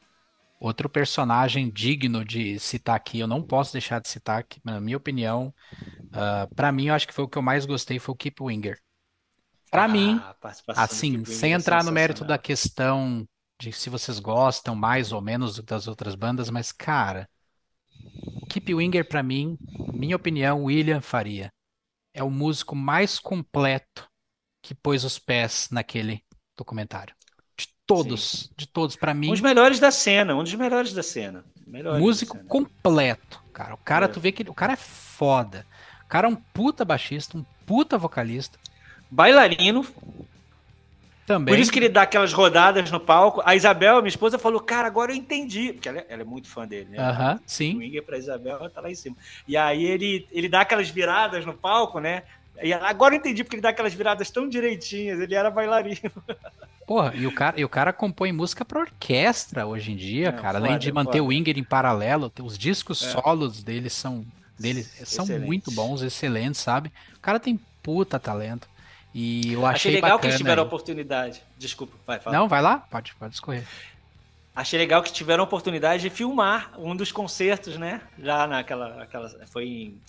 Outro 0.60 0.90
personagem 0.90 1.70
digno 1.72 2.24
de 2.26 2.60
citar 2.60 2.96
aqui, 2.96 3.20
eu 3.20 3.28
não 3.28 3.44
posso 3.44 3.74
deixar 3.74 4.00
de 4.02 4.08
citar, 4.10 4.44
que, 4.44 4.60
na 4.64 4.80
minha 4.82 4.98
opinião, 4.98 5.54
ah, 6.14 6.50
pra 6.56 6.72
mim, 6.72 6.88
eu 6.88 6.94
acho 6.96 7.08
que 7.08 7.14
foi 7.14 7.26
o 7.26 7.28
que 7.30 7.38
eu 7.38 7.42
mais 7.42 7.66
gostei, 7.66 8.00
foi 8.00 8.14
o 8.14 8.18
Keep 8.18 8.42
Winger. 8.44 8.80
Pra 9.72 9.84
Ah, 9.84 9.92
mim, 9.94 10.22
Assim, 10.76 11.24
sem 11.26 11.52
é 11.52 11.56
entrar 11.56 11.84
no 11.84 11.92
mérito 11.92 12.26
da 12.26 12.38
questão 12.38 13.28
de 13.60 13.72
se 13.72 13.90
vocês 13.90 14.20
gostam 14.20 14.76
mais 14.76 15.12
ou 15.14 15.22
menos 15.22 15.60
das 15.64 15.88
outras 15.88 16.16
bandas, 16.16 16.50
mas 16.50 16.72
cara, 16.72 17.30
o 18.42 18.46
Keep 18.48 18.74
Winger 18.74 19.08
pra 19.08 19.24
mim, 19.24 19.58
minha 19.94 20.16
opinião, 20.16 20.64
William 20.66 21.02
Faria, 21.02 21.52
é 22.14 22.24
o 22.24 22.32
músico 22.32 22.76
mais 22.76 23.20
completo 23.20 24.10
que 24.62 24.76
pôs 24.76 25.04
os 25.04 25.20
pés 25.20 25.70
naquele 25.72 26.24
documentário. 26.58 27.16
De 27.86 27.88
todos, 27.88 28.52
de 28.58 28.68
todos, 28.68 28.96
pra 28.96 29.14
mim, 29.14 29.28
Um 29.28 29.32
dos 29.34 29.42
melhores 29.42 29.80
da 29.80 29.92
cena, 29.92 30.34
um 30.36 30.42
dos 30.44 30.56
melhores 30.56 30.92
da 30.92 31.04
cena. 31.04 31.46
Melhores 31.68 32.02
músico 32.02 32.34
da 32.34 32.40
cena. 32.40 32.50
completo, 32.50 33.40
cara. 33.54 33.76
O 33.76 33.78
cara, 33.78 34.06
É. 34.06 34.08
tu 34.08 34.20
vê 34.20 34.32
que 34.32 34.42
ele- 34.42 34.50
o 34.50 34.56
cara 34.56 34.74
é 34.74 34.76
foda. 34.76 35.64
O 36.04 36.08
cara 36.08 36.28
é 36.28 36.30
um 36.32 36.36
puta 36.36 36.84
baixista, 36.84 37.38
um 37.38 37.46
puta 37.64 37.96
vocalista 37.96 38.58
Bailarino, 39.12 39.86
também. 41.28 41.54
Por 41.54 41.60
isso 41.60 41.72
que 41.72 41.78
ele 41.78 41.88
dá 41.90 42.02
aquelas 42.02 42.34
rodadas 42.34 42.90
no 42.90 43.00
palco. 43.00 43.42
A 43.46 43.56
Isabel, 43.56 43.98
minha 43.98 44.10
esposa, 44.10 44.40
falou: 44.40 44.60
Cara, 44.60 44.88
agora 44.88 45.12
eu 45.12 45.16
entendi. 45.16 45.72
Porque 45.74 45.88
ela, 45.88 46.00
é- 46.00 46.06
ela 46.10 46.22
é 46.24 46.26
muito 46.26 46.48
fã 46.48 46.68
dele, 46.68 46.90
né? 46.90 46.98
Aham, 46.98 47.36
O 47.36 47.42
sim. 47.46 47.78
Winger 47.78 48.02
pra 48.04 48.18
Isabel 48.18 48.68
tá 48.72 48.82
lá 48.82 48.90
em 48.90 48.96
cima. 48.96 49.16
E 49.48 49.56
aí 49.56 49.86
ele, 49.86 50.28
ele 50.32 50.50
dá 50.50 50.62
aquelas 50.62 50.90
viradas 50.90 51.46
no 51.46 51.54
palco, 51.54 52.00
né? 52.00 52.24
E 52.64 52.74
agora 52.74 53.14
eu 53.14 53.20
entendi 53.20 53.44
porque 53.44 53.56
ele 53.58 53.62
dá 53.62 53.70
aquelas 53.70 53.94
viradas 53.94 54.32
tão 54.32 54.50
direitinhas. 54.50 55.20
Ele 55.20 55.36
era 55.36 55.52
bailarino. 55.52 56.00
Porra, 56.86 57.14
e 57.16 57.26
o 57.26 57.34
cara, 57.34 57.60
e 57.60 57.66
o 57.66 57.70
cara 57.70 57.92
compõe 57.92 58.32
música 58.32 58.64
pra 58.64 58.80
orquestra 58.82 59.66
hoje 59.66 59.92
em 59.92 59.96
dia, 59.96 60.28
É, 60.30 60.32
cara. 60.32 60.60
foda, 60.60 60.68
Além 60.68 60.78
de 60.80 60.92
manter 60.92 61.18
foda. 61.20 61.24
o 61.24 61.28
Winger 61.28 61.58
em 61.58 61.64
paralelo, 61.64 62.32
os 62.44 62.58
discos 62.58 63.02
É. 63.04 63.12
solos 63.12 63.64
dele 63.64 63.90
são 63.90 64.26
dele 64.58 64.84
são 64.84 65.26
Excelente. 65.26 65.46
muito 65.46 65.72
bons, 65.72 66.02
excelentes, 66.02 66.62
sabe? 66.62 66.90
O 67.16 67.20
cara 67.20 67.40
tem 67.40 67.60
puta 67.84 68.18
talento. 68.20 68.70
E 69.14 69.52
eu 69.54 69.66
achei, 69.66 69.92
Achei 69.92 69.92
legal 69.96 70.12
que 70.12 70.16
bacana. 70.18 70.28
eles 70.32 70.38
tiveram 70.38 70.64
a 70.64 70.66
oportunidade. 70.66 71.42
Desculpa, 71.58 71.94
vai, 72.06 72.20
fala. 72.20 72.38
Não, 72.38 72.48
vai 72.48 72.62
lá, 72.62 72.78
pode, 72.78 73.14
pode 73.16 73.34
escorrer. 73.34 73.66
Achei 74.56 74.80
legal 74.80 75.02
que 75.04 75.12
tiveram 75.12 75.44
a 75.44 75.46
oportunidade 75.46 76.04
de 76.04 76.10
filmar 76.10 76.72
um 76.78 76.96
dos 76.96 77.12
concertos, 77.12 77.78
né? 77.78 78.00
Já 78.18 78.48
naquela. 78.48 79.04
Aquela, 79.04 79.30
foi 79.48 79.66
em 79.68 80.02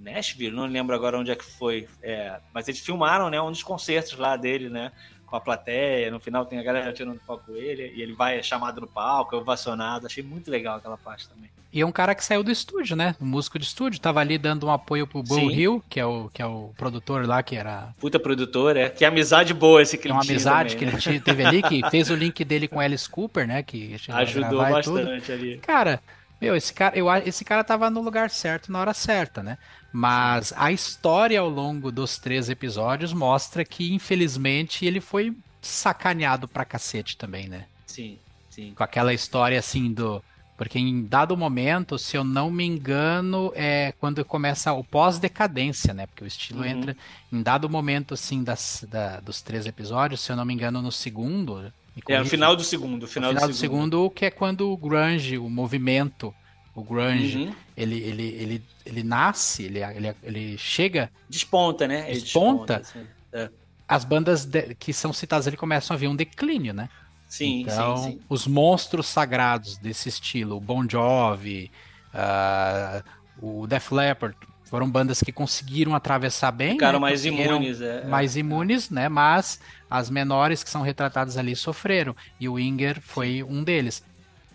Nashville, 0.00 0.54
não 0.54 0.66
lembro 0.66 0.94
agora 0.94 1.18
onde 1.18 1.30
é 1.30 1.36
que 1.36 1.44
foi. 1.44 1.88
É, 2.02 2.40
mas 2.54 2.66
eles 2.68 2.80
filmaram, 2.80 3.30
né? 3.30 3.40
Um 3.40 3.50
dos 3.52 3.62
concertos 3.62 4.16
lá 4.18 4.36
dele, 4.36 4.68
né? 4.68 4.90
Com 5.28 5.36
a 5.36 5.40
plateia, 5.40 6.10
no 6.10 6.18
final 6.18 6.46
tem 6.46 6.58
a 6.58 6.62
galera 6.62 6.92
tirando 6.92 7.20
foto 7.20 7.44
com 7.46 7.56
ele, 7.56 7.92
e 7.94 8.02
ele 8.02 8.14
vai 8.14 8.42
chamado 8.42 8.80
no 8.80 8.86
palco, 8.86 9.36
é 9.36 9.38
ovacionado. 9.38 10.06
Achei 10.06 10.22
muito 10.22 10.50
legal 10.50 10.76
aquela 10.76 10.96
parte 10.96 11.28
também. 11.28 11.50
E 11.70 11.82
é 11.82 11.86
um 11.86 11.92
cara 11.92 12.14
que 12.14 12.24
saiu 12.24 12.42
do 12.42 12.50
estúdio, 12.50 12.96
né? 12.96 13.14
Um 13.20 13.26
músico 13.26 13.58
de 13.58 13.66
estúdio. 13.66 14.00
Tava 14.00 14.20
ali 14.20 14.38
dando 14.38 14.66
um 14.66 14.70
apoio 14.70 15.06
pro 15.06 15.22
Bull. 15.22 15.50
Hill, 15.50 15.84
que 15.88 16.00
é, 16.00 16.06
o, 16.06 16.30
que 16.32 16.40
é 16.40 16.46
o 16.46 16.72
produtor 16.78 17.26
lá, 17.26 17.42
que 17.42 17.56
era. 17.56 17.94
Puta 18.00 18.18
produtora, 18.18 18.80
é. 18.80 18.88
Que 18.88 19.04
amizade 19.04 19.52
boa 19.52 19.82
esse 19.82 19.98
Que 19.98 20.08
é 20.08 20.12
uma 20.12 20.22
amizade 20.22 20.76
também, 20.76 20.96
que 20.96 21.08
né? 21.08 21.14
ele 21.14 21.20
teve 21.20 21.44
ali, 21.44 21.62
que 21.62 21.82
fez 21.90 22.08
o 22.08 22.14
link 22.14 22.42
dele 22.42 22.66
com 22.66 22.80
Alice 22.80 23.08
Cooper, 23.08 23.46
né? 23.46 23.62
Que 23.62 23.96
Ajudou 24.08 24.60
bastante 24.60 25.30
ali. 25.30 25.58
Cara, 25.58 26.00
meu, 26.40 26.56
esse 26.56 26.72
cara, 26.72 26.96
eu, 26.96 27.06
esse 27.26 27.44
cara 27.44 27.62
tava 27.62 27.90
no 27.90 28.00
lugar 28.00 28.30
certo 28.30 28.72
na 28.72 28.80
hora 28.80 28.94
certa, 28.94 29.42
né? 29.42 29.58
Mas 29.92 30.52
a 30.56 30.70
história 30.70 31.40
ao 31.40 31.48
longo 31.48 31.90
dos 31.90 32.18
três 32.18 32.48
episódios 32.50 33.12
mostra 33.12 33.64
que, 33.64 33.92
infelizmente, 33.94 34.84
ele 34.84 35.00
foi 35.00 35.34
sacaneado 35.62 36.46
pra 36.46 36.64
cacete 36.64 37.16
também, 37.16 37.48
né? 37.48 37.64
Sim, 37.86 38.18
sim. 38.50 38.72
Com 38.74 38.82
aquela 38.82 39.14
história 39.14 39.58
assim 39.58 39.92
do. 39.92 40.22
Porque 40.58 40.78
em 40.78 41.04
dado 41.04 41.36
momento, 41.36 41.96
se 41.98 42.16
eu 42.16 42.24
não 42.24 42.50
me 42.50 42.64
engano, 42.64 43.52
é 43.54 43.92
quando 44.00 44.24
começa 44.24 44.72
o 44.72 44.82
pós-decadência, 44.82 45.94
né? 45.94 46.06
Porque 46.06 46.24
o 46.24 46.26
estilo 46.26 46.60
Uhum. 46.60 46.66
entra 46.66 46.96
em 47.32 47.40
dado 47.42 47.70
momento, 47.70 48.12
assim, 48.14 48.42
das, 48.42 48.84
da- 48.90 49.20
dos 49.20 49.40
três 49.40 49.66
episódios, 49.66 50.20
se 50.20 50.32
eu 50.32 50.36
não 50.36 50.44
me 50.44 50.52
engano, 50.52 50.82
no 50.82 50.90
segundo. 50.90 51.60
É, 51.60 51.62
no 51.96 52.02
corrija, 52.02 52.24
final 52.24 52.56
do 52.56 52.64
segundo. 52.64 53.02
no 53.02 53.06
Final, 53.06 53.30
final 53.34 53.48
do 53.48 53.54
segundo, 53.54 54.10
que 54.10 54.24
é 54.24 54.30
quando 54.32 54.70
o 54.72 54.76
grunge, 54.76 55.38
o 55.38 55.48
movimento, 55.48 56.34
o 56.80 56.84
grunge, 56.84 57.38
Uhum. 57.38 57.54
ele, 57.76 57.96
ele, 58.00 58.22
ele, 58.22 58.62
ele 58.86 59.02
nasce, 59.02 59.64
ele, 59.64 59.80
ele, 59.82 60.14
ele 60.22 60.58
chega, 60.58 61.10
Desponta, 61.28 61.86
né? 61.88 62.10
Ele 62.10 62.20
Desponta? 62.20 62.76
assim. 62.78 63.04
É. 63.32 63.50
as 63.86 64.04
bandas 64.04 64.44
de- 64.44 64.74
que 64.74 64.92
são 64.92 65.12
citadas 65.12 65.46
ali 65.46 65.56
começam 65.56 65.94
a 65.94 65.98
ver 65.98 66.08
um 66.08 66.16
declínio, 66.16 66.72
né? 66.74 66.88
Sim, 67.28 67.60
então, 67.62 67.96
sim, 67.98 68.10
sim. 68.12 68.20
os 68.28 68.46
monstros 68.46 69.06
sagrados 69.06 69.76
desse 69.78 70.08
estilo, 70.08 70.56
o 70.56 70.60
Bon 70.60 70.86
Jovi, 70.88 71.70
ah, 72.14 73.02
o 73.40 73.66
Def 73.66 73.92
Leppard, 73.92 74.36
foram 74.64 74.90
bandas 74.90 75.20
que 75.22 75.32
conseguiram 75.32 75.94
atravessar 75.94 76.52
bem, 76.52 76.72
Ficaram 76.72 76.98
né? 76.98 77.06
mais 77.06 77.24
imunes. 77.24 77.80
É. 77.80 78.04
mais 78.06 78.36
imunes, 78.36 78.90
né? 78.90 79.08
Mas 79.08 79.58
as 79.90 80.10
menores 80.10 80.62
que 80.62 80.68
são 80.70 80.82
retratadas 80.82 81.36
ali 81.38 81.56
sofreram. 81.56 82.14
E 82.38 82.48
o 82.48 82.58
Inger 82.58 83.00
foi 83.00 83.42
um 83.42 83.64
deles. 83.64 84.02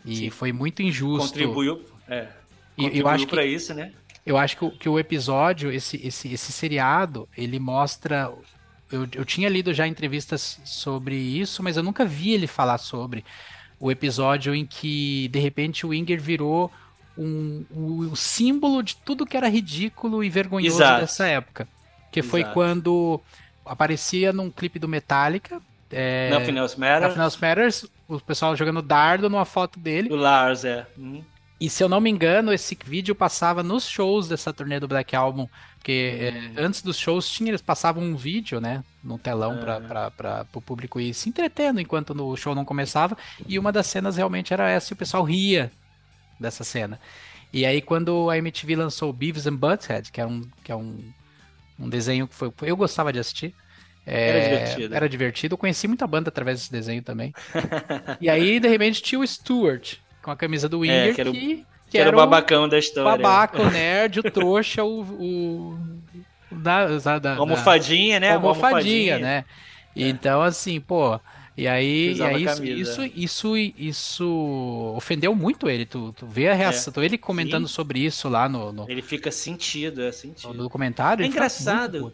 E 0.05 0.15
Sim. 0.15 0.29
foi 0.29 0.51
muito 0.51 0.81
injusto. 0.83 1.27
Contribuiu, 1.29 1.83
é, 2.07 2.27
E 2.77 2.99
eu 2.99 3.07
acho 3.07 3.25
que 3.25 3.35
pra 3.35 3.45
isso, 3.45 3.73
né? 3.73 3.91
eu 4.25 4.37
acho 4.37 4.57
que 4.57 4.65
o, 4.65 4.71
que 4.71 4.89
o 4.89 4.99
episódio, 4.99 5.71
esse, 5.71 5.99
esse, 6.05 6.33
esse 6.33 6.51
seriado, 6.51 7.27
ele 7.37 7.59
mostra. 7.59 8.31
Eu, 8.91 9.07
eu 9.13 9.25
tinha 9.25 9.49
lido 9.49 9.73
já 9.73 9.87
entrevistas 9.87 10.59
sobre 10.63 11.15
isso, 11.15 11.63
mas 11.63 11.77
eu 11.77 11.83
nunca 11.83 12.05
vi 12.05 12.31
ele 12.31 12.47
falar 12.47 12.77
sobre 12.77 13.25
o 13.79 13.91
episódio 13.91 14.53
em 14.55 14.65
que, 14.65 15.27
de 15.29 15.39
repente, 15.39 15.85
o 15.85 15.93
Inger 15.93 16.21
virou 16.21 16.71
um, 17.17 17.65
um, 17.71 18.09
um 18.11 18.15
símbolo 18.15 18.81
de 18.81 18.95
tudo 18.95 19.25
que 19.25 19.35
era 19.35 19.49
ridículo 19.49 20.23
e 20.23 20.29
vergonhoso 20.29 20.77
Exato. 20.77 21.01
dessa 21.01 21.25
época. 21.25 21.67
Que 22.11 22.21
foi 22.21 22.41
Exato. 22.41 22.53
quando 22.53 23.19
aparecia 23.65 24.31
num 24.31 24.49
clipe 24.49 24.79
do 24.79 24.87
Metallica. 24.87 25.61
É, 25.91 26.29
Nothing 26.29 26.57
Else 26.57 26.79
Nothing 26.79 26.79
Matters. 26.79 27.17
Else 27.17 27.41
Matters, 27.41 27.85
o 28.07 28.19
pessoal 28.19 28.55
jogando 28.55 28.81
dardo 28.81 29.29
numa 29.29 29.45
foto 29.45 29.79
dele. 29.79 30.11
O 30.11 30.15
Lars, 30.15 30.63
é. 30.63 30.85
Hum. 30.97 31.21
E 31.63 31.69
se 31.69 31.82
eu 31.82 31.88
não 31.88 32.02
me 32.02 32.10
engano, 32.10 32.52
esse 32.52 32.78
vídeo 32.86 33.15
passava 33.15 33.63
nos 33.63 33.88
shows 33.88 34.28
dessa 34.28 34.52
turnê 34.52 34.82
do 34.82 34.88
Black 34.88 35.15
Album. 35.15 35.47
Porque 35.78 36.32
Hum. 36.34 36.54
é, 36.58 36.62
antes 36.62 36.82
dos 36.82 36.97
shows 36.97 37.30
tinha, 37.30 37.49
eles 37.52 37.62
passavam 37.62 38.04
um 38.04 38.17
vídeo, 38.17 38.60
né? 38.60 38.84
No 39.02 39.17
telão 39.17 39.54
É. 39.54 39.80
para 40.12 40.45
o 40.54 40.62
público 40.62 40.99
ir 40.99 41.13
se 41.13 41.30
entretendo 41.30 41.80
enquanto 41.80 42.13
no 42.13 42.36
show 42.36 42.54
não 42.54 42.65
começava. 42.65 43.17
E 43.47 43.58
uma 43.58 43.71
das 43.71 43.88
cenas 43.88 44.17
realmente 44.17 44.54
era 44.54 44.69
essa 44.69 44.91
e 44.91 44.95
o 44.95 44.97
pessoal 44.97 45.23
ria 45.23 45.71
dessa 46.38 46.65
cena. 46.65 46.99
E 47.54 47.65
aí 47.65 47.82
quando 47.82 48.30
a 48.30 48.38
MTV 48.38 48.76
lançou 48.76 49.10
o 49.10 49.13
Beavis 49.13 49.47
and 49.47 49.56
Butthead, 49.56 50.12
que 50.12 50.19
é 50.19 50.26
um, 50.26 50.41
que 50.65 50.71
é 50.71 50.76
um, 50.76 51.13
um 51.80 51.88
desenho 51.89 52.28
que 52.28 52.36
foi, 52.36 52.52
eu 52.63 52.76
gostava 52.76 53.13
de 53.13 53.19
assistir. 53.19 53.56
É, 54.06 54.30
Era 54.30 54.41
divertido. 54.49 54.95
Era 54.95 55.10
divertido. 55.10 55.54
Eu 55.54 55.58
conheci 55.58 55.88
muita 55.88 56.06
banda 56.06 56.28
através 56.30 56.60
desse 56.60 56.71
desenho 56.71 57.02
também. 57.02 57.34
e 58.19 58.30
aí, 58.30 58.60
de 58.60 58.67
repente, 58.67 59.02
tinha 59.02 59.19
o 59.19 59.26
Stuart 59.26 59.95
com 60.23 60.31
a 60.31 60.36
camisa 60.38 60.69
do 60.69 60.79
Winger, 60.79 61.12
É, 61.12 61.13
que 61.13 61.21
era 61.21 61.31
o- 61.31 61.33
que, 61.33 61.65
Que 61.89 61.97
era 61.99 62.09
o 62.09 62.13
babacão 62.13 62.67
da 62.67 62.79
história. 62.79 63.17
babaca, 63.17 63.62
o 63.62 63.65
nerd, 63.69 64.19
o 64.19 64.23
trouxa, 64.23 64.83
o. 64.83 65.01
o 65.01 65.77
da, 66.51 66.97
da, 66.99 67.19
da, 67.19 67.36
Almofadinha, 67.36 68.19
né? 68.19 68.38
Uma 68.38 68.49
almofadinha, 68.49 69.19
né? 69.19 69.45
Então, 69.95 70.41
assim, 70.41 70.79
pô. 70.81 71.19
E 71.55 71.67
aí, 71.67 72.15
e 72.15 72.25
aí 72.25 72.43
isso, 72.43 72.63
isso, 72.63 73.05
isso, 73.15 73.55
isso 73.77 74.93
ofendeu 74.95 75.36
muito 75.36 75.69
ele. 75.69 75.86
Tu, 75.86 76.12
tu 76.13 76.25
vê 76.25 76.49
a 76.49 76.53
reação, 76.55 76.91
tu 76.91 77.01
ele 77.01 77.17
comentando 77.17 77.65
É. 77.65 77.67
Sim. 77.67 77.73
sobre 77.73 77.99
isso 77.99 78.27
lá 78.27 78.49
no, 78.49 78.71
no, 78.73 78.89
Ele 78.89 79.01
fica 79.01 79.31
sentido, 79.31 80.01
é 80.01 80.07
no 80.07 80.13
sentido. 80.13 80.53
documentário. 80.53 81.23
É 81.23 81.27
engraçado. 81.27 82.13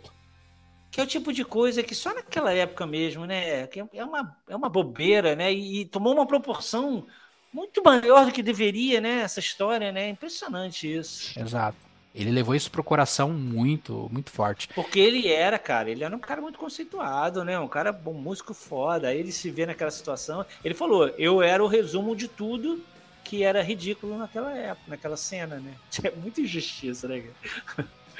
Que 0.92 1.00
é 1.00 1.04
o 1.04 1.08
tipo 1.08 1.32
de 1.32 1.46
coisa 1.46 1.84
que 1.84 1.94
só 1.96 2.14
naquela 2.14 2.52
época 2.54 2.86
mesmo, 2.88 3.26
né? 3.26 3.68
Que 3.68 3.80
é 3.94 4.04
uma, 4.06 4.36
é 4.48 4.56
uma 4.56 4.70
bobeira, 4.70 5.36
né? 5.36 5.54
E, 5.54 5.82
e 5.82 5.86
tomou 5.86 6.14
uma 6.14 6.28
proporção 6.28 7.06
muito 7.54 7.84
maior 7.84 8.26
do 8.26 8.32
que 8.32 8.44
deveria, 8.44 9.02
né? 9.02 9.22
Essa 9.22 9.40
história, 9.40 9.92
né? 9.92 10.10
Impressionante 10.10 10.92
isso. 10.92 11.40
Exato. 11.40 11.78
Ele 12.14 12.32
levou 12.32 12.56
isso 12.56 12.72
pro 12.72 12.84
coração 12.84 13.30
muito, 13.30 14.10
muito 14.12 14.32
forte. 14.32 14.68
Porque 14.70 15.00
ele 15.00 15.28
era, 15.28 15.60
cara, 15.60 15.90
ele 15.90 16.04
era 16.04 16.16
um 16.16 16.20
cara 16.20 16.42
muito 16.42 16.58
conceituado, 16.58 17.44
né? 17.44 17.60
Um 17.60 17.68
cara 17.68 17.92
bom, 17.92 18.14
músico 18.14 18.54
foda. 18.54 19.10
Aí 19.10 19.20
ele 19.20 19.32
se 19.32 19.50
vê 19.52 19.66
naquela 19.66 19.92
situação. 19.92 20.46
Ele 20.64 20.74
falou: 20.74 21.08
eu 21.18 21.42
era 21.42 21.64
o 21.64 21.68
resumo 21.68 22.16
de 22.16 22.28
tudo 22.28 22.84
que 23.24 23.44
era 23.44 23.62
ridículo 23.62 24.18
naquela 24.18 24.52
época, 24.58 24.90
naquela 24.90 25.18
cena, 25.18 25.58
né? 25.58 25.74
É 26.04 26.12
muita 26.12 26.42
injustiça, 26.42 27.08
né? 27.08 27.24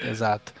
Exato. 0.00 0.54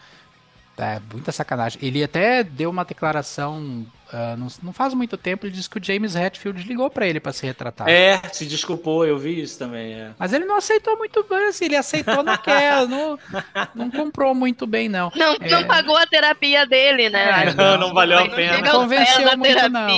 É, 0.80 1.00
muita 1.12 1.30
sacanagem. 1.30 1.78
Ele 1.82 2.02
até 2.02 2.42
deu 2.42 2.70
uma 2.70 2.84
declaração, 2.84 3.84
ah, 4.12 4.34
não, 4.36 4.48
não 4.62 4.72
faz 4.72 4.94
muito 4.94 5.16
tempo, 5.16 5.46
ele 5.46 5.52
disse 5.52 5.68
que 5.68 5.78
o 5.78 5.84
James 5.84 6.16
Hetfield 6.16 6.62
ligou 6.66 6.88
pra 6.88 7.06
ele 7.06 7.20
pra 7.20 7.32
se 7.32 7.44
retratar. 7.44 7.88
É, 7.88 8.20
se 8.32 8.46
desculpou, 8.46 9.06
eu 9.06 9.18
vi 9.18 9.40
isso 9.42 9.58
também. 9.58 9.92
É. 9.92 10.10
Mas 10.18 10.32
ele 10.32 10.44
não 10.46 10.56
aceitou 10.56 10.96
muito 10.96 11.24
bem, 11.28 11.48
assim, 11.48 11.66
ele 11.66 11.76
aceitou 11.76 12.22
naquela, 12.22 12.86
não, 12.86 13.18
não 13.74 13.90
comprou 13.90 14.34
muito 14.34 14.66
bem, 14.66 14.88
não. 14.88 15.12
Não, 15.14 15.36
É. 15.40 15.48
não 15.50 15.66
pagou 15.66 15.96
a 15.96 16.06
terapia 16.06 16.64
dele, 16.66 17.10
né? 17.10 17.48
É, 17.48 17.52
não, 17.54 17.76
não 17.78 17.94
valeu 17.94 18.18
a 18.18 18.24
não 18.24 18.30
pena. 18.30 18.70
aos 18.70 18.78
Convenceu 18.78 19.36
muito, 19.36 19.68
não. 19.68 19.88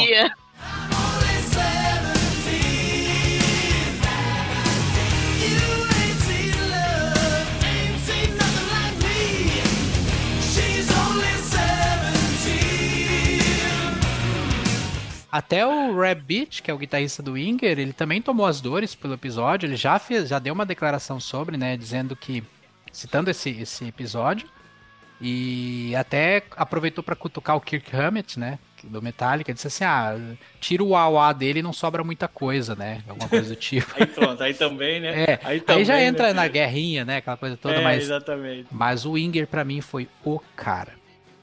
Até 15.33 15.66
o 15.66 15.99
Rabbit, 15.99 16.62
que 16.62 16.71
é 16.71 16.75
o 16.75 16.79
guitarrista 16.79 17.23
do 17.23 17.38
Inger, 17.38 17.79
ele 17.79 17.95
também 17.95 18.21
tomou 18.21 18.45
as 18.45 18.61
dores 18.61 18.95
pelo 18.95 19.14
episódio, 19.14 19.66
ele 19.66 19.77
já 19.77 19.99
fez, 19.99 20.29
já 20.29 20.38
deu 20.38 20.53
uma 20.53 20.66
declaração 20.66 21.18
sobre, 21.18 21.57
né, 21.57 21.75
dizendo 21.75 22.14
que, 22.14 22.45
citando 22.92 23.31
esse, 23.31 23.49
esse 23.49 23.87
episódio, 23.87 24.47
e 25.18 25.97
até 25.97 26.42
aproveitou 26.55 27.03
pra 27.03 27.16
cutucar 27.16 27.57
o 27.57 27.62
Kirk 27.62 27.97
Hammett, 27.97 28.38
né, 28.38 28.59
do 28.85 29.01
Metallica, 29.01 29.55
disse 29.55 29.68
assim, 29.68 29.85
ah, 29.85 30.18
tira 30.61 30.85
o 30.85 30.95
AUA 30.95 31.33
dele 31.33 31.61
e 31.61 31.62
não 31.62 31.73
sobra 31.73 32.05
muita 32.05 32.29
coisa, 32.29 32.75
né, 32.75 33.03
alguma 33.09 33.27
coisa 33.27 33.49
do 33.49 33.57
tipo. 33.57 33.90
Aí 33.98 34.04
pronto, 34.04 34.42
aí 34.42 34.52
também, 34.52 35.00
né? 35.00 35.23
É, 35.25 35.40
aí, 35.44 35.54
Aí 35.54 35.61
também, 35.63 35.85
já 35.87 35.94
né? 35.94 36.04
entra 36.04 36.35
na 36.35 36.46
guerrinha, 36.46 37.07
né, 37.07 37.17
aquela 37.17 37.38
coisa 37.38 37.57
toda, 37.57 37.77
é, 37.77 37.83
mas 37.83 38.02
exatamente. 38.02 38.69
Mas 38.71 39.07
o 39.07 39.17
Inger 39.17 39.46
pra 39.46 39.65
mim 39.65 39.81
foi 39.81 40.07
o 40.23 40.38
cara. 40.54 40.92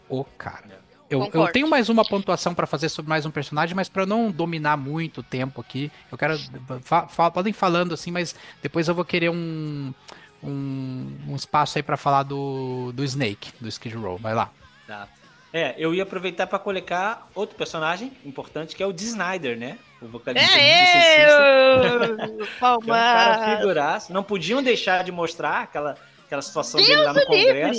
O 0.08 0.24
cara. 0.24 0.79
Eu, 1.10 1.28
eu 1.34 1.48
tenho 1.52 1.68
mais 1.68 1.90
uma 1.90 2.06
pontuação 2.06 2.54
pra 2.54 2.68
fazer 2.68 2.88
sobre 2.90 3.10
mais 3.10 3.26
um 3.26 3.32
personagem, 3.32 3.76
mas 3.76 3.90
pra 3.90 4.06
não 4.06 4.30
dominar 4.30 4.78
muito 4.78 5.20
o 5.22 5.24
tempo 5.24 5.60
aqui, 5.62 5.92
eu 6.12 6.18
quero. 6.18 6.38
fa- 6.84 7.08
fa- 7.08 7.32
podem 7.32 7.52
falando 7.52 7.94
assim, 7.94 8.12
mas 8.12 8.36
depois 8.62 8.88
eu 8.88 8.94
vou 8.94 9.04
querer 9.04 9.30
um, 9.30 9.92
um, 10.44 11.18
um 11.30 11.36
espaço 11.36 11.78
aí 11.80 11.84
pra 11.84 11.98
falar 11.98 12.24
do, 12.24 12.92
do 12.94 13.04
Snake, 13.04 13.52
do 13.60 13.68
Skid 13.68 13.96
Row. 13.96 14.18
Vai 14.18 14.34
lá. 14.36 14.50
Tá. 14.88 15.08
É, 15.52 15.74
eu 15.80 15.96
ia 15.96 16.04
aproveitar 16.04 16.46
pra 16.46 16.60
colocar 16.60 17.28
outro 17.34 17.56
personagem 17.56 18.12
importante 18.24 18.76
que 18.76 18.84
é 18.84 18.86
o 18.86 18.94
Dee 18.94 19.08
Snyder, 19.08 19.58
né? 19.58 19.80
O 20.00 20.06
vocalista 20.08 20.48
do 20.48 20.60
É 20.60 21.26
eu! 21.26 21.80
que 21.80 21.88
é 21.88 22.14
um 22.14 22.18
cara 22.38 22.48
Palmas! 22.60 23.58
figuraço. 23.58 24.14
Não 24.14 24.22
podiam 24.24 24.62
deixar 24.62 25.04
de 25.04 25.12
mostrar 25.12 25.62
aquela, 25.64 25.98
aquela 26.28 26.42
situação 26.44 26.78
Deus 26.78 26.88
dele 26.88 27.02
lá 27.02 27.14
no 27.14 27.20
o 27.28 27.34
livre! 27.34 27.72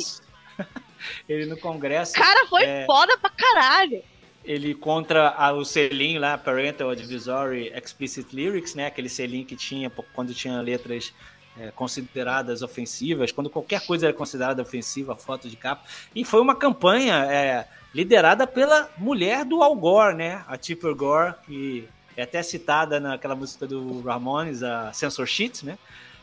Ele 1.28 1.46
no 1.46 1.56
Congresso, 1.56 2.12
cara 2.14 2.46
foi 2.46 2.64
É. 2.64 2.84
foda 2.86 3.16
pra 3.18 3.30
caralho. 3.30 4.02
ele 4.42 4.74
contra 4.74 5.28
a- 5.36 5.52
o 5.52 5.64
selinho 5.66 6.18
lá, 6.18 6.36
Parental 6.38 6.88
Advisory 6.90 7.70
Explicit 7.76 8.34
Lyrics, 8.34 8.74
né? 8.74 8.86
Aquele 8.86 9.08
selinho 9.08 9.44
que 9.44 9.54
tinha 9.54 9.90
quando 10.14 10.32
tinha 10.34 10.60
letras 10.62 11.12
é, 11.58 11.70
consideradas 11.72 12.62
ofensivas, 12.62 13.32
quando 13.32 13.50
qualquer 13.50 13.84
coisa 13.84 14.06
era 14.06 14.14
considerada 14.14 14.62
ofensiva, 14.62 15.14
foto 15.16 15.48
de 15.48 15.56
capa. 15.56 15.84
E 16.14 16.24
foi 16.24 16.40
uma 16.40 16.54
campanha 16.54 17.26
é, 17.30 17.66
liderada 17.92 18.46
pela 18.46 18.88
mulher 18.96 19.44
do 19.44 19.62
Al 19.62 19.74
Gore, 19.76 20.14
né? 20.14 20.42
A 20.48 20.56
Tipper 20.56 20.94
Gore, 20.94 21.34
que 21.44 21.86
é 22.16 22.22
até 22.22 22.42
citada 22.42 22.98
naquela 23.00 23.34
música 23.34 23.66
do 23.66 24.00
Ramones, 24.00 24.62
a 24.62 24.90
Sheet, 25.26 25.66
né? 25.66 25.76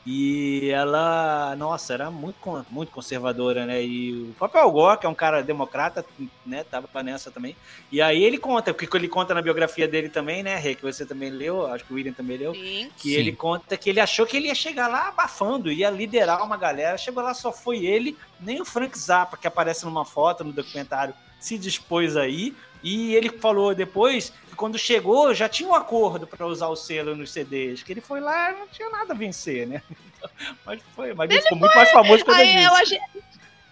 E 0.10 0.70
ela, 0.70 1.54
nossa, 1.58 1.94
era 1.94 2.10
muito, 2.10 2.38
muito 2.72 2.94
conservadora, 2.94 3.66
né? 3.66 3.84
E 3.84 4.14
o 4.14 4.34
próprio 4.38 4.62
Al 4.62 4.72
Gore, 4.72 5.00
que 5.00 5.06
é 5.06 5.10
um 5.10 5.14
cara 5.14 5.44
democrata, 5.44 6.06
né? 6.46 6.64
Tava 6.64 6.88
nessa 7.04 7.30
também. 7.30 7.58
E 7.92 8.02
aí 8.02 8.24
ele 8.24 8.38
conta, 8.38 8.74
porque 8.74 8.96
ele 8.96 9.10
conta 9.10 9.34
na 9.34 9.42
biografia 9.42 9.86
dele 9.86 10.08
também, 10.08 10.42
né, 10.42 10.56
Rê? 10.56 10.76
Que 10.76 10.82
você 10.82 11.06
também 11.06 11.30
leu, 11.30 11.68
acho 11.68 11.84
que 11.84 11.92
o 11.92 11.98
William 11.98 12.14
também 12.14 12.38
leu. 12.38 12.54
Sim. 12.54 12.90
Que 12.96 13.10
Sim. 13.10 13.16
ele 13.16 13.34
conta 13.34 13.76
que 13.76 13.90
ele 13.90 14.00
achou 14.00 14.26
que 14.26 14.38
ele 14.38 14.48
ia 14.48 14.56
chegar 14.56 14.88
lá 14.88 15.10
abafando, 15.10 15.70
ia 15.70 15.90
liderar 15.90 16.42
uma 16.42 16.56
galera. 16.56 16.98
Chegou 16.98 17.22
lá, 17.22 17.34
só 17.34 17.52
foi 17.52 17.86
ele, 17.86 18.18
nem 18.40 18.62
o 18.62 18.66
Frank 18.66 18.98
Zappa, 18.98 19.36
que 19.36 19.46
aparece 19.46 19.84
numa 19.84 20.06
foto 20.06 20.42
no 20.42 20.54
documentário, 20.54 21.14
se 21.38 21.58
dispôs 21.58 22.16
aí. 22.16 22.56
E 22.84 23.16
ele 23.16 23.30
falou 23.30 23.74
depois 23.74 24.32
que 24.50 24.56
quando 24.56 24.78
chegou 24.78 25.34
já 25.34 25.50
tinha 25.50 25.70
um 25.70 25.76
acordo 25.76 26.28
para 26.28 26.46
usar 26.46 26.68
o 26.68 26.76
selo 26.76 27.16
nos 27.16 27.32
CDs, 27.32 27.84
que 27.84 27.92
ele 27.92 28.02
foi 28.02 28.20
lá 28.20 28.52
e 28.52 28.56
não 28.56 28.68
tinha 28.68 28.90
nada 28.90 29.14
a 29.14 29.18
vencer, 29.18 29.68
né? 29.68 29.82
Mas 30.66 30.82
foi, 30.96 31.14
mas 31.14 31.30
ele 31.30 31.42
ficou 31.42 31.58
muito 31.60 31.76
mais 31.76 31.92
famoso 31.92 32.26
quando 32.26 32.40
Aí 32.40 32.64
eu 32.64 32.74
achei. 32.74 33.00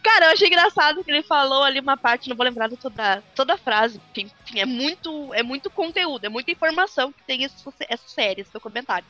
Cara, 0.06 0.28
eu 0.28 0.32
achei 0.34 0.48
engraçado 0.48 1.04
que 1.04 1.10
ele 1.10 1.24
falou 1.24 1.64
ali 1.64 1.80
uma 1.80 1.98
parte, 1.98 2.30
não 2.30 2.36
vou 2.36 2.46
lembrar 2.46 2.70
de 2.70 2.78
toda, 2.78 3.24
toda 3.34 3.56
a 3.56 3.58
frase, 3.58 3.98
porque 3.98 4.22
enfim, 4.22 4.60
é 4.60 4.66
muito, 4.66 5.34
é 5.34 5.42
muito 5.42 5.68
conteúdo, 5.72 6.24
é 6.24 6.30
muita 6.30 6.52
informação 6.52 7.12
que 7.12 7.24
tem 7.24 7.44
esse, 7.44 7.56
essa 7.90 8.08
série, 8.08 8.42
esse 8.42 8.54
documentário. 8.54 9.08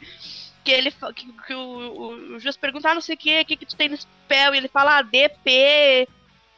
Que 0.63 0.71
ele 0.71 0.89
que, 1.13 1.33
que 1.45 1.53
o, 1.53 1.59
o, 1.59 2.37
o 2.37 2.59
perguntar 2.59 2.93
não 2.93 3.01
sei 3.01 3.15
o 3.15 3.17
que, 3.17 3.41
o 3.41 3.45
que, 3.45 3.57
que 3.57 3.65
tu 3.65 3.75
tem 3.75 3.89
nesse 3.89 4.07
papel, 4.07 4.55
e 4.55 4.57
ele 4.57 4.69
fala 4.69 4.97
ah, 4.97 5.01
DP, 5.01 6.07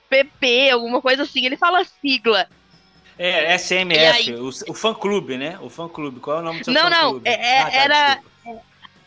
PP, 0.08 0.70
alguma 0.70 1.02
coisa 1.02 1.24
assim, 1.24 1.44
ele 1.44 1.58
fala 1.58 1.84
sigla. 1.84 2.48
É, 3.20 3.54
E 3.54 3.58
SMF, 3.60 3.98
aí? 4.00 4.36
o, 4.36 4.48
o 4.50 4.74
fã 4.74 4.94
clube, 4.94 5.38
né? 5.38 5.58
O 5.62 5.70
fã 5.70 5.88
clube. 5.90 6.20
Qual 6.20 6.38
é 6.38 6.40
o 6.40 6.44
nome 6.44 6.60
do 6.60 6.66
seu 6.66 6.74
Não, 6.74 6.84
fã 6.84 6.90
não, 6.90 7.22
é- 7.26 7.34
é- 7.34 7.60
Ah, 7.60 7.66
tá, 7.66 7.72
era- 7.78 8.16
desculpa. 8.16 8.62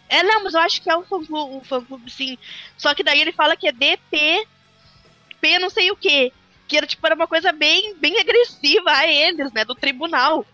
É, 0.08 0.22
não, 0.24 0.42
mas 0.42 0.54
eu 0.54 0.60
acho 0.60 0.82
que 0.82 0.90
é 0.90 0.96
um 0.96 1.04
fã-clube, 1.04 1.54
um 1.54 1.60
fã-clube, 1.62 2.10
sim. 2.10 2.36
Só 2.76 2.92
que 2.94 3.04
daí 3.04 3.20
ele 3.20 3.30
fala 3.30 3.56
que 3.56 3.68
é 3.68 3.72
DP, 3.72 4.44
P 5.40 5.58
não 5.60 5.70
sei 5.70 5.92
o 5.92 5.96
quê. 5.96 6.32
Que 6.66 6.76
era, 6.76 6.86
tipo, 6.86 7.06
era 7.06 7.14
uma 7.14 7.28
coisa 7.28 7.52
bem, 7.52 7.94
bem 7.94 8.18
agressiva 8.18 8.90
a 8.90 9.06
eles, 9.06 9.52
né? 9.52 9.64
Do 9.64 9.74
tribunal. 9.76 10.44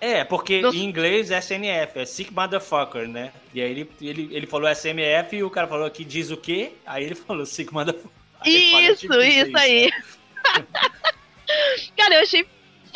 É, 0.00 0.24
porque 0.24 0.60
Não- 0.60 0.74
em 0.74 0.82
inglês 0.84 1.30
é 1.30 1.38
SNF, 1.38 2.00
é 2.00 2.04
Sick 2.04 2.32
Motherfucker, 2.34 3.06
né? 3.08 3.32
E 3.54 3.62
aí 3.62 3.70
ele, 3.70 3.90
ele, 4.00 4.28
ele 4.32 4.46
falou 4.46 4.68
SMF 4.68 5.36
e 5.36 5.42
o 5.44 5.50
cara 5.50 5.68
falou 5.68 5.86
aqui 5.86 6.04
diz 6.04 6.30
o 6.32 6.36
quê? 6.36 6.72
Aí 6.84 7.04
ele 7.04 7.14
falou 7.16 7.46
Sick 7.46 7.72
Motherfucker. 7.72 8.10
Aí 8.40 8.86
Isso, 8.90 9.00
que 9.02 9.08
dizer 9.08 9.46
isso 9.48 9.56
aí. 9.56 9.90
Cara, 11.96 12.14
eu 12.16 12.22
achei 12.22 12.44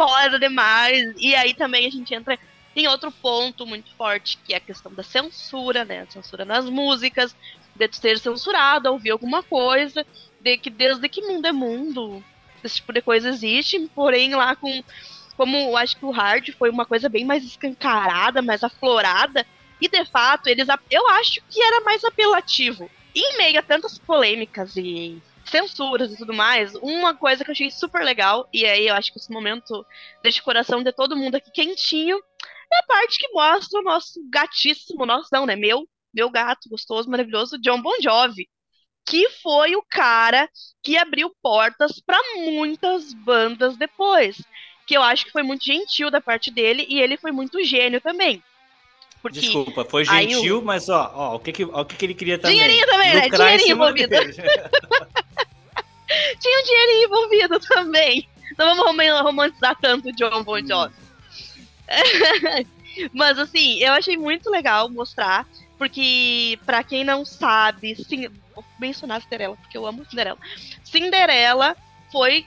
foda 0.01 0.39
demais. 0.39 1.15
E 1.19 1.35
aí 1.35 1.53
também 1.53 1.87
a 1.87 1.91
gente 1.91 2.15
entra 2.15 2.39
em 2.75 2.89
outro 2.89 3.13
ponto 3.13 3.67
muito 3.67 3.95
forte, 3.97 4.39
que 4.39 4.55
é 4.55 4.57
a 4.57 4.61
questão 4.61 4.93
da 4.95 5.03
censura, 5.03 5.85
né? 5.85 6.01
A 6.01 6.11
censura 6.11 6.45
nas 6.45 6.65
músicas, 6.65 7.37
de 7.77 7.89
ser 7.95 8.19
censurado, 8.19 8.91
ouvir 8.91 9.11
alguma 9.11 9.43
coisa, 9.43 10.07
de 10.41 10.57
que 10.57 10.71
desde 10.71 11.07
que 11.09 11.21
mundo 11.21 11.47
é 11.47 11.53
mundo, 11.53 12.25
esse 12.65 12.77
tipo 12.77 12.93
de 12.95 13.03
coisa 13.03 13.29
existe, 13.29 13.79
porém 13.95 14.35
lá 14.35 14.57
com. 14.57 14.83
Como 15.37 15.57
eu 15.57 15.77
acho 15.77 15.97
que 15.97 16.05
o 16.05 16.11
hard 16.11 16.51
foi 16.59 16.69
uma 16.69 16.85
coisa 16.85 17.09
bem 17.09 17.25
mais 17.25 17.43
escancarada, 17.43 18.43
mais 18.43 18.63
aflorada, 18.63 19.47
e 19.81 19.89
de 19.89 20.05
fato, 20.05 20.49
eles 20.49 20.69
eu 20.91 21.09
acho 21.09 21.41
que 21.49 21.63
era 21.63 21.81
mais 21.81 22.05
apelativo. 22.05 22.91
Em 23.15 23.39
meio 23.39 23.59
a 23.59 23.63
tantas 23.63 23.99
polêmicas 23.99 24.77
e 24.77 25.21
censuras 25.51 26.13
e 26.13 26.17
tudo 26.17 26.33
mais, 26.33 26.75
uma 26.77 27.15
coisa 27.15 27.45
que 27.45 27.51
eu 27.51 27.53
achei 27.53 27.71
super 27.71 28.03
legal, 28.03 28.49
e 28.53 28.65
aí 28.65 28.87
eu 28.87 28.95
acho 28.95 29.13
que 29.13 29.19
esse 29.19 29.31
momento 29.31 29.85
deixa 30.23 30.41
o 30.41 30.45
coração 30.45 30.83
de 30.83 30.93
todo 30.93 31.17
mundo 31.17 31.35
aqui 31.35 31.51
quentinho, 31.51 32.19
é 32.73 32.79
a 32.79 32.87
parte 32.87 33.19
que 33.19 33.29
mostra 33.33 33.81
o 33.81 33.83
nosso 33.83 34.21
gatíssimo, 34.31 35.05
nosso 35.05 35.29
não, 35.33 35.45
né? 35.45 35.57
Meu, 35.57 35.87
meu 36.15 36.31
gato 36.31 36.69
gostoso, 36.69 37.11
maravilhoso, 37.11 37.59
John 37.59 37.83
Bon 37.83 37.95
Jovi. 38.01 38.49
Que 39.05 39.29
foi 39.43 39.75
o 39.75 39.83
cara 39.83 40.49
que 40.83 40.97
abriu 40.97 41.35
portas 41.43 42.01
para 42.01 42.19
muitas 42.37 43.13
bandas 43.13 43.77
depois. 43.77 44.41
Que 44.87 44.97
eu 44.97 45.03
acho 45.03 45.25
que 45.25 45.33
foi 45.33 45.43
muito 45.43 45.65
gentil 45.65 46.11
da 46.11 46.21
parte 46.21 46.51
dele 46.51 46.87
e 46.89 47.01
ele 47.01 47.17
foi 47.17 47.33
muito 47.33 47.63
gênio 47.65 48.01
também. 48.01 48.43
Porque 49.23 49.41
Desculpa, 49.41 49.85
foi 49.85 50.05
gentil, 50.05 50.63
mas 50.63 50.89
ó, 50.89 51.13
ó, 51.15 51.35
o 51.37 51.39
que, 51.39 51.53
que, 51.53 51.65
ó, 51.65 51.83
o 51.83 51.85
que, 51.85 51.95
que 51.95 52.07
ele 52.07 52.15
queria 52.15 52.39
também? 52.39 52.57
Dinheirinho 52.57 52.87
também, 52.87 53.15
né? 53.15 53.29
Dinheirinho 53.29 53.73
envolvido. 53.73 54.15
tinha 56.41 56.61
um 56.61 56.65
dinheirinho 56.65 57.05
envolvido 57.05 57.61
também. 57.61 58.29
Não 58.59 58.75
vamos 58.77 58.85
rom- 58.87 59.23
romantizar 59.23 59.77
tanto 59.81 60.09
o 60.09 60.13
John 60.13 60.43
Bon 60.43 60.59
Jovi. 60.67 60.95
Mas 63.13 63.39
assim, 63.39 63.79
eu 63.81 63.93
achei 63.93 64.17
muito 64.17 64.51
legal 64.51 64.89
mostrar, 64.89 65.47
porque 65.79 66.59
pra 66.67 66.83
quem 66.83 67.05
não 67.05 67.25
sabe, 67.25 67.95
sim, 67.97 68.29
vou 68.55 68.65
mencionar 68.79 69.23
Cinderela, 69.23 69.57
porque 69.57 69.77
eu 69.77 69.87
amo 69.87 70.05
Cinderela. 70.09 70.39
Cinderela 70.85 71.77
foi 72.11 72.47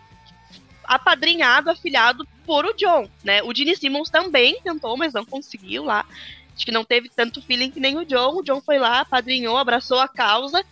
apadrinhado, 0.84 1.70
afilhado 1.70 2.28
por 2.46 2.66
o 2.66 2.74
John, 2.74 3.08
né? 3.24 3.42
O 3.44 3.56
Gene 3.56 3.76
Simmons 3.76 4.10
também 4.10 4.60
tentou, 4.64 4.98
mas 4.98 5.14
não 5.14 5.26
conseguiu 5.26 5.86
lá. 5.86 6.06
Acho 6.56 6.66
que 6.66 6.72
não 6.72 6.84
teve 6.84 7.10
tanto 7.10 7.42
feeling 7.42 7.72
que 7.72 7.80
nem 7.80 7.98
o 7.98 8.06
John. 8.06 8.38
O 8.38 8.44
John 8.44 8.62
foi 8.62 8.78
lá, 8.78 9.00
apadrinhou, 9.02 9.58
abraçou 9.58 10.00
a 10.00 10.08
causa. 10.08 10.64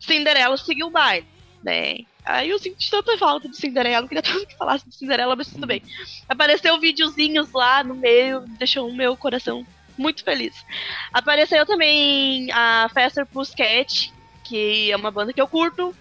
Cinderela 0.00 0.56
seguiu 0.56 0.86
o 0.86 0.90
baile, 0.90 1.26
né? 1.62 1.98
Aí 2.24 2.50
eu 2.50 2.58
senti 2.58 2.90
tanta 2.90 3.16
falta 3.16 3.48
de 3.48 3.56
Cinderela, 3.56 4.08
queria 4.08 4.22
tanto 4.22 4.46
que 4.46 4.56
falasse 4.56 4.88
de 4.88 4.94
Cinderela, 4.94 5.36
mas 5.36 5.48
tudo 5.48 5.66
bem. 5.66 5.82
Apareceu 6.28 6.78
videozinhos 6.80 7.52
lá 7.52 7.84
no 7.84 7.94
meio, 7.94 8.40
deixou 8.58 8.88
o 8.88 8.94
meu 8.94 9.16
coração 9.16 9.64
muito 9.96 10.24
feliz. 10.24 10.54
Apareceu 11.12 11.64
também 11.64 12.50
a 12.52 12.90
Faster 12.92 13.24
Pussycat, 13.26 14.12
que 14.44 14.90
é 14.90 14.96
uma 14.96 15.10
banda 15.10 15.32
que 15.32 15.40
eu 15.40 15.46
curto 15.46 15.94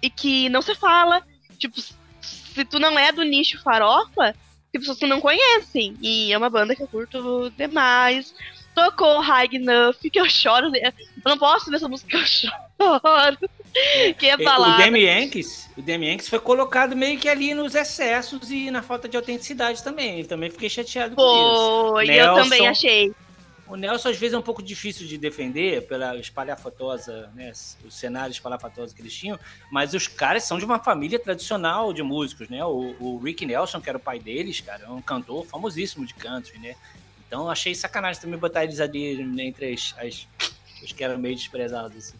e 0.00 0.08
que 0.08 0.48
não 0.48 0.62
se 0.62 0.74
fala. 0.74 1.22
Tipo, 1.58 1.80
se 2.20 2.64
tu 2.64 2.78
não 2.78 2.98
é 2.98 3.12
do 3.12 3.22
nicho 3.22 3.60
farofa, 3.62 4.34
tem 4.72 4.80
pessoas 4.80 4.98
que 4.98 5.06
não 5.06 5.20
conhecem. 5.20 5.94
E 6.00 6.32
é 6.32 6.38
uma 6.38 6.48
banda 6.48 6.74
que 6.74 6.82
eu 6.82 6.88
curto 6.88 7.50
demais. 7.56 8.34
Tocou 8.74 9.20
High 9.20 9.50
Enough, 9.52 9.96
que 10.10 10.18
eu 10.18 10.28
choro. 10.28 10.72
Eu 10.74 10.92
não 11.26 11.36
posso 11.36 11.68
ver 11.68 11.76
essa 11.76 11.88
música 11.88 12.10
que 12.10 12.16
eu 12.16 12.26
choro. 12.26 13.38
que 14.18 14.28
é 14.28 14.34
O 14.34 14.42
balada. 14.42 14.82
Demi 14.82 15.02
Yankees, 15.02 15.70
o 15.76 15.82
Demi 15.82 16.06
Yankees 16.08 16.28
foi 16.28 16.40
colocado 16.40 16.96
meio 16.96 17.18
que 17.18 17.28
ali 17.28 17.52
nos 17.52 17.74
excessos 17.74 18.50
e 18.50 18.70
na 18.70 18.82
falta 18.82 19.08
de 19.08 19.16
autenticidade 19.16 19.84
também. 19.84 20.20
Eu 20.20 20.26
também 20.26 20.50
fiquei 20.50 20.70
chateado 20.70 21.14
com 21.14 21.22
isso. 21.22 21.90
Foi, 21.92 22.10
eu 22.10 22.34
também 22.34 22.66
achei. 22.66 23.12
O 23.72 23.76
Nelson 23.76 24.10
às 24.10 24.18
vezes 24.18 24.34
é 24.34 24.38
um 24.38 24.42
pouco 24.42 24.62
difícil 24.62 25.06
de 25.06 25.16
defender 25.16 25.86
pela 25.86 26.14
espalhafatosa, 26.18 27.30
né, 27.34 27.52
o 27.82 27.90
cenário 27.90 28.30
espalhafatoso 28.30 28.94
que 28.94 29.00
eles 29.00 29.16
tinham, 29.16 29.40
mas 29.70 29.94
os 29.94 30.06
caras 30.06 30.44
são 30.44 30.58
de 30.58 30.64
uma 30.66 30.78
família 30.78 31.18
tradicional 31.18 31.90
de 31.90 32.02
músicos, 32.02 32.50
né? 32.50 32.62
O, 32.66 32.94
o 33.00 33.18
Rick 33.18 33.46
Nelson, 33.46 33.80
que 33.80 33.88
era 33.88 33.96
o 33.96 34.00
pai 34.00 34.18
deles, 34.18 34.60
cara, 34.60 34.84
é 34.84 34.90
um 34.90 35.00
cantor 35.00 35.46
famosíssimo 35.46 36.04
de 36.04 36.12
country, 36.12 36.58
né? 36.58 36.74
Então 37.26 37.48
achei 37.48 37.74
sacanagem 37.74 38.20
também 38.20 38.38
botar 38.38 38.62
eles 38.62 38.78
ali 38.78 39.18
entre 39.40 39.72
as, 39.72 39.94
as- 39.96 40.28
os 40.82 40.92
que 40.92 41.02
eram 41.02 41.16
meio 41.16 41.34
desprezados. 41.34 41.96
Assim. 41.96 42.18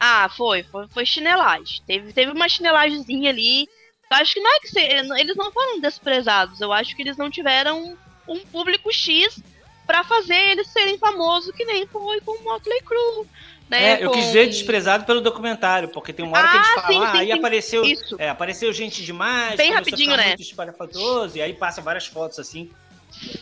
Ah, 0.00 0.28
foi, 0.36 0.64
foi, 0.64 0.88
foi 0.88 1.06
chinelagem. 1.06 1.80
Teve, 1.86 2.12
teve 2.12 2.32
uma 2.32 2.48
chinelagemzinha 2.48 3.30
ali. 3.30 3.68
Eu 4.10 4.16
acho 4.16 4.34
que 4.34 4.40
não 4.40 4.56
é 4.56 4.58
que 4.58 4.68
se- 4.68 4.80
eles 4.80 5.36
não 5.36 5.52
foram 5.52 5.78
desprezados. 5.78 6.60
Eu 6.60 6.72
acho 6.72 6.96
que 6.96 7.02
eles 7.02 7.16
não 7.16 7.30
tiveram 7.30 7.96
um 8.26 8.40
público 8.46 8.92
X 8.92 9.40
pra 9.88 10.04
fazer 10.04 10.36
eles 10.50 10.68
serem 10.68 10.98
famosos, 10.98 11.50
que 11.56 11.64
nem 11.64 11.86
foi 11.86 12.20
com 12.20 12.32
o 12.32 12.44
Motley 12.44 12.80
Crue. 12.82 13.26
Né? 13.70 13.94
É, 14.00 14.04
eu 14.04 14.10
quis 14.10 14.26
dizer 14.26 14.46
desprezado 14.46 15.04
pelo 15.04 15.20
documentário, 15.22 15.88
porque 15.88 16.12
tem 16.12 16.24
uma 16.24 16.38
hora 16.38 16.48
que 16.48 16.56
eles 16.56 16.68
Ah, 16.68 16.74
falam, 16.74 16.88
sim, 16.90 17.06
ah, 17.06 17.12
sim, 17.12 17.18
aí 17.18 17.32
apareceu, 17.32 17.82
é, 18.18 18.28
apareceu 18.28 18.72
gente 18.72 19.02
demais, 19.02 19.56
Bem 19.56 19.72
rapidinho, 19.72 20.16
né? 20.16 20.28
muito 20.28 20.42
espalhafatoso, 20.42 21.38
e 21.38 21.42
aí 21.42 21.54
passa 21.54 21.80
várias 21.82 22.06
fotos 22.06 22.38
assim, 22.38 22.70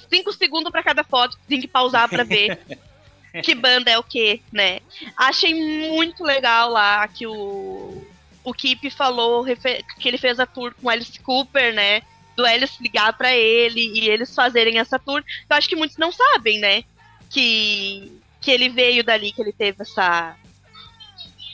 cinco 0.09 0.33
segundos 0.33 0.71
pra 0.71 0.83
cada 0.83 1.03
foto, 1.05 1.37
tem 1.49 1.61
que 1.61 1.69
pausar 1.69 2.09
pra 2.09 2.23
ver 2.25 2.59
que 3.43 3.55
banda 3.55 3.91
é 3.91 3.99
o 3.99 4.03
que, 4.05 4.41
né? 4.53 4.81
Achei 5.17 5.55
muito 5.55 6.25
legal 6.25 6.71
lá 6.71 7.07
que 7.09 7.27
o 7.27 8.05
o 8.43 8.55
Kip 8.55 8.89
falou 8.91 9.45
que 9.45 10.09
ele 10.09 10.19
fez 10.19 10.39
a 10.39 10.47
tour 10.47 10.73
com 10.81 10.89
Alice 10.89 11.19
Cooper, 11.19 11.75
né? 11.75 12.03
Do 12.37 12.45
Alice 12.45 12.82
ligar 12.82 13.16
pra 13.16 13.34
ele 13.34 13.80
e 13.99 14.09
eles 14.09 14.34
fazerem 14.34 14.78
essa 14.78 14.99
tour. 14.99 15.22
Eu 15.49 15.57
acho 15.57 15.68
que 15.68 15.76
muitos 15.76 15.97
não 15.97 16.12
sabem, 16.12 16.59
né? 16.59 16.84
Que 17.30 18.12
que 18.41 18.51
ele 18.51 18.68
veio 18.68 19.03
dali, 19.03 19.32
que 19.32 19.41
ele 19.43 19.53
teve 19.53 19.82
essa 19.82 20.37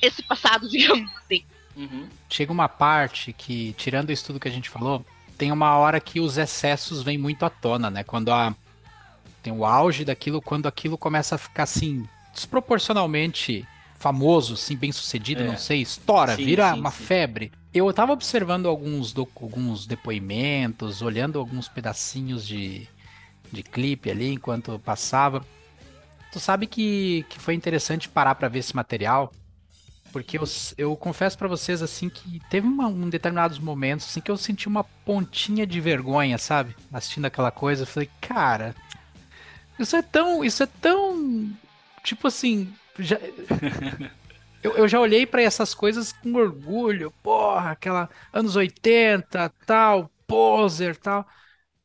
esse 0.03 0.23
passado, 0.23 0.69
digamos 0.71 1.11
assim. 1.17 1.45
Uhum. 1.75 2.07
Chega 2.29 2.53
uma 2.53 2.69
parte 2.69 3.33
que, 3.33 3.75
tirando 3.79 4.11
isso 4.11 4.27
tudo 4.27 4.41
que 4.41 4.49
a 4.49 4.51
gente 4.51 4.69
falou, 4.69 5.05
tem 5.39 5.51
uma 5.51 5.77
hora 5.79 5.99
que 6.01 6.21
os 6.21 6.37
excessos 6.37 7.03
vêm 7.03 7.17
muito 7.17 7.45
à 7.45 7.51
tona, 7.51 7.89
né? 7.89 8.05
Quando 8.05 8.31
a, 8.31 8.55
tem 9.43 9.53
o 9.53 9.65
auge 9.65 10.05
daquilo, 10.05 10.43
quando 10.43 10.67
aquilo 10.67 10.99
começa 10.99 11.37
a 11.37 11.39
ficar 11.39 11.63
assim, 11.63 12.07
desproporcionalmente 12.35 13.67
famoso, 13.99 14.55
assim, 14.55 14.77
bem 14.77 14.93
sucedido, 14.93 15.43
É. 15.43 15.47
não 15.47 15.57
sei, 15.57 15.81
estoura, 15.81 16.37
Sim, 16.37 16.45
vira 16.45 16.73
sim, 16.75 16.81
uma 16.81 16.91
sim. 16.91 17.05
febre. 17.05 17.53
Eu 17.75 17.91
tava 17.93 18.13
observando 18.13 18.67
alguns, 18.69 19.15
alguns 19.17 19.87
depoimentos, 19.87 21.01
olhando 21.01 21.39
alguns 21.39 21.69
pedacinhos 21.69 22.47
de, 22.47 22.87
de 23.51 23.63
clipe 23.63 24.11
ali 24.11 24.33
enquanto 24.33 24.79
passava. 24.81 25.45
Tu 26.33 26.41
sabe 26.41 26.67
que, 26.67 27.25
que 27.31 27.39
foi 27.39 27.55
interessante 27.55 28.09
parar 28.09 28.35
pra 28.35 28.49
ver 28.49 28.61
esse 28.61 28.77
material, 28.77 29.33
porque 30.13 30.39
eu, 30.39 30.45
eu 30.79 30.97
confesso 30.97 31.39
pra 31.39 31.49
vocês 31.49 31.83
assim 31.83 32.09
que 32.09 32.41
teve 32.51 32.67
uma, 32.69 32.89
um 32.89 33.09
determinados 33.11 33.59
momentos 33.59 34.07
assim 34.07 34.21
que 34.21 34.31
eu 34.31 34.37
senti 34.37 34.69
uma 34.69 34.85
pontinha 34.85 35.67
de 35.67 35.81
vergonha, 35.81 36.39
sabe? 36.39 36.77
Assistindo 36.93 37.27
aquela 37.27 37.51
coisa, 37.51 37.83
eu 37.83 37.87
falei, 37.87 38.11
cara, 38.21 38.75
isso 39.79 39.97
é 39.97 40.03
tão, 40.03 40.45
isso 40.45 40.63
é 40.63 40.67
tão, 40.67 41.51
tipo 42.05 42.29
assim, 42.29 42.73
já- 42.99 43.19
eu, 44.63 44.77
eu 44.77 44.89
já 44.89 45.01
olhei 45.01 45.27
pra 45.27 45.43
essas 45.43 45.75
coisas 45.75 46.13
com 46.13 46.35
orgulho, 46.35 47.11
porra, 47.23 47.73
aquela 47.73 48.09
anos 48.33 48.57
80, 48.57 49.51
tal, 49.67 50.11
poser, 50.27 50.97
tal. 50.97 51.27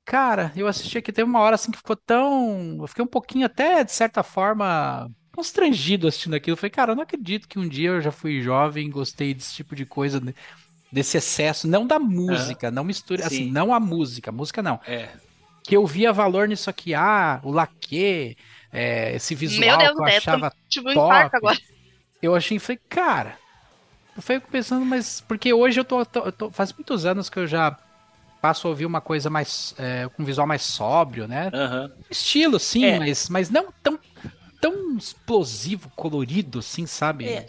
Cara, 0.06 0.54
eu 0.56 0.68
assisti 0.68 0.98
aqui, 0.98 1.12
teve 1.12 1.30
uma 1.30 1.42
hora 1.42 1.56
assim 1.56 1.72
que 1.72 1.78
ficou 1.78 1.96
tão. 1.96 2.78
Eu 2.82 2.88
fiquei 2.88 3.04
um 3.04 3.08
pouquinho 3.08 3.46
até, 3.46 3.84
de 3.84 3.92
certa 3.92 4.24
forma, 4.24 5.12
constrangido 5.36 6.08
assistindo 6.08 6.36
aquilo. 6.36 6.54
Eu 6.54 6.58
falei, 6.58 6.72
cara, 6.72 6.92
eu 6.94 6.96
não 6.96 7.04
acredito 7.04 7.48
que 7.48 7.60
um 7.60 7.68
dia 7.68 7.90
eu 7.90 8.02
já 8.02 8.12
fui 8.12 8.42
jovem 8.42 8.88
e 8.88 8.92
gostei 8.92 9.34
desse 9.34 9.54
tipo 9.56 9.76
de 9.76 9.86
coisa, 9.86 10.20
de- 10.22 10.34
desse 10.92 11.18
excesso, 11.18 11.68
não 11.68 11.86
da 11.88 12.00
música, 12.00 12.72
não 12.72 12.84
mistura, 12.84 13.26
assim, 13.28 13.46
Sim. 13.46 13.52
não 13.52 13.74
a 13.74 13.80
música, 13.80 14.32
música 14.32 14.64
não. 14.64 14.80
É. 14.88 15.10
Que 15.64 15.76
eu 15.76 15.86
via 15.86 16.14
valor 16.14 16.48
nisso 16.48 16.70
aqui, 16.70 16.94
ah, 16.94 17.42
o 17.44 17.52
laque, 17.52 18.38
é, 18.72 19.16
esse 19.16 19.36
visual 19.36 19.68
Meu 19.68 19.78
Deus, 19.78 19.96
que 19.96 20.02
eu 20.02 20.06
é, 20.06 20.18
achava 20.18 20.54
Tipo 20.70 20.90
um 20.90 20.94
top. 20.94 21.36
agora. 21.36 21.58
Eu 22.22 22.36
achei, 22.36 22.60
falei, 22.60 22.80
cara, 22.90 23.38
eu 24.16 24.22
fico 24.22 24.48
pensando, 24.50 24.86
mas 24.86 25.22
porque 25.22 25.54
hoje 25.54 25.80
eu 25.80 25.86
tô, 25.86 26.00
eu 26.02 26.32
tô- 26.32 26.52
faz 26.52 26.74
muitos 26.74 27.06
anos 27.06 27.30
que 27.30 27.40
eu 27.40 27.48
já 27.48 27.78
passo 28.42 28.68
a 28.68 28.72
ouvir 28.72 28.86
uma 28.86 29.02
coisa 29.02 29.30
mais, 29.30 29.74
é, 29.78 30.08
com 30.10 30.24
um 30.24 30.26
visual 30.26 30.48
mais 30.48 30.64
sóbrio, 30.64 31.28
né? 31.28 31.50
Aham. 31.54 31.92
Estilo, 32.10 32.60
sim, 32.60 32.86
É. 32.86 33.00
mas, 33.00 33.30
mas 33.30 33.50
não 33.50 33.74
tão, 33.84 34.00
tão 34.62 34.98
explosivo, 34.98 35.92
colorido, 35.96 36.60
assim, 36.60 36.86
sabe? 36.86 37.26
É. 37.26 37.46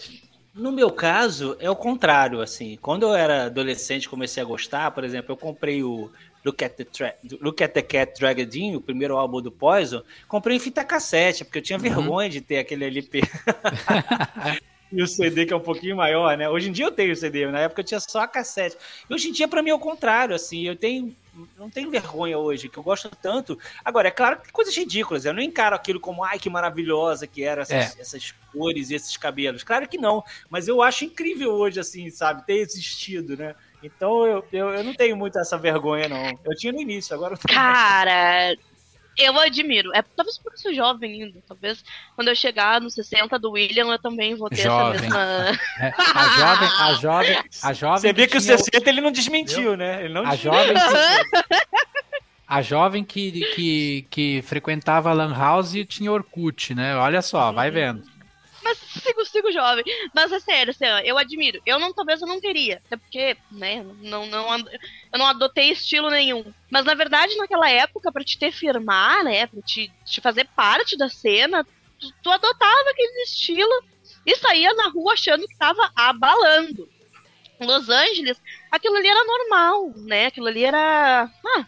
No 0.54 0.72
meu 0.72 0.90
caso, 0.90 1.56
é 1.60 1.70
o 1.70 1.76
contrário, 1.76 2.40
assim. 2.40 2.76
Quando 2.78 3.04
eu 3.04 3.14
era 3.14 3.46
adolescente 3.46 4.08
comecei 4.08 4.42
a 4.42 4.46
gostar, 4.46 4.90
por 4.90 5.04
exemplo, 5.04 5.32
eu 5.32 5.36
comprei 5.36 5.82
o 5.84 6.10
Look 6.48 6.64
at 6.64 6.70
the, 6.76 6.84
Tra- 6.84 7.14
Look 7.40 7.62
at 7.62 7.72
the 7.72 7.82
Cat 7.82 8.18
Dragadin, 8.18 8.74
o 8.74 8.80
primeiro 8.80 9.16
álbum 9.16 9.40
do 9.42 9.50
Poison, 9.52 10.02
comprei 10.26 10.56
em 10.56 10.60
fita 10.60 10.82
cassete, 10.84 11.44
porque 11.44 11.58
eu 11.58 11.62
tinha 11.62 11.76
Uhum. 11.78 11.82
vergonha 11.82 12.28
de 12.30 12.40
ter 12.40 12.58
aquele 12.58 12.84
LP. 12.86 13.20
e 14.90 15.02
o 15.02 15.06
CD 15.06 15.44
que 15.44 15.52
é 15.52 15.56
um 15.56 15.60
pouquinho 15.60 15.96
maior, 15.96 16.36
né? 16.36 16.48
Hoje 16.48 16.68
em 16.70 16.72
dia 16.72 16.86
eu 16.86 16.90
tenho 16.90 17.12
o 17.12 17.16
CD, 17.16 17.46
na 17.50 17.60
época 17.60 17.80
eu 17.82 17.84
tinha 17.84 18.00
só 18.00 18.20
a 18.20 18.28
cassete. 18.28 18.76
E 19.08 19.12
hoje 19.14 19.28
em 19.28 19.32
dia, 19.32 19.46
pra 19.46 19.62
mim, 19.62 19.70
é 19.70 19.74
o 19.74 19.78
contrário, 19.78 20.34
assim. 20.34 20.62
Eu 20.66 20.74
tenho. 20.76 21.14
Não 21.56 21.70
tenho 21.70 21.88
vergonha 21.88 22.36
hoje, 22.36 22.68
que 22.68 22.76
eu 22.78 22.82
gosto 22.82 23.08
tanto. 23.22 23.56
Agora, 23.84 24.08
é 24.08 24.10
claro 24.10 24.38
que 24.38 24.44
tem 24.44 24.52
coisas 24.52 24.76
ridículas. 24.76 25.24
Eu 25.24 25.32
não 25.32 25.40
encaro 25.40 25.76
aquilo 25.76 26.00
como, 26.00 26.24
ai, 26.24 26.36
que 26.36 26.50
maravilhosa 26.50 27.28
que 27.28 27.44
era 27.44 27.62
essas, 27.62 27.96
essas 27.96 28.34
cores 28.52 28.90
e 28.90 28.96
esses 28.96 29.16
cabelos. 29.16 29.62
Claro 29.62 29.86
que 29.86 29.96
não. 29.98 30.24
Mas 30.50 30.66
eu 30.66 30.82
acho 30.82 31.04
incrível 31.04 31.52
hoje, 31.52 31.78
assim, 31.78 32.10
sabe? 32.10 32.44
Ter 32.44 32.54
existido, 32.56 33.36
né? 33.36 33.54
Então 33.82 34.26
eu, 34.26 34.44
eu, 34.52 34.70
eu 34.70 34.84
não 34.84 34.94
tenho 34.94 35.16
muito 35.16 35.38
essa 35.38 35.56
vergonha, 35.56 36.08
não. 36.08 36.38
Eu 36.44 36.56
tinha 36.56 36.72
no 36.72 36.80
início, 36.80 37.14
agora 37.14 37.34
eu 37.34 37.38
tô 37.38 37.46
Cara, 37.48 38.56
eu 39.16 39.38
admiro. 39.38 39.94
É, 39.94 40.02
talvez 40.02 40.38
porque 40.38 40.56
eu 40.56 40.62
sou 40.62 40.74
jovem 40.74 41.22
ainda. 41.22 41.40
Talvez 41.46 41.84
quando 42.14 42.28
eu 42.28 42.34
chegar 42.36 42.80
nos 42.80 42.94
60 42.94 43.38
do 43.38 43.52
William, 43.52 43.86
eu 43.92 43.98
também 43.98 44.34
vou 44.34 44.48
ter 44.48 44.62
Jovem. 44.62 44.96
essa 44.96 45.02
mesma. 45.02 45.60
É, 45.80 45.92
a 45.96 46.28
jovem, 46.38 46.68
a 46.80 46.92
jovem, 46.94 47.44
a 47.62 47.72
jovem. 47.72 48.00
Você 48.00 48.12
vê 48.12 48.26
que 48.26 48.36
o 48.36 48.40
tinha 48.40 48.58
60 48.58 48.88
ele 48.88 49.00
não 49.00 49.10
desmentiu, 49.12 49.76
né? 49.76 50.04
Ele 50.04 50.14
não 50.14 50.22
A 50.26 50.34
desmentiu. 50.34 50.52
jovem 50.52 50.74
que, 50.74 51.66
a 52.48 52.62
jovem 52.62 53.04
que, 53.04 53.32
que, 53.54 54.06
que 54.10 54.42
frequentava 54.42 55.10
a 55.10 55.12
Lan 55.12 55.34
House 55.36 55.74
e 55.74 55.84
tinha 55.84 56.10
Orkut, 56.12 56.74
né? 56.74 56.96
Olha 56.96 57.22
só, 57.22 57.52
vai 57.52 57.70
vendo. 57.70 58.02
Mas 58.62 58.78
sigo, 58.78 59.24
sigo 59.24 59.52
jovem. 59.52 59.84
Mas 60.14 60.32
é 60.32 60.40
sério, 60.40 60.70
assim, 60.70 60.84
eu 61.04 61.16
admiro. 61.16 61.60
Eu 61.64 61.78
não, 61.78 61.92
talvez 61.92 62.20
eu 62.20 62.28
não 62.28 62.40
teria. 62.40 62.82
Até 62.86 62.96
porque, 62.96 63.36
né, 63.50 63.84
não, 64.00 64.26
não, 64.26 64.58
eu 64.58 65.18
não 65.18 65.26
adotei 65.26 65.70
estilo 65.70 66.10
nenhum. 66.10 66.44
Mas 66.70 66.84
na 66.84 66.94
verdade, 66.94 67.36
naquela 67.36 67.70
época, 67.70 68.12
pra 68.12 68.24
te 68.24 68.38
ter 68.38 68.52
firmar, 68.52 69.24
né, 69.24 69.46
pra 69.46 69.62
te, 69.62 69.92
te 70.04 70.20
fazer 70.20 70.46
parte 70.56 70.96
da 70.96 71.08
cena, 71.08 71.64
tu, 71.98 72.12
tu 72.22 72.30
adotava 72.30 72.90
aquele 72.90 73.22
estilo 73.22 73.82
e 74.26 74.36
saía 74.36 74.72
na 74.74 74.88
rua 74.88 75.14
achando 75.14 75.46
que 75.46 75.56
tava 75.56 75.90
abalando. 75.94 76.88
Los 77.60 77.88
Angeles, 77.88 78.40
aquilo 78.70 78.96
ali 78.96 79.08
era 79.08 79.24
normal, 79.24 79.92
né? 79.96 80.26
Aquilo 80.26 80.46
ali 80.46 80.64
era. 80.64 81.28
Ah, 81.44 81.66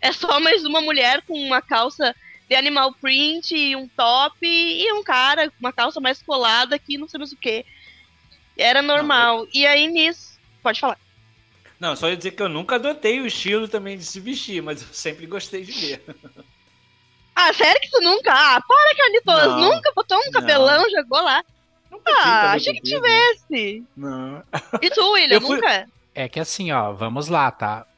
é 0.00 0.12
só 0.12 0.38
mais 0.38 0.64
uma 0.64 0.80
mulher 0.80 1.22
com 1.22 1.34
uma 1.34 1.60
calça 1.60 2.14
de 2.48 2.54
animal 2.54 2.92
print 2.94 3.54
e 3.56 3.74
um 3.76 3.88
top 3.88 4.36
e 4.42 4.92
um 4.92 5.02
cara 5.02 5.48
com 5.50 5.56
uma 5.60 5.72
calça 5.72 6.00
mais 6.00 6.22
colada 6.22 6.78
que 6.78 6.98
não 6.98 7.08
sei 7.08 7.18
mais 7.18 7.32
o 7.32 7.36
que. 7.36 7.64
Era 8.56 8.82
normal. 8.82 9.46
E 9.52 9.66
aí 9.66 9.86
nisso. 9.88 10.38
Pode 10.62 10.78
falar. 10.80 10.98
Não, 11.80 11.96
só 11.96 12.08
ia 12.08 12.16
dizer 12.16 12.30
que 12.30 12.42
eu 12.42 12.48
nunca 12.48 12.76
adotei 12.76 13.20
o 13.20 13.26
estilo 13.26 13.66
também 13.68 13.98
de 13.98 14.04
se 14.04 14.20
vestir, 14.20 14.62
mas 14.62 14.80
eu 14.82 14.88
sempre 14.92 15.26
gostei 15.26 15.64
de 15.64 15.72
ver. 15.72 16.04
Ah, 17.36 17.52
sério 17.52 17.80
que 17.80 17.90
tu 17.90 18.00
nunca? 18.00 18.32
Ah, 18.32 18.60
para, 18.60 18.94
Carlitos! 18.96 19.58
Não. 19.60 19.60
Nunca 19.74 19.92
botou 19.92 20.16
um 20.16 20.30
cabelão, 20.30 20.88
jogou 20.88 21.20
lá. 21.20 21.42
Nunca 21.90 22.08
Ah, 22.22 22.52
achei 22.52 22.72
que 22.74 22.78
comprido. 22.78 23.02
tivesse. 23.02 23.84
Não. 23.96 24.40
E 24.80 24.88
tu, 24.88 25.10
William, 25.10 25.34
Eu 25.38 25.40
fui- 25.40 25.56
nunca? 25.56 25.88
É 26.14 26.28
que 26.28 26.38
assim, 26.38 26.70
ó, 26.70 26.92
vamos 26.92 27.26
lá, 27.26 27.50
tá? 27.50 27.88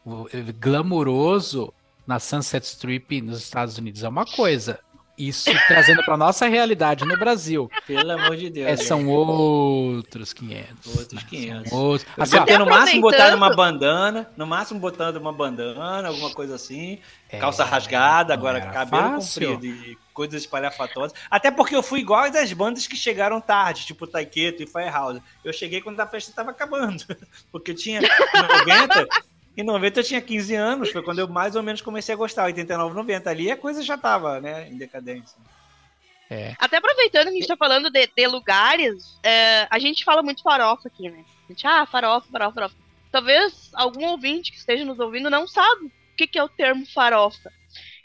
Glamuroso 0.59 1.70
na 2.07 2.18
Sunset 2.18 2.64
Strip 2.66 3.20
nos 3.20 3.38
Estados 3.38 3.76
Unidos 3.78 4.02
é 4.02 4.09
uma 4.09 4.24
coisa. 4.24 4.78
Isso 5.18 5.50
trazendo 5.66 6.04
pra 6.04 6.14
nossa 6.14 6.46
realidade 6.46 7.02
no 7.07 7.16
Brasil, 7.18 7.70
Pelo 7.86 8.12
amor 8.12 8.36
de 8.36 8.50
Deus. 8.50 8.68
é, 8.68 8.76
são 8.76 9.09
outros 9.09 10.34
500. 10.34 10.98
Outros 10.98 11.22
500. 11.22 11.70
São 11.70 11.78
outros. 11.78 12.11
Assim, 12.18 12.36
no 12.59 12.66
máximo 12.66 13.00
botado 13.00 13.22
aproveitando- 13.22 13.36
uma 13.38 13.57
bandana, 13.57 14.30
no 14.36 14.46
máximo 14.46 14.78
botando 14.78 15.16
uma 15.16 15.32
bandana, 15.32 16.09
alguma 16.09 16.30
coisa 16.34 16.54
assim, 16.57 16.98
é, 17.30 17.38
calça 17.38 17.64
rasgada, 17.64 18.34
agora 18.34 18.61
cabelo 18.61 19.14
fácil. 19.14 19.52
comprido 19.54 19.74
e 19.86 19.98
coisas 20.12 20.42
espalhafatosas. 20.42 21.16
Até 21.30 21.50
porque 21.50 21.74
eu 21.74 21.82
fui 21.82 22.00
igual 22.00 22.24
às 22.24 22.52
bandas 22.52 22.86
que 22.86 22.94
chegaram 22.96 23.40
tarde, 23.40 23.86
tipo 23.86 24.07
Taiketo 24.07 24.62
e 24.62 24.66
Firehouse. 24.66 25.22
Eu 25.42 25.52
cheguei 25.52 25.80
quando 25.80 25.98
a 25.98 26.07
festa 26.07 26.28
estava 26.28 26.50
acabando, 26.50 27.02
porque 27.50 27.70
eu 27.70 27.74
tinha 27.74 28.00
em 28.00 28.02
90, 28.42 29.07
em 29.57 29.64
90 29.64 30.00
eu 30.00 30.04
tinha 30.04 30.20
15 30.20 30.54
anos, 30.54 30.90
foi 30.90 31.02
quando 31.02 31.18
eu 31.18 31.28
mais 31.28 31.57
ou 31.57 31.62
menos 31.62 31.80
comecei 31.80 32.14
a 32.14 32.18
gostar, 32.18 32.44
89, 32.44 32.94
90 32.94 33.30
ali 33.30 33.50
a 33.50 33.57
coisa 33.57 33.82
já 33.82 33.96
tava, 33.96 34.40
né, 34.40 34.68
em 34.68 34.76
decadência. 34.76 35.38
É. 36.28 36.54
Até 36.59 36.78
aproveitando 36.78 37.28
que 37.28 37.30
a 37.30 37.34
gente 37.34 37.46
tá 37.46 37.57
falando 37.57 37.90
de, 37.90 38.07
de 38.07 38.26
lugares, 38.26 39.18
é, 39.22 39.66
a 39.70 39.78
gente 39.78 40.04
fala 40.04 40.22
muito 40.22 40.42
farofa 40.42 40.88
aqui, 40.88 41.09
né? 41.09 41.24
A 41.44 41.52
gente, 41.52 41.66
ah, 41.66 41.86
farofa, 41.86 42.26
farofa, 42.30 42.54
farofa. 42.54 42.76
Talvez 43.12 43.70
algum 43.72 44.07
ouvinte 44.07 44.50
que 44.50 44.59
esteja 44.59 44.84
nos 44.84 44.98
ouvindo 44.98 45.30
não 45.30 45.46
sabe 45.46 45.86
o 45.86 46.16
que, 46.16 46.26
que 46.26 46.38
é 46.38 46.42
o 46.42 46.48
termo 46.48 46.84
farofa. 46.92 47.52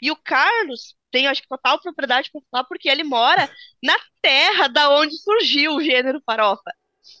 E 0.00 0.10
o 0.10 0.16
Carlos 0.16 0.96
tem, 1.10 1.26
acho 1.26 1.42
que, 1.42 1.48
total 1.48 1.80
propriedade 1.80 2.30
para 2.30 2.40
falar, 2.50 2.64
porque 2.64 2.88
ele 2.88 3.04
mora 3.04 3.50
na 3.82 3.96
terra 4.20 4.68
da 4.68 4.88
onde 4.90 5.16
surgiu 5.18 5.74
o 5.74 5.82
gênero 5.82 6.22
farofa. 6.24 6.72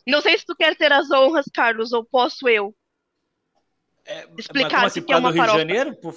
Não 0.06 0.20
sei 0.20 0.38
se 0.38 0.46
tu 0.46 0.54
quer 0.54 0.76
ter 0.76 0.92
as 0.92 1.10
honras, 1.10 1.46
Carlos, 1.52 1.92
ou 1.92 2.04
posso 2.04 2.48
eu. 2.48 2.74
Explicar 4.36 4.62
Mas 4.62 4.72
como 4.72 4.82
o 4.82 4.86
assim, 4.86 5.00
que 5.00 5.06
por 5.06 5.12
é 5.12 5.14
causa 5.14 5.26
uma 5.26 5.30
do 5.30 5.34
Rio 5.34 5.42
de 5.42 5.48
farofa. 5.48 5.58
Janeiro? 5.58 5.96
Por, 5.96 6.14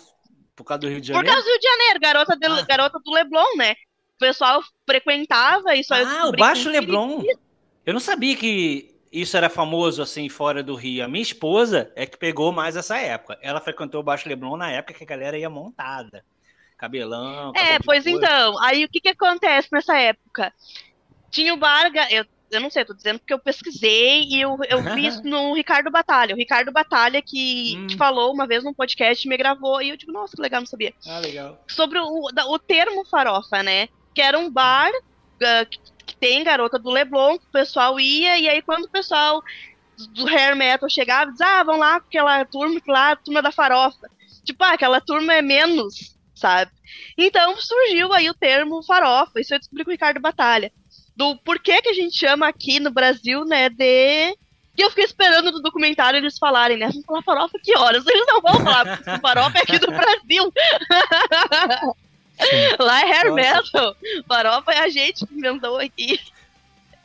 por 0.56 0.64
causa 0.64 0.80
do 0.80 0.88
Rio 0.90 1.02
de 1.02 1.12
Por 1.12 1.16
Janeiro? 1.18 1.34
causa 1.36 1.46
do 1.48 1.52
Rio 1.52 1.60
de 1.60 1.68
Janeiro, 1.68 2.00
garota, 2.00 2.36
de- 2.38 2.46
Ah. 2.48 2.66
garota 2.68 3.00
do 3.04 3.12
Leblon, 3.14 3.56
né? 3.58 3.72
O 4.16 4.18
pessoal 4.20 4.62
frequentava 4.88 5.76
isso. 5.76 5.94
aí 5.94 6.02
eu 6.04 6.08
Ah, 6.08 6.28
o 6.28 6.32
Baixo 6.32 6.70
Leblon. 6.70 7.22
Eu 7.86 7.94
não 7.94 8.00
sabia 8.00 8.36
que 8.36 8.96
isso 9.12 9.36
era 9.38 9.50
famoso 9.50 10.02
assim 10.02 10.28
fora 10.30 10.64
do 10.64 10.74
Rio. 10.76 11.04
A 11.04 11.08
minha 11.08 11.22
esposa 11.22 11.92
é 11.96 12.06
que 12.06 12.18
pegou 12.18 12.52
mais 12.52 12.76
essa 12.76 12.98
época. 12.98 13.38
Ela 13.42 13.62
frequentou 13.62 14.00
o 14.02 14.04
Baixo 14.04 14.28
Leblon 14.28 14.58
na 14.58 14.72
época 14.72 14.94
que 14.94 15.04
a 15.04 15.08
galera 15.08 15.38
ia 15.38 15.50
montada. 15.50 16.24
Cabelão. 16.78 17.54
É, 17.56 17.78
de 17.78 17.84
pois 17.86 18.04
coisa. 18.04 18.18
então, 18.18 18.62
aí 18.64 18.84
o 18.84 18.90
que 18.90 19.00
que 19.00 19.10
acontece 19.10 19.70
nessa 19.72 19.98
época? 19.98 20.52
Tinha 21.32 21.54
o 21.54 21.58
bar, 21.58 21.90
eu, 22.10 22.26
eu 22.52 22.62
não 22.62 22.70
sei, 22.70 22.84
eu 22.84 22.88
tô 22.88 22.94
dizendo 22.94 23.20
porque 23.20 23.34
eu 23.34 23.40
pesquisei 23.40 24.24
e 24.24 24.42
eu, 24.42 24.58
eu 24.70 24.82
vi 24.82 25.08
isso 25.08 25.24
no 25.26 25.54
Ricardo 25.54 25.92
Batalha. 25.92 26.34
O 26.36 26.38
Ricardo 26.38 26.72
Batalha 26.72 27.22
que, 27.22 27.76
Hum. 27.78 27.88
que 27.88 27.98
falou 27.98 28.34
uma 28.34 28.48
vez 28.48 28.64
num 28.64 28.74
podcast, 28.74 29.28
me 29.28 29.38
gravou 29.38 29.82
e 29.82 29.90
eu 29.90 29.98
digo, 29.98 30.12
nossa, 30.12 30.36
que 30.36 30.42
legal, 30.42 30.62
não 30.62 30.68
sabia. 30.68 30.94
Ah, 31.08 31.20
legal. 31.20 31.64
Sobre 31.68 32.00
o, 32.00 32.28
o 32.50 32.60
termo 32.60 33.06
farofa, 33.06 33.62
né? 33.64 33.90
Que 34.14 34.22
era 34.22 34.38
um 34.38 34.50
bar 34.50 34.92
ah, 35.44 35.66
que, 35.66 35.80
que 36.06 36.16
tem 36.16 36.44
garota 36.44 36.80
do 36.80 36.90
Leblon, 36.90 37.38
que 37.38 37.46
o 37.46 37.52
pessoal 37.52 38.00
ia, 38.00 38.38
e 38.38 38.48
aí 38.48 38.62
quando 38.62 38.86
o 38.86 38.90
pessoal 38.90 39.42
do 40.14 40.28
hair 40.28 40.56
metal 40.56 40.90
chegava, 40.90 41.32
dizia, 41.32 41.60
ah, 41.60 41.64
vão 41.64 41.78
lá 41.78 42.00
com 42.00 42.08
aquela 42.08 42.44
turma 42.46 42.80
lá, 42.88 43.12
a 43.12 43.16
turma 43.16 43.42
da 43.42 43.52
farofa. 43.52 44.10
Tipo, 44.44 44.64
ah, 44.64 44.74
aquela 44.74 45.02
turma 45.02 45.34
é 45.34 45.42
menos, 45.42 46.16
sabe? 46.36 46.72
Então 47.18 47.56
surgiu 47.58 48.14
aí 48.14 48.30
o 48.30 48.34
termo 48.34 48.84
farofa, 48.84 49.40
isso 49.40 49.54
eu 49.54 49.60
descobri 49.60 49.84
com 49.84 49.90
o 49.90 49.94
Ricardo 49.94 50.20
Batalha. 50.20 50.72
Do 51.16 51.36
porquê 51.38 51.82
que 51.82 51.90
a 51.90 51.94
gente 51.94 52.18
chama 52.18 52.48
aqui 52.48 52.80
no 52.80 52.92
Brasil, 52.92 53.46
né, 53.46 53.70
de... 53.70 54.36
E 54.78 54.82
eu 54.82 54.90
fiquei 54.90 55.06
esperando 55.06 55.54
no 55.54 55.62
documentário 55.62 56.18
eles 56.18 56.38
falarem, 56.38 56.76
né? 56.76 56.88
Vamos 56.88 57.06
falar 57.06 57.22
farofa 57.24 57.58
que 57.64 57.78
horas? 57.78 58.06
Eles 58.06 58.26
não 58.28 58.42
vão 58.42 58.56
falar, 58.56 58.98
porque 58.98 59.10
farofa 59.22 59.58
é 59.58 59.62
aqui 59.62 59.80
do 59.80 59.88
Brasil. 59.88 60.52
Lá 62.80 63.02
é 63.02 63.12
hair 63.12 63.34
metal. 63.34 63.96
Farofa 64.28 64.72
é 64.74 64.80
a 64.80 64.90
gente 64.90 65.26
que 65.26 65.34
inventou 65.34 65.78
aqui. 65.78 66.20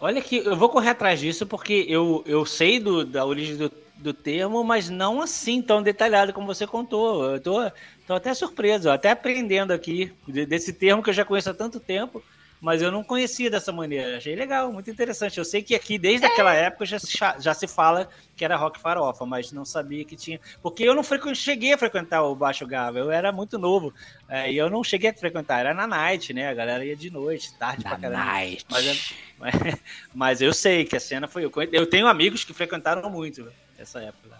Olha 0.01 0.21
que 0.21 0.39
eu 0.39 0.57
vou 0.57 0.69
correr 0.69 0.91
atrás 0.91 1.21
disso 1.21 1.47
porque 1.47 1.85
eu, 1.89 2.25
eu 2.27 2.45
sei 2.45 2.81
do, 2.81 3.05
da 3.05 3.25
origem 3.25 3.57
do, 3.57 3.71
do 3.97 4.13
termo, 4.13 4.65
mas 4.65 4.89
não 4.91 5.21
assim 5.23 5.63
tão 5.63 5.83
detalhado 5.83 6.33
como 6.33 6.47
você 6.47 6.67
contou. 6.67 7.33
Eu 7.35 7.41
tô, 7.41 7.71
tô 8.07 8.15
até 8.15 8.35
surpreso, 8.35 8.91
até 8.91 9.11
aprendendo 9.11 9.73
aqui 9.73 10.13
de- 10.27 10.47
desse 10.47 10.73
termo 10.73 11.03
que 11.03 11.11
eu 11.11 11.15
já 11.15 11.25
conheço 11.25 11.51
há 11.51 11.55
tanto 11.55 11.79
tempo, 11.79 12.23
mas 12.61 12.83
eu 12.83 12.93
não 12.93 13.03
conhecia 13.03 13.51
dessa 13.51 13.73
maneira. 13.73 14.19
Achei 14.19 14.35
legal, 14.37 14.71
muito 14.73 14.91
interessante. 14.91 15.39
Eu 15.39 15.45
sei 15.45 15.63
que 15.63 15.75
aqui, 15.75 15.99
desde 15.99 16.27
aquela 16.27 16.53
época, 16.55 16.85
já 16.85 16.99
se, 16.99 17.17
já 17.39 17.55
se 17.55 17.67
fala 17.67 18.09
que 18.37 18.45
era 18.45 18.57
rock 18.57 18.79
farofa, 18.79 19.25
mas 19.25 19.51
não 19.53 19.65
sabia 19.65 20.05
que 20.05 20.15
tinha. 20.17 20.39
Porque 20.63 20.83
eu 20.83 20.95
não 20.95 21.03
frequen- 21.03 21.35
cheguei 21.35 21.73
a 21.73 21.79
frequentar 21.79 22.23
o 22.23 22.35
Baixo 22.35 22.67
Gava, 22.67 22.99
eu 22.99 23.11
era 23.11 23.33
muito 23.33 23.59
novo. 23.59 23.93
é, 24.29 24.53
e 24.53 24.57
eu 24.57 24.69
não 24.69 24.85
cheguei 24.85 25.11
a 25.11 25.15
frequentar, 25.15 25.61
era 25.61 25.73
na 25.75 25.87
night, 25.87 26.33
né? 26.35 26.49
A 26.49 26.55
galera 26.55 26.85
ia 26.85 26.95
de 26.97 27.11
noite, 27.11 27.53
tarde 27.59 27.83
pra 27.83 27.97
Da 27.97 28.09
caramba. 28.11 28.25
Night. 28.25 28.67
Mas 28.71 28.87
eu- 28.87 28.97
mas, 30.15 30.41
eu 30.43 30.53
sei 30.53 30.85
que 30.85 30.97
a 30.97 31.01
cena 31.01 31.27
foi. 31.27 31.51
Eu 31.73 31.87
tenho 31.87 32.07
amigos 32.07 32.45
que 32.45 32.53
frequentaram 32.53 33.09
muito 33.11 33.51
essa 33.79 34.01
época. 34.01 34.39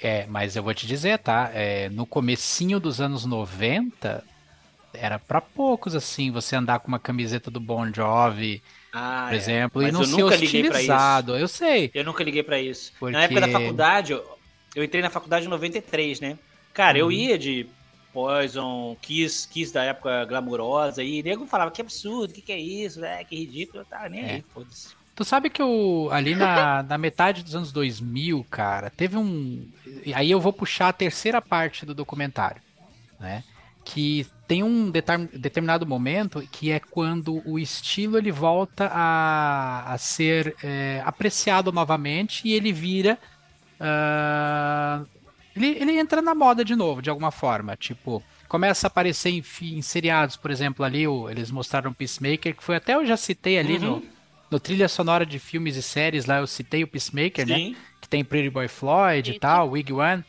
É, 0.00 0.26
mas 0.26 0.54
eu 0.54 0.62
vou 0.62 0.72
te 0.74 0.86
dizer, 0.86 1.18
tá? 1.18 1.50
É, 1.52 1.88
no 1.88 2.06
comecinho 2.06 2.78
dos 2.78 3.00
anos 3.00 3.24
90, 3.24 4.22
era 4.92 5.18
pra 5.18 5.40
poucos, 5.40 5.94
assim, 5.94 6.30
você 6.30 6.56
andar 6.56 6.80
com 6.80 6.88
uma 6.88 6.98
camiseta 6.98 7.50
do 7.50 7.60
Bon 7.60 7.92
Jovi, 7.92 8.62
Ah, 8.92 9.26
por 9.28 9.34
é. 9.34 9.36
exemplo, 9.36 9.82
Mas 9.82 9.90
e 9.90 9.92
não 9.92 10.00
eu 10.00 10.06
ser 10.06 10.22
hostilizado. 10.24 11.36
Eu 11.36 11.46
sei. 11.48 11.90
Eu 11.94 12.04
nunca 12.04 12.24
liguei 12.24 12.42
pra 12.42 12.60
isso. 12.60 12.92
Porque- 12.98 13.12
Na 13.12 13.24
época 13.24 13.40
da 13.42 13.48
faculdade, 13.48 14.12
eu, 14.12 14.38
eu 14.74 14.82
entrei 14.84 15.02
na 15.02 15.10
faculdade 15.10 15.46
em 15.46 15.48
93, 15.48 16.20
né? 16.20 16.38
Cara, 16.72 16.98
eu 16.98 17.06
Uhum. 17.06 17.12
ia 17.12 17.38
de 17.38 17.66
Poison, 18.12 18.96
Kiss, 19.02 19.46
Kiss 19.46 19.72
da 19.72 19.84
época 19.84 20.24
glamurosa, 20.24 21.02
e 21.04 21.22
nego 21.22 21.46
falava 21.46 21.70
que 21.70 21.80
absurdo, 21.80 22.32
que 22.32 22.40
que 22.40 22.52
é 22.52 22.58
isso, 22.58 23.04
é, 23.04 23.22
que 23.24 23.36
ridículo, 23.36 23.80
eu 23.82 23.84
tava 23.84 24.08
nem 24.08 24.22
É. 24.24 24.30
aí, 24.36 24.44
foda-se. 24.54 24.96
Tu 25.14 25.24
sabe 25.24 25.50
que 25.50 25.60
eu, 25.60 26.08
ali 26.12 26.34
na, 26.36 26.82
na 26.84 26.96
metade 26.96 27.42
dos 27.42 27.54
anos 27.54 27.72
2000, 27.72 28.46
cara, 28.48 28.88
teve 28.88 29.16
um. 29.16 29.66
Aí 30.14 30.30
eu 30.30 30.40
vou 30.40 30.52
puxar 30.52 30.88
a 30.88 30.92
terceira 30.92 31.42
parte 31.42 31.84
do 31.84 31.92
documentário, 31.92 32.62
né? 33.18 33.42
Que 33.84 34.24
tem 34.48 34.62
um 34.64 34.90
determinado 34.90 35.86
momento 35.86 36.42
que 36.50 36.72
é 36.72 36.80
quando 36.80 37.42
o 37.48 37.58
estilo 37.58 38.18
ele 38.18 38.32
volta 38.32 38.86
a, 38.92 39.92
a 39.92 39.98
ser 39.98 40.56
é, 40.64 41.02
apreciado 41.06 41.70
novamente 41.72 42.48
e 42.48 42.54
ele 42.54 42.72
vira. 42.72 43.18
ah, 43.80 45.04
ele, 45.54 45.68
ele 45.78 45.98
entra 45.98 46.22
na 46.22 46.34
moda 46.34 46.64
de 46.64 46.76
novo, 46.76 47.02
de 47.02 47.10
alguma 47.10 47.30
forma. 47.30 47.76
Tipo, 47.76 48.22
começa 48.48 48.86
a 48.86 48.88
aparecer 48.88 49.30
em, 49.30 49.42
em 49.62 49.82
seriados, 49.82 50.36
por 50.36 50.50
exemplo, 50.50 50.84
ali 50.84 51.06
o- 51.06 51.28
eles 51.28 51.50
mostraram 51.50 51.92
Peacemaker, 51.92 52.56
que 52.56 52.64
foi 52.64 52.76
até 52.76 52.94
eu 52.94 53.04
já 53.06 53.16
citei 53.16 53.58
ali 53.58 53.78
no, 53.78 53.96
Uhum. 53.96 54.08
no 54.50 54.60
trilha 54.60 54.88
sonora 54.88 55.26
de 55.26 55.38
filmes 55.38 55.76
e 55.76 55.82
séries, 55.82 56.26
lá 56.26 56.38
eu 56.38 56.46
citei 56.46 56.84
o 56.84 56.88
Peacemaker, 56.88 57.46
né? 57.46 57.56
Sim. 57.56 57.76
Que 58.00 58.08
tem 58.08 58.24
Pretty 58.24 58.50
Boy 58.50 58.68
Floyd 58.68 59.30
e 59.32 59.38
tal, 59.40 59.70
Wig 59.70 59.92
One. 59.92 60.24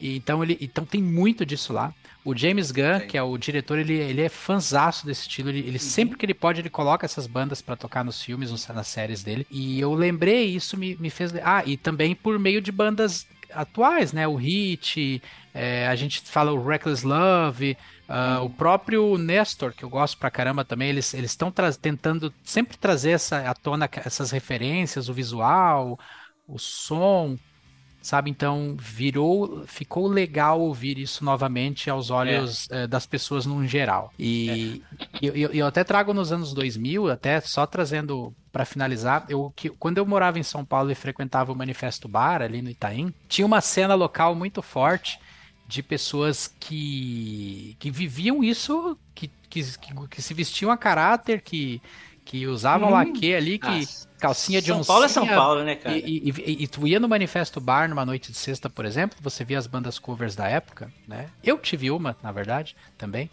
E, 0.00 0.16
então, 0.16 0.42
ele, 0.42 0.58
então 0.60 0.84
tem 0.84 1.02
muito 1.02 1.44
disso 1.46 1.72
lá. 1.72 1.92
O 2.24 2.34
James 2.34 2.70
Gunn, 2.70 3.00
Tem. 3.00 3.06
que 3.06 3.18
é 3.18 3.22
o 3.22 3.36
diretor, 3.36 3.78
ele, 3.78 3.92
ele 3.94 4.22
é 4.22 4.28
fanzaço 4.30 5.04
desse 5.06 5.22
estilo. 5.22 5.50
Ele, 5.50 5.58
ele 5.60 5.78
sempre 5.78 6.16
que 6.16 6.24
ele 6.24 6.34
pode, 6.34 6.60
ele 6.60 6.70
coloca 6.70 7.04
essas 7.04 7.26
bandas 7.26 7.60
pra 7.60 7.76
tocar 7.76 8.02
nos 8.04 8.22
filmes, 8.22 8.50
nos- 8.50 8.66
nas 8.68 8.88
séries 8.88 9.22
dele. 9.22 9.46
E 9.50 9.78
eu 9.78 9.92
lembrei, 9.94 10.46
isso 10.46 10.76
me, 10.76 10.96
me 10.96 11.10
fez. 11.10 11.32
Ah, 11.42 11.62
e 11.66 11.76
também 11.76 12.14
por 12.14 12.38
meio 12.38 12.62
de 12.62 12.72
bandas 12.72 13.26
atuais, 13.52 14.12
né? 14.12 14.26
O 14.26 14.36
Hit, 14.36 15.22
é, 15.52 15.86
a 15.86 15.94
gente 15.94 16.20
fala 16.22 16.52
o 16.52 16.66
Reckless 16.66 17.06
Love, 17.06 17.76
ah, 18.08 18.40
o 18.42 18.50
próprio 18.50 19.18
Nestor, 19.18 19.74
que 19.74 19.84
eu 19.84 19.90
gosto 19.90 20.16
pra 20.18 20.30
caramba 20.30 20.64
também, 20.64 20.88
eles 20.88 21.12
eles 21.14 21.30
estão 21.32 21.52
tentando 21.80 22.32
sempre 22.42 22.76
trazer 22.78 23.10
essa, 23.12 23.48
à 23.50 23.54
tona 23.54 23.88
essas 24.04 24.30
referências, 24.30 25.08
o 25.08 25.14
visual, 25.14 25.98
o 26.46 26.58
som, 26.58 27.38
sabe? 28.04 28.30
Então 28.30 28.76
virou, 28.78 29.64
ficou 29.66 30.06
legal 30.08 30.60
ouvir 30.60 30.98
isso 30.98 31.24
novamente 31.24 31.88
aos 31.90 32.10
olhos 32.10 32.68
eh, 32.70 32.86
das 32.86 33.06
pessoas 33.06 33.46
no 33.46 33.66
geral. 33.66 34.12
E 34.18 34.82
eu, 35.22 35.34
eu- 35.34 35.50
eu 35.52 35.66
até 35.66 35.82
trago 35.84 36.12
nos 36.14 36.30
anos 36.32 36.52
2000, 36.52 37.08
até 37.10 37.40
só 37.40 37.66
trazendo 37.66 38.34
para 38.52 38.64
finalizar, 38.64 39.24
eu 39.28 39.52
que 39.56 39.70
quando 39.70 39.98
eu 39.98 40.06
morava 40.06 40.38
em 40.38 40.42
São 40.42 40.64
Paulo 40.64 40.90
e 40.90 40.94
frequentava 40.94 41.52
o 41.52 41.56
Manifesto 41.56 42.08
Bar 42.08 42.42
ali 42.42 42.62
no 42.62 42.70
Itaim, 42.70 43.12
tinha 43.28 43.46
uma 43.46 43.60
cena 43.60 43.94
local 43.94 44.34
muito 44.34 44.62
forte 44.62 45.18
de 45.66 45.82
pessoas 45.82 46.54
que, 46.60 47.76
que 47.80 47.90
viviam 47.90 48.44
isso, 48.44 48.98
que, 49.14 49.28
que, 49.48 49.62
que, 49.78 49.94
que 50.10 50.22
se 50.22 50.34
vestiam 50.34 50.70
a 50.70 50.76
caráter, 50.76 51.40
que, 51.42 51.80
que 52.24 52.46
usavam 52.46 52.88
Hum. 52.88 52.92
laque 52.92 53.34
ali, 53.34 53.58
que 53.58 53.66
Ah, 53.66 54.18
calcinha 54.18 54.60
de 54.60 54.68
São 54.68 54.82
Paulo 54.84 55.04
é 55.04 55.08
São 55.08 55.22
oncinha, 55.24 55.36
Paulo, 55.38 55.62
né, 55.64 55.74
cara? 55.76 55.96
e, 55.98 56.30
e- 56.30 56.30
e- 56.30 56.62
e 56.64 56.68
tu 56.68 56.86
ia 56.86 56.98
no 56.98 57.08
Manifesto 57.08 57.60
Bar 57.60 57.88
numa 57.88 58.04
noite 58.06 58.32
de 58.32 58.38
sexta, 58.38 58.70
por 58.70 58.84
exemplo, 58.84 59.18
você 59.20 59.44
via 59.44 59.58
as 59.58 59.66
bandas 59.66 59.98
covers 59.98 60.34
da 60.34 60.48
época, 60.48 60.90
né? 61.06 61.26
Eu 61.42 61.58
tive 61.58 61.90
uma, 61.90 62.16
na 62.22 62.32
verdade, 62.32 62.74
também. 62.96 63.30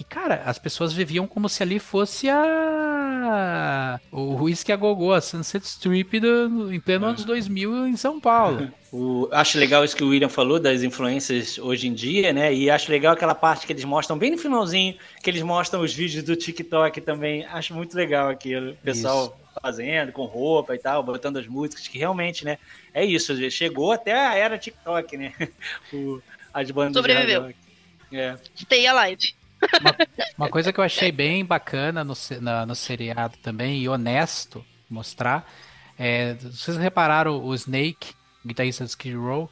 E, 0.00 0.04
cara, 0.04 0.42
as 0.46 0.58
pessoas 0.58 0.94
viviam 0.94 1.26
como 1.26 1.46
se 1.46 1.62
ali 1.62 1.78
fosse 1.78 2.26
a. 2.30 4.00
O 4.10 4.44
Whisky 4.44 4.72
a 4.72 4.76
Gogô, 4.76 5.12
a 5.12 5.20
Sunset 5.20 5.62
Strip 5.66 6.18
do, 6.18 6.72
em 6.72 6.80
pleno 6.80 7.04
anos 7.04 7.22
2000 7.22 7.86
em 7.86 7.96
São 7.96 8.18
Paulo. 8.18 8.72
O- 8.92 9.28
acho 9.30 9.56
legal 9.56 9.84
isso 9.84 9.94
que 9.94 10.02
o 10.02 10.08
William 10.08 10.28
falou 10.28 10.58
das 10.58 10.82
influências 10.82 11.58
hoje 11.58 11.86
em 11.86 11.94
dia, 11.94 12.32
né? 12.32 12.52
E 12.52 12.68
acho 12.68 12.90
legal 12.90 13.12
aquela 13.12 13.36
parte 13.36 13.64
que 13.64 13.72
eles 13.72 13.84
mostram 13.84 14.18
bem 14.18 14.32
no 14.32 14.36
finalzinho, 14.38 14.96
que 15.22 15.30
eles 15.30 15.42
mostram 15.42 15.80
os 15.82 15.94
vídeos 15.94 16.24
do 16.24 16.34
TikTok 16.34 17.00
também. 17.00 17.44
Acho 17.44 17.72
muito 17.72 17.94
legal 17.96 18.28
aquilo. 18.28 18.72
O 18.72 18.76
pessoal 18.78 19.40
fazendo 19.62 20.10
com 20.10 20.24
roupa 20.24 20.74
e 20.74 20.78
tal, 20.80 21.04
botando 21.04 21.36
as 21.36 21.46
músicas, 21.46 21.86
que 21.86 21.98
realmente, 21.98 22.44
né? 22.44 22.58
É 22.92 23.04
isso, 23.04 23.32
chegou 23.48 23.92
até 23.92 24.12
a 24.12 24.34
era 24.34 24.58
TikTok, 24.58 25.16
né? 25.16 25.34
O- 25.94 26.20
as 26.52 26.68
bandas 26.72 26.94
de 26.94 26.98
Sobreviveu. 26.98 27.54
É. 28.12 28.36
Stay 28.56 28.88
alive. 28.88 29.34
Uma 30.36 30.48
coisa 30.48 30.72
que 30.72 30.80
eu 30.80 30.84
achei 30.84 31.12
bem 31.12 31.44
bacana 31.44 32.02
no, 32.04 32.14
na- 32.40 32.66
no 32.66 32.74
seriado 32.74 33.36
também, 33.38 33.80
e 33.82 33.88
honesto 33.88 34.64
mostrar, 34.88 35.48
é, 35.98 36.34
vocês 36.34 36.76
repararam 36.76 37.42
o 37.44 37.54
Snake, 37.54 38.14
guitarrista 38.44 38.84
do 38.84 38.88
Skid 38.88 39.16
Row, 39.16 39.50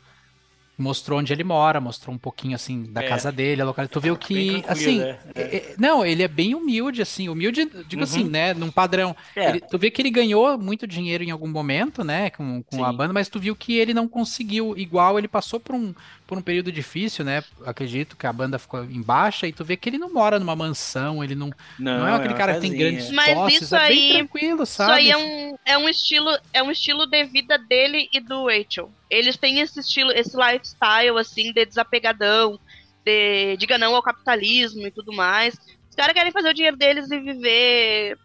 mostrou 0.79 1.19
onde 1.19 1.33
ele 1.33 1.43
mora, 1.43 1.81
mostrou 1.81 2.15
um 2.15 2.19
pouquinho 2.19 2.55
assim 2.55 2.85
da 2.93 3.03
É. 3.03 3.09
casa 3.09 3.33
dele, 3.33 3.61
a 3.61 3.65
local. 3.65 3.89
Tu 3.89 4.01
viu 4.01 4.17
que, 4.17 4.63
assim, 4.69 5.03
é, 5.03 5.19
é. 5.35 5.41
é- 5.43 5.57
é- 5.57 5.75
não, 5.77 6.07
ele 6.07 6.23
é 6.23 6.29
bem 6.29 6.55
humilde, 6.55 7.03
assim, 7.03 7.29
humilde, 7.29 7.65
digo 7.89 7.97
Uhum. 7.97 8.03
assim, 8.03 8.25
né, 8.25 8.55
num 8.55 8.71
padrão. 8.71 9.15
É. 9.35 9.49
Ele- 9.51 9.61
tu 9.61 9.77
vê 9.77 9.91
que 9.91 10.01
ele 10.01 10.11
ganhou 10.11 10.57
muito 10.57 10.87
dinheiro 10.87 11.25
em 11.25 11.31
algum 11.33 11.49
momento, 11.49 12.05
né, 12.05 12.31
com, 12.31 12.63
com 12.63 12.85
a 12.85 12.93
banda, 12.93 13.13
mas 13.13 13.29
tu 13.29 13.41
viu 13.41 13.57
que 13.57 13.77
ele 13.77 13.93
não 13.93 14.07
conseguiu 14.09 14.75
igual, 14.79 15.19
ele 15.19 15.27
passou 15.29 15.59
por 15.59 15.75
um, 15.75 15.93
por 16.27 16.39
um 16.39 16.43
período 16.43 16.71
difícil, 16.71 17.25
né, 17.25 17.43
acredito 17.67 18.17
que 18.17 18.27
a 18.27 18.33
banda 18.33 18.59
ficou 18.59 18.85
em 18.85 19.03
baixa, 19.03 19.47
e 19.49 19.53
tu 19.53 19.65
vê 19.65 19.77
que 19.77 19.89
ele 19.89 19.99
não 19.99 20.13
mora 20.13 20.39
numa 20.39 20.55
mansão, 20.55 21.25
ele 21.25 21.35
não, 21.35 21.51
não, 21.79 22.07
é 22.07 22.13
aquele 22.15 22.35
uma 22.35 22.39
cara 22.39 22.55
que 22.55 22.61
tem 22.61 22.71
casinha. 22.71 22.91
grandes 22.91 23.11
Mas 23.11 23.35
posses, 23.35 23.63
isso 23.63 23.75
é 23.77 23.89
bem 23.89 23.99
aí- 24.11 24.17
tranquilo, 24.19 24.63
Isso 24.63 24.73
sabe? 24.75 24.93
aí 24.93 25.11
é 25.11 25.17
um, 25.17 25.57
é 25.65 25.79
um 25.79 25.89
estilo, 25.89 26.31
é 26.53 26.63
um 26.63 26.71
estilo 26.71 27.07
de 27.07 27.25
vida 27.25 27.59
dele 27.59 28.09
e 28.13 28.21
do 28.21 28.47
Rachel. 28.47 28.91
Eles 29.11 29.37
têm 29.37 29.61
esse 29.61 29.81
estilo, 29.81 30.13
esse 30.13 30.37
lifestyle 30.37 31.19
assim 31.19 31.53
de 31.53 31.65
desapegadão, 31.65 32.59
de 33.05 33.57
diga 33.57 33.79
não 33.79 33.95
ao 33.95 34.03
capitalismo 34.03 34.87
e 34.87 34.91
tudo 34.91 35.13
mais. 35.13 35.55
Os 35.89 35.97
caras 35.97 36.13
querem 36.13 36.33
fazer 36.33 36.51
o 36.51 36.55
dinheiro 36.55 36.77
deles 36.77 37.11
e 37.11 37.19
viver 37.19 38.19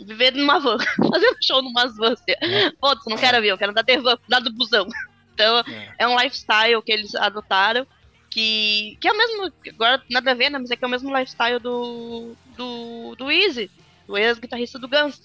viver 0.00 0.32
numa 0.34 0.58
van, 0.58 0.76
fazendo 1.10 1.36
show 1.42 1.62
numa 1.62 1.86
van. 1.88 2.12
Assim. 2.12 2.76
Foda-se, 2.80 3.08
não 3.08 3.16
quero 3.16 3.38
avião, 3.38 3.56
quero 3.56 3.70
andar 3.70 3.82
de 3.82 3.96
van, 3.98 4.18
andar 4.26 4.40
do 4.40 4.52
busão. 4.52 4.86
Então, 5.32 5.58
É. 5.60 5.94
é 6.00 6.08
um 6.08 6.16
lifestyle 6.16 6.82
que 6.82 6.92
eles 6.92 7.14
adotaram 7.14 7.86
que, 8.30 8.98
que 9.00 9.06
é 9.06 9.12
o 9.12 9.16
mesmo, 9.16 9.52
agora 9.68 10.02
nada 10.10 10.32
a 10.32 10.34
ver, 10.34 10.50
né, 10.50 10.58
mas 10.58 10.70
é 10.70 10.76
que 10.76 10.84
é 10.84 10.88
o 10.88 10.90
mesmo 10.90 11.16
lifestyle 11.16 11.60
do 11.60 12.34
do, 12.56 13.14
do 13.16 13.30
Easy, 13.30 13.70
do 14.06 14.18
ex-guitarrista 14.18 14.78
do 14.78 14.88
Guns. 14.88 15.22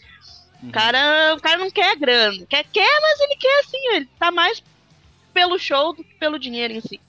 Uhum. 0.62 0.70
O 0.70 0.72
cara, 0.72 1.36
o 1.38 1.42
cara 1.42 1.58
não 1.58 1.72
quer 1.72 1.96
grana. 1.98 2.46
Quer, 2.48 2.66
quer, 2.72 3.00
mas 3.02 3.20
ele 3.22 3.36
quer 3.36 3.60
assim, 3.62 3.88
ele 3.96 4.10
tá 4.20 4.30
mais 4.32 4.62
pelo 5.34 5.58
show 5.58 5.94
do 5.94 6.04
que 6.04 6.14
pelo 6.16 6.38
dinheiro 6.40 6.74
em 6.74 6.82
si. 6.82 7.00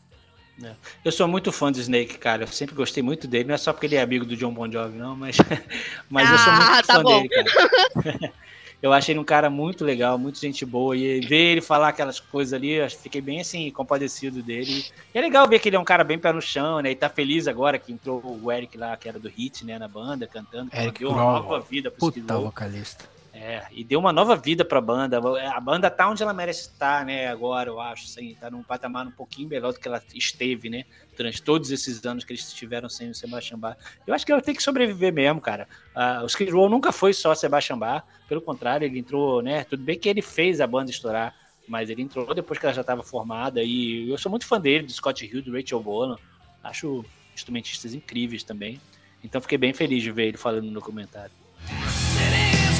Eu 1.02 1.10
sou 1.10 1.26
muito 1.26 1.50
fã 1.50 1.72
do 1.72 1.80
Snake, 1.80 2.18
cara. 2.18 2.42
Eu 2.42 2.48
sempre 2.48 2.74
gostei 2.74 3.02
muito 3.02 3.26
dele. 3.26 3.44
Não 3.48 3.54
é 3.54 3.58
só 3.58 3.72
porque 3.72 3.86
ele 3.86 3.96
é 3.96 4.02
amigo 4.02 4.26
do 4.26 4.36
John 4.36 4.52
Bon 4.52 4.70
Jovi, 4.70 4.98
não, 4.98 5.16
mas, 5.16 5.36
mas 6.08 6.30
eu 6.30 6.38
sou 6.38 6.52
Ah, 6.52 6.72
muito 6.74 6.86
tá 6.86 6.94
fã 6.94 7.02
bom. 7.02 7.22
dele, 7.22 7.28
cara. 7.28 8.32
Eu 8.82 8.94
achei 8.94 9.12
ele 9.12 9.18
um 9.18 9.24
cara 9.24 9.50
muito 9.50 9.84
legal, 9.84 10.16
muito 10.16 10.40
gente 10.40 10.64
boa. 10.64 10.96
E 10.96 11.20
ver 11.20 11.52
ele 11.52 11.60
falar 11.60 11.88
aquelas 11.88 12.18
coisas 12.18 12.54
ali, 12.54 12.70
eu 12.70 12.88
fiquei 12.90 13.20
bem 13.20 13.38
assim, 13.42 13.70
compadecido 13.70 14.42
dele. 14.42 14.86
E 15.14 15.18
é 15.18 15.20
legal 15.20 15.46
ver 15.46 15.58
que 15.58 15.68
ele 15.68 15.76
é 15.76 15.78
um 15.78 15.84
cara 15.84 16.02
bem 16.02 16.18
pé 16.18 16.32
no 16.32 16.40
chão, 16.40 16.80
né? 16.80 16.90
E 16.90 16.94
tá 16.96 17.10
feliz 17.10 17.46
agora 17.46 17.78
que 17.78 17.92
entrou 17.92 18.22
o 18.42 18.50
Eric 18.50 18.78
lá, 18.78 18.96
que 18.96 19.06
era 19.06 19.18
do 19.18 19.28
Hit, 19.28 19.66
né, 19.66 19.78
na 19.78 19.86
banda, 19.86 20.26
cantando. 20.26 20.70
Eric 20.74 20.98
deu 20.98 21.10
uma 21.10 21.22
nova 21.22 21.60
vida 21.60 21.90
pro 21.90 22.10
Puta 22.10 22.38
vocalista. 22.38 23.04
É, 23.42 23.66
e 23.70 23.82
deu 23.82 23.98
uma 23.98 24.12
nova 24.12 24.36
vida 24.36 24.66
pra 24.66 24.82
banda. 24.82 25.16
A 25.16 25.60
banda 25.60 25.90
tá 25.90 26.10
onde 26.10 26.22
ela 26.22 26.34
merece 26.34 26.68
estar, 26.68 27.06
né, 27.06 27.26
agora, 27.26 27.70
eu 27.70 27.80
acho, 27.80 28.04
assim, 28.04 28.36
tá 28.38 28.50
num 28.50 28.62
patamar 28.62 29.06
um 29.06 29.10
pouquinho 29.10 29.48
melhor 29.48 29.72
do 29.72 29.80
que 29.80 29.88
ela 29.88 30.02
esteve, 30.14 30.68
né, 30.68 30.84
durante 31.16 31.40
todos 31.40 31.70
esses 31.70 32.04
anos 32.04 32.22
que 32.22 32.34
eles 32.34 32.46
estiveram 32.46 32.86
sem 32.90 33.08
o 33.08 33.14
Sebastian 33.14 33.58
Bach. 33.58 33.78
Eu 34.06 34.12
acho 34.12 34.26
que 34.26 34.32
ela 34.32 34.42
tem 34.42 34.54
que 34.54 34.62
sobreviver 34.62 35.10
mesmo, 35.10 35.40
cara. 35.40 35.66
Ah, 35.94 36.20
o 36.22 36.26
Skid 36.26 36.50
Row 36.52 36.68
nunca 36.68 36.92
foi 36.92 37.14
só 37.14 37.34
Sebastian 37.34 37.78
Bach, 37.78 38.04
pelo 38.28 38.42
contrário, 38.42 38.84
ele 38.84 38.98
entrou, 38.98 39.40
né, 39.40 39.64
tudo 39.64 39.82
bem 39.82 39.98
que 39.98 40.10
ele 40.10 40.20
fez 40.20 40.60
a 40.60 40.66
banda 40.66 40.90
estourar, 40.90 41.34
mas 41.66 41.88
ele 41.88 42.02
entrou 42.02 42.34
depois 42.34 42.58
que 42.58 42.66
ela 42.66 42.74
já 42.74 42.82
estava 42.82 43.02
formada 43.02 43.62
e 43.62 44.10
eu 44.10 44.18
sou 44.18 44.28
muito 44.28 44.46
fã 44.46 44.60
dele, 44.60 44.84
do 44.84 44.92
Scott 44.92 45.24
Hill, 45.24 45.40
do 45.40 45.56
Rachel 45.56 45.80
Bolan, 45.80 46.18
acho 46.62 47.02
instrumentistas 47.34 47.94
incríveis 47.94 48.42
também. 48.42 48.78
Então 49.24 49.40
fiquei 49.40 49.56
bem 49.56 49.72
feliz 49.72 50.02
de 50.02 50.12
ver 50.12 50.26
ele 50.26 50.36
falando 50.36 50.64
no 50.64 50.72
documentário. 50.72 51.32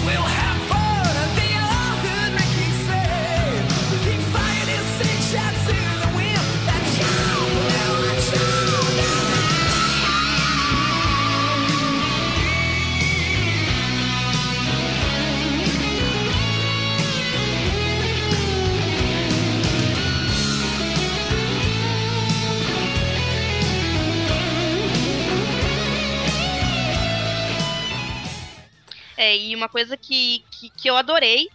will 0.05 0.23
happen. 0.23 0.60
É, 29.23 29.37
e 29.37 29.55
uma 29.55 29.69
coisa 29.69 29.99
que, 29.99 30.43
que, 30.51 30.71
que 30.71 30.89
eu 30.89 30.97
adorei, 30.97 31.47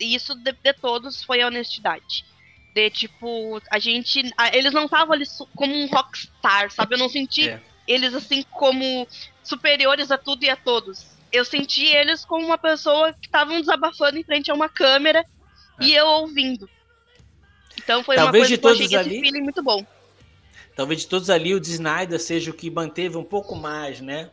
e 0.00 0.14
isso 0.14 0.36
de, 0.36 0.52
de 0.52 0.72
todos, 0.74 1.24
foi 1.24 1.40
a 1.42 1.48
honestidade. 1.48 2.24
De 2.72 2.88
tipo, 2.90 3.60
a 3.72 3.78
gente. 3.80 4.32
a- 4.36 4.56
eles 4.56 4.72
não 4.72 4.84
estavam 4.84 5.14
ali 5.14 5.24
como 5.56 5.74
um 5.74 5.86
rockstar, 5.88 6.70
sabe? 6.70 6.94
Eu 6.94 6.98
não 7.00 7.08
senti 7.08 7.48
É. 7.48 7.60
eles 7.88 8.14
assim 8.14 8.44
como 8.52 9.04
superiores 9.42 10.12
a 10.12 10.16
tudo 10.18 10.44
e 10.44 10.50
a 10.50 10.54
todos. 10.54 11.06
Eu 11.32 11.44
senti 11.44 11.86
eles 11.86 12.24
como 12.24 12.46
uma 12.46 12.56
pessoa 12.56 13.12
que 13.12 13.26
estavam 13.26 13.58
desabafando 13.60 14.16
em 14.16 14.22
frente 14.22 14.48
a 14.50 14.54
uma 14.54 14.68
câmera 14.68 15.24
e 15.80 15.92
eu 15.92 16.06
ouvindo. 16.06 16.70
Então 17.76 18.04
foi 18.04 18.14
Talvez 18.14 18.44
uma 18.44 18.48
coisa 18.48 18.54
de 18.54 18.60
que 18.60 18.66
eu 18.66 18.70
achei 18.70 18.86
todos 18.88 18.92
esse 18.92 18.96
ali- 19.16 19.20
feeling 19.20 19.42
muito 19.42 19.62
bom. 19.62 19.84
Talvez 20.76 21.00
de 21.00 21.08
todos 21.08 21.28
ali 21.30 21.52
o 21.52 21.58
de 21.60 21.72
Snyder 21.72 22.20
seja 22.20 22.52
o 22.52 22.54
que 22.54 22.70
manteve 22.70 23.16
um 23.16 23.24
pouco 23.24 23.56
mais, 23.56 24.00
né? 24.00 24.30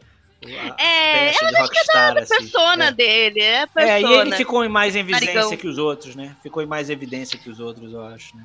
É, 0.77 1.27
peça 1.31 1.45
de 1.47 1.55
rockstar, 1.57 2.17
assim. 2.17 2.35
Persona 2.37 2.85
É. 2.85 2.91
dele, 2.91 3.39
é 3.41 3.59
a 3.59 3.61
É, 3.63 3.67
persona. 3.67 3.99
e 3.99 4.13
ele 4.19 4.35
ficou 4.35 4.63
em 4.63 4.69
mais 4.69 4.95
evidência 4.95 5.57
que 5.57 5.67
os 5.67 5.77
outros, 5.77 6.15
né? 6.15 6.35
Ficou 6.43 6.61
em 6.61 6.65
mais 6.67 6.89
evidência 6.89 7.37
que 7.39 7.49
os 7.49 7.59
outros, 7.59 7.91
eu 7.93 8.03
acho, 8.05 8.35
né? 8.37 8.43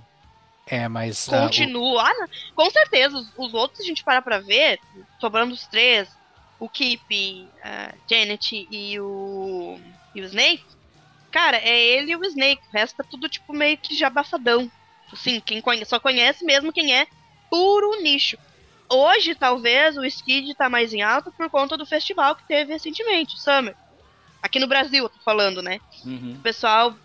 É, 0.66 0.88
mas. 0.88 1.28
ah, 1.32 1.38
o- 1.40 1.42
Continua. 1.46 2.02
Ah, 2.02 2.14
não. 2.14 2.28
com 2.54 2.70
certeza, 2.70 3.16
os, 3.16 3.26
os 3.36 3.54
outros, 3.54 3.80
a 3.80 3.84
gente 3.84 4.04
parar 4.04 4.22
pra 4.22 4.38
ver, 4.38 4.78
sobrando 5.20 5.52
os 5.52 5.66
três, 5.66 6.08
o 6.58 6.68
Keep, 6.68 7.48
a 7.64 7.92
Janet 8.08 8.68
e 8.70 9.00
o, 9.00 9.78
e 10.14 10.20
o 10.20 10.24
Snake, 10.26 10.62
cara, 11.30 11.56
é 11.56 11.76
ele 11.78 12.12
e 12.12 12.16
o 12.16 12.24
Snake. 12.24 12.60
O 12.72 12.76
resto 12.76 12.96
tá 12.96 13.04
tudo, 13.08 13.28
tipo, 13.28 13.52
meio 13.52 13.76
que 13.78 13.96
já 13.96 14.06
abafadão. 14.06 14.70
Assim, 15.12 15.40
quem 15.40 15.60
conhe- 15.60 15.84
só 15.84 15.98
conhece 15.98 16.44
mesmo 16.44 16.72
quem 16.72 16.94
é 16.94 17.06
puro 17.50 18.00
nicho. 18.00 18.38
Hoje, 18.92 19.34
talvez, 19.34 19.96
o 19.96 20.04
Skid 20.04 20.54
tá 20.54 20.68
mais 20.68 20.92
em 20.92 21.02
alta 21.02 21.30
por 21.30 21.48
conta 21.48 21.76
do 21.76 21.86
festival 21.86 22.34
que 22.34 22.46
teve 22.46 22.72
recentemente, 22.72 23.40
Summer. 23.40 23.76
Aqui 24.42 24.58
no 24.58 24.66
Brasil, 24.66 25.04
eu 25.04 25.08
tô 25.08 25.18
falando, 25.20 25.62
né? 25.62 25.78
Uhum. 26.04 26.34
O 26.38 26.42
pessoal 26.42 26.96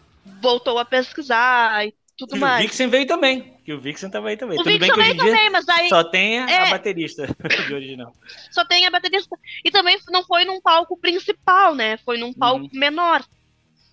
voltou 0.41 0.79
a 0.79 0.85
pesquisar 0.85 1.85
e 1.85 1.93
tudo 2.17 2.35
E 2.35 2.37
o 2.37 2.41
mais. 2.41 2.61
Vixen 2.63 2.87
veio 2.87 3.05
também. 3.05 3.55
Que 3.63 3.73
o 3.73 3.79
Vixen 3.79 4.09
tá 4.09 4.19
aí 4.25 4.37
também. 4.37 4.55
O 4.57 4.63
Tudo 4.63 4.65
bem 4.65 4.79
Vixen 4.79 4.93
que 4.95 4.99
hoje 4.99 5.13
veio 5.13 5.25
também, 5.25 5.49
mas 5.51 5.67
aí 5.69 5.89
só 5.89 6.03
tem 6.03 6.39
a, 6.39 6.45
a 6.45 6.51
É. 6.51 6.69
baterista 6.71 7.27
de 7.67 7.73
original. 7.73 8.13
só 8.51 8.63
tem 8.65 8.85
a 8.85 8.89
baterista. 8.89 9.37
E 9.63 9.69
também 9.69 9.99
não 10.09 10.23
foi 10.23 10.45
num 10.45 10.61
palco 10.61 10.97
principal, 10.97 11.75
né? 11.75 11.97
Foi 11.97 12.17
num 12.17 12.33
palco 12.33 12.63
Uhum. 12.63 12.69
menor. 12.73 13.23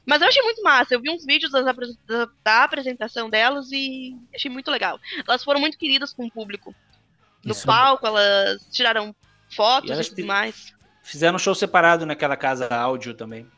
Mas 0.07 0.21
eu 0.23 0.29
achei 0.29 0.43
muito 0.43 0.63
massa. 0.63 0.95
Eu 0.95 1.01
vi 1.01 1.11
uns 1.11 1.25
vídeos 1.25 1.53
das 1.53 1.65
da 2.45 2.65
apresentação 2.65 3.29
delas 3.31 3.71
e 3.73 4.17
achei 4.35 4.51
muito 4.51 4.71
legal. 4.71 4.99
Elas 5.27 5.45
foram 5.45 5.61
muito 5.61 5.79
queridas 5.79 6.13
com 6.13 6.25
o 6.27 6.31
público. 6.31 6.75
No 7.45 7.53
Isso. 7.53 7.67
palco, 7.67 8.07
elas 8.07 8.67
tiraram 8.71 9.15
fotos 9.55 9.91
E 9.91 9.93
e, 9.93 9.93
elas 9.93 10.09
tudo 10.09 10.23
fi- 10.23 10.23
mais. 10.25 10.73
Fizeram 11.03 11.37
um 11.37 11.39
show 11.39 11.55
separado 11.55 12.07
naquela 12.07 12.37
casa 12.37 12.69
áudio 12.75 13.15
também. 13.15 13.51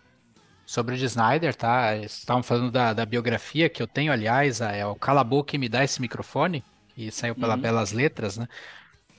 Sobre 0.67 0.95
o 0.95 0.99
de 0.99 1.05
Snyder, 1.05 1.55
tá? 1.55 1.95
Estavam 1.97 2.43
falando 2.43 2.71
da, 2.71 2.95
da 2.95 3.05
biografia 3.05 3.69
que 3.69 3.83
eu 3.83 3.87
tenho, 3.87 4.11
aliás, 4.13 4.61
é 4.63 4.87
o 4.87 4.95
Cala 4.97 5.21
a 5.21 5.25
Boca 5.25 5.55
e 5.55 5.59
Me 5.59 5.69
Dá 5.69 5.85
Esse 5.85 6.01
Microfone, 6.01 6.65
que 6.95 7.11
saiu 7.11 7.37
pela 7.37 7.55
Uhum. 7.55 7.61
Belas 7.61 7.93
Letras, 7.93 8.39
né? 8.39 8.49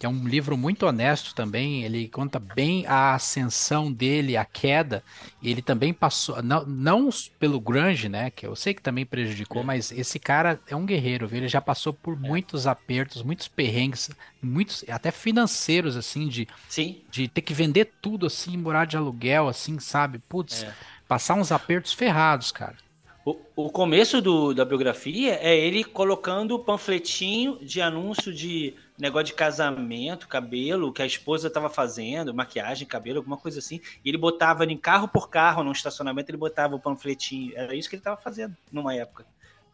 Que 0.05 0.07
é 0.07 0.09
um 0.11 0.27
livro 0.27 0.55
muito 0.55 0.85
honesto 0.85 1.33
também, 1.33 1.83
ele 1.83 2.07
conta 2.07 2.37
bem 2.37 2.85
a 2.85 3.15
ascensão 3.15 3.91
dele, 3.91 4.37
a 4.37 4.45
queda, 4.45 5.03
ele 5.41 5.63
também 5.63 5.91
passou, 5.91 6.43
não, 6.43 6.63
não 6.63 7.09
pelo 7.39 7.59
grunge, 7.59 8.07
né, 8.07 8.29
que 8.29 8.45
eu 8.45 8.55
sei 8.55 8.75
que 8.75 8.83
também 8.83 9.03
prejudicou, 9.03 9.63
É. 9.63 9.65
mas 9.65 9.91
esse 9.91 10.19
cara 10.19 10.59
é 10.67 10.75
um 10.75 10.85
guerreiro, 10.85 11.27
viu? 11.27 11.39
Ele 11.39 11.47
já 11.47 11.59
passou 11.59 11.91
por 11.91 12.15
muitos 12.19 12.67
apertos, 12.67 13.23
muitos 13.23 13.47
perrengues, 13.47 14.11
muitos, 14.39 14.85
até 14.87 15.09
financeiros, 15.09 15.97
assim, 15.97 16.27
de 16.27 16.47
Sim. 16.69 17.01
de 17.09 17.27
ter 17.27 17.41
que 17.41 17.55
vender 17.55 17.91
tudo 17.99 18.27
assim, 18.27 18.55
morar 18.55 18.85
de 18.85 18.95
aluguel, 18.95 19.47
assim, 19.47 19.79
sabe? 19.79 20.19
Putz, 20.19 20.61
É. 20.65 20.73
passar 21.07 21.33
uns 21.33 21.51
apertos 21.51 21.93
ferrados, 21.93 22.51
cara. 22.51 22.75
O, 23.25 23.35
o 23.55 23.69
começo 23.71 24.21
do- 24.21 24.53
da 24.53 24.63
biografia 24.63 25.39
é 25.41 25.57
ele 25.57 25.83
colocando 25.83 26.59
panfletinho 26.59 27.57
de 27.65 27.81
anúncio 27.81 28.31
de 28.31 28.75
negócio 28.97 29.27
de 29.27 29.33
casamento, 29.33 30.27
cabelo, 30.27 30.91
que 30.91 31.01
a 31.01 31.05
esposa 31.05 31.47
estava 31.47 31.69
fazendo, 31.69 32.33
maquiagem, 32.33 32.87
cabelo, 32.87 33.17
alguma 33.19 33.37
coisa 33.37 33.59
assim. 33.59 33.81
E 34.03 34.09
ele 34.09 34.17
botava 34.17 34.65
em 34.65 34.77
carro 34.77 35.07
por 35.07 35.29
carro, 35.29 35.63
num 35.63 35.71
estacionamento, 35.71 36.31
ele 36.31 36.37
botava 36.37 36.75
o 36.75 36.79
panfletinho. 36.79 37.53
Era 37.55 37.75
isso 37.75 37.89
que 37.89 37.95
ele 37.95 38.01
estava 38.01 38.17
fazendo 38.17 38.55
numa 38.71 38.93
época. 38.93 39.25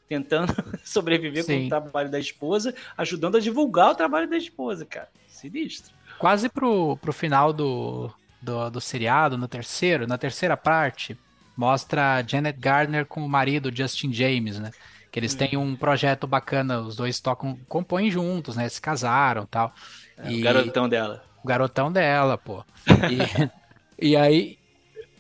Tentando 0.08 0.54
sobreviver 0.84 1.46
com 1.46 1.52
Sim. 1.52 1.66
o 1.68 1.70
trabalho 1.70 2.10
da 2.10 2.20
esposa, 2.20 2.74
ajudando 2.98 3.38
a 3.38 3.40
divulgar 3.40 3.92
o 3.92 3.96
trabalho 3.96 4.30
da 4.30 4.38
esposa, 4.38 4.86
cara. 4.86 5.10
Sinistro. 5.28 5.94
Quase 6.18 6.50
pro, 6.50 6.98
pro 6.98 7.14
final 7.14 7.54
do, 7.54 8.12
do, 8.42 8.70
do 8.70 8.82
seriado, 8.82 9.38
no 9.38 9.48
terceiro, 9.48 10.06
na 10.06 10.18
terceira 10.18 10.58
parte, 10.58 11.18
mostra 11.56 12.16
a 12.16 12.24
Janet 12.24 12.60
Gardner 12.60 13.06
com 13.06 13.24
o 13.24 13.30
marido 13.30 13.76
Justin 13.76 14.12
James, 14.12 14.60
né? 14.60 14.72
Que 15.12 15.20
eles 15.20 15.36
têm 15.36 15.58
um 15.58 15.76
projeto 15.76 16.26
bacana, 16.26 16.80
os 16.80 16.96
dois 16.96 17.20
tocam, 17.20 17.58
compõem 17.68 18.10
juntos, 18.10 18.56
né? 18.56 18.70
Se 18.70 18.80
casaram 18.80 19.46
tal. 19.46 19.74
É, 20.18 20.32
E- 20.32 20.40
O 20.40 20.44
garotão 20.44 20.88
dela. 20.88 21.24
O 21.44 21.48
garotão 21.48 21.92
dela, 21.92 22.38
pô. 22.38 22.64
E, 24.00 24.08
e 24.12 24.16
aí, 24.16 24.58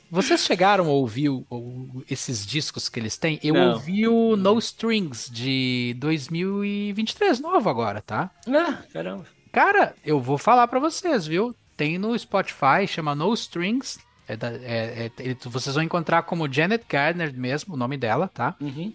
vocês 0.09 0.45
chegaram 0.45 0.85
a 0.85 0.89
ouvir 0.91 1.29
o- 1.29 1.45
o- 1.49 2.03
esses 2.09 2.45
discos 2.45 2.87
que 2.87 2.99
eles 2.99 3.17
têm? 3.17 3.37
Eu 3.43 3.53
Não. 3.55 3.73
ouvi 3.73 4.07
o 4.07 4.35
No 4.37 4.57
Strings 4.59 5.29
de 5.29 5.93
2023, 5.99 7.39
novo 7.39 7.69
agora, 7.69 8.01
tá? 8.01 8.29
Ah, 8.47 8.77
caramba. 8.93 9.25
Cara, 9.51 9.93
eu 10.05 10.21
vou 10.21 10.37
falar 10.37 10.67
pra 10.67 10.79
vocês, 10.79 11.27
viu? 11.27 11.53
Tem 11.75 11.97
no 11.97 12.17
Spotify, 12.17 12.87
chama 12.87 13.13
No 13.13 13.33
Strings. 13.33 13.99
É 14.27 14.37
da- 14.37 14.51
é- 14.53 15.11
é- 15.17 15.35
vocês 15.49 15.75
vão 15.75 15.83
encontrar 15.83 16.21
como 16.23 16.51
Janet 16.51 16.85
Gardner 16.87 17.33
mesmo, 17.33 17.73
o 17.73 17.77
nome 17.77 17.97
dela, 17.97 18.29
tá? 18.33 18.55
Uhum. 18.61 18.93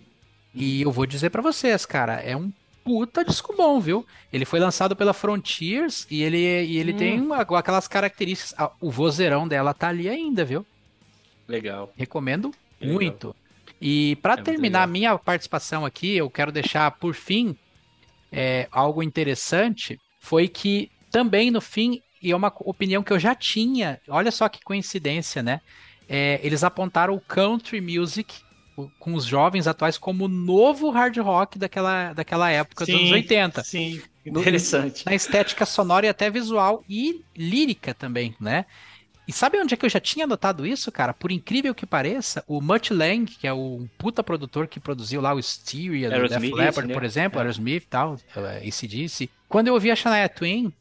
E 0.57 0.83
eu 0.83 0.91
vou 0.91 1.05
dizer 1.07 1.31
pra 1.31 1.43
vocês, 1.43 1.85
cara, 1.85 2.15
é 2.15 2.35
um 2.37 2.51
puta 2.83 3.25
disco 3.25 3.55
bom, 3.57 3.79
viu? 3.81 4.07
Ele 4.33 4.45
foi 4.45 4.59
lançado 4.59 4.97
pela 4.97 5.13
Frontiers 5.13 6.07
e 6.11 6.23
ele, 6.23 6.39
e 6.65 6.79
ele 6.79 6.93
Hum. 6.93 6.97
tem 6.97 7.21
uma- 7.21 7.39
aquelas 7.41 7.87
características. 7.87 8.55
O 8.81 8.91
vozeirão 8.91 9.47
dela 9.47 9.75
tá 9.75 9.89
ali 9.89 10.09
ainda, 10.09 10.45
viu? 10.45 10.65
Legal. 11.47 11.93
Recomendo 11.97 12.53
Legal. 12.81 12.95
muito. 12.95 13.37
E 13.81 14.17
pra 14.23 14.35
É 14.35 14.37
terminar 14.43 14.85
a 14.85 14.87
minha 14.87 15.19
participação 15.19 15.85
aqui, 15.85 16.17
eu 16.17 16.31
quero 16.31 16.51
deixar 16.51 16.91
por 16.93 17.15
fim 17.15 17.57
é, 18.33 18.67
algo 18.73 19.03
interessante. 19.03 19.99
Foi 20.21 20.49
que 20.49 20.91
também 21.11 21.51
no 21.51 21.61
fim, 21.61 22.01
e 22.23 22.33
é 22.33 22.37
uma 22.37 22.53
opinião 22.61 23.03
que 23.03 23.13
eu 23.13 23.19
já 23.19 23.35
tinha, 23.35 24.01
olha 24.09 24.31
só 24.33 24.49
que 24.49 24.63
coincidência, 24.65 25.43
né? 25.43 25.61
É, 26.09 26.41
eles 26.43 26.65
apontaram 26.65 27.15
o 27.15 27.21
country 27.21 27.81
music 27.81 28.35
com 28.99 29.15
os 29.15 29.25
jovens 29.25 29.67
atuais 29.67 29.97
como 29.99 30.25
o 30.25 30.29
novo 30.29 30.91
hard 30.91 31.17
rock 31.19 31.59
daquela, 31.59 32.13
daquela 32.13 32.51
época 32.51 32.85
dos 32.85 32.95
anos 32.95 33.11
80 33.11 33.63
Sim, 33.65 34.03
No- 34.25 34.41
interessante. 34.41 35.05
na 35.07 35.15
estética 35.15 35.65
sonora 35.65 36.07
e 36.07 36.09
até 36.09 36.29
visual 36.31 36.85
e 36.89 37.23
lírica 37.37 37.95
também, 37.95 38.35
né? 38.41 38.67
E 39.29 39.33
sabe 39.33 39.59
onde 39.59 39.75
é 39.75 39.77
que 39.77 39.85
eu 39.85 39.91
já 39.91 39.99
tinha 39.99 40.25
notado 40.25 40.65
isso, 40.65 40.93
cara? 40.93 41.13
Por 41.13 41.33
incrível 41.33 41.75
que 41.75 41.85
pareça, 41.85 42.45
o 42.47 42.61
Mutt 42.61 42.93
Lang, 42.95 43.25
que 43.27 43.45
é 43.47 43.53
o 43.53 43.89
puta 43.99 44.23
produtor 44.23 44.69
que 44.69 44.79
produziu 44.79 45.21
lá 45.21 45.35
o 45.35 45.41
Styria 45.41 46.09
do 46.11 46.29
Def 46.29 46.53
Leppard, 46.55 46.87
né? 46.89 46.95
por 46.95 47.03
exemplo, 47.03 47.39
É. 47.39 47.43
Aerosmith 47.43 47.83
e 47.83 47.87
tal, 47.87 48.17
esse 48.63 48.87
disse. 48.87 49.29
Quando 49.49 49.67
eu 49.67 49.75
ouvi 49.75 49.91
a 49.91 49.97
Shania 49.97 50.29
Twain, 50.29 50.73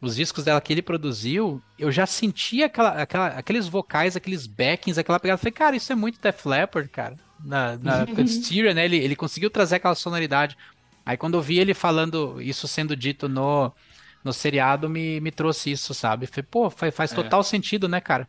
os 0.00 0.16
discos 0.16 0.42
dela 0.44 0.58
que 0.60 0.72
ele 0.72 0.80
produziu, 0.80 1.62
eu 1.78 1.92
já 1.92 2.06
sentia 2.06 2.64
aquela, 2.66 2.90
aquela- 3.02 3.26
aqueles 3.28 3.68
vocais, 3.68 4.16
aqueles 4.16 4.46
backings, 4.46 4.98
aquela 4.98 5.20
pegada. 5.20 5.34
Eu 5.34 5.38
falei, 5.38 5.52
cara, 5.52 5.76
isso 5.76 5.92
é 5.92 5.94
muito 5.94 6.18
Def 6.18 6.46
Leppard, 6.46 6.88
cara. 6.88 7.16
Na, 7.44 7.76
na 7.78 7.96
época 8.02 8.22
de 8.24 8.30
Styria, 8.30 8.72
né? 8.74 8.84
Ele, 8.84 8.96
ele 8.96 9.16
conseguiu 9.16 9.50
trazer 9.50 9.76
aquela 9.76 9.94
sonoridade. 9.94 10.56
Aí 11.04 11.16
quando 11.16 11.34
eu 11.34 11.42
vi 11.42 11.58
ele 11.58 11.74
falando 11.74 12.40
isso 12.40 12.68
sendo 12.68 12.94
dito 12.96 13.28
no, 13.28 13.72
no 14.22 14.32
seriado, 14.32 14.88
me, 14.88 15.20
me 15.20 15.30
trouxe 15.32 15.70
isso, 15.72 15.92
sabe? 15.94 16.26
Falei, 16.26 16.46
pô, 16.48 16.70
faz, 16.70 16.94
faz 16.94 17.12
É. 17.12 17.14
total 17.16 17.42
sentido, 17.42 17.88
né, 17.88 18.00
cara? 18.00 18.28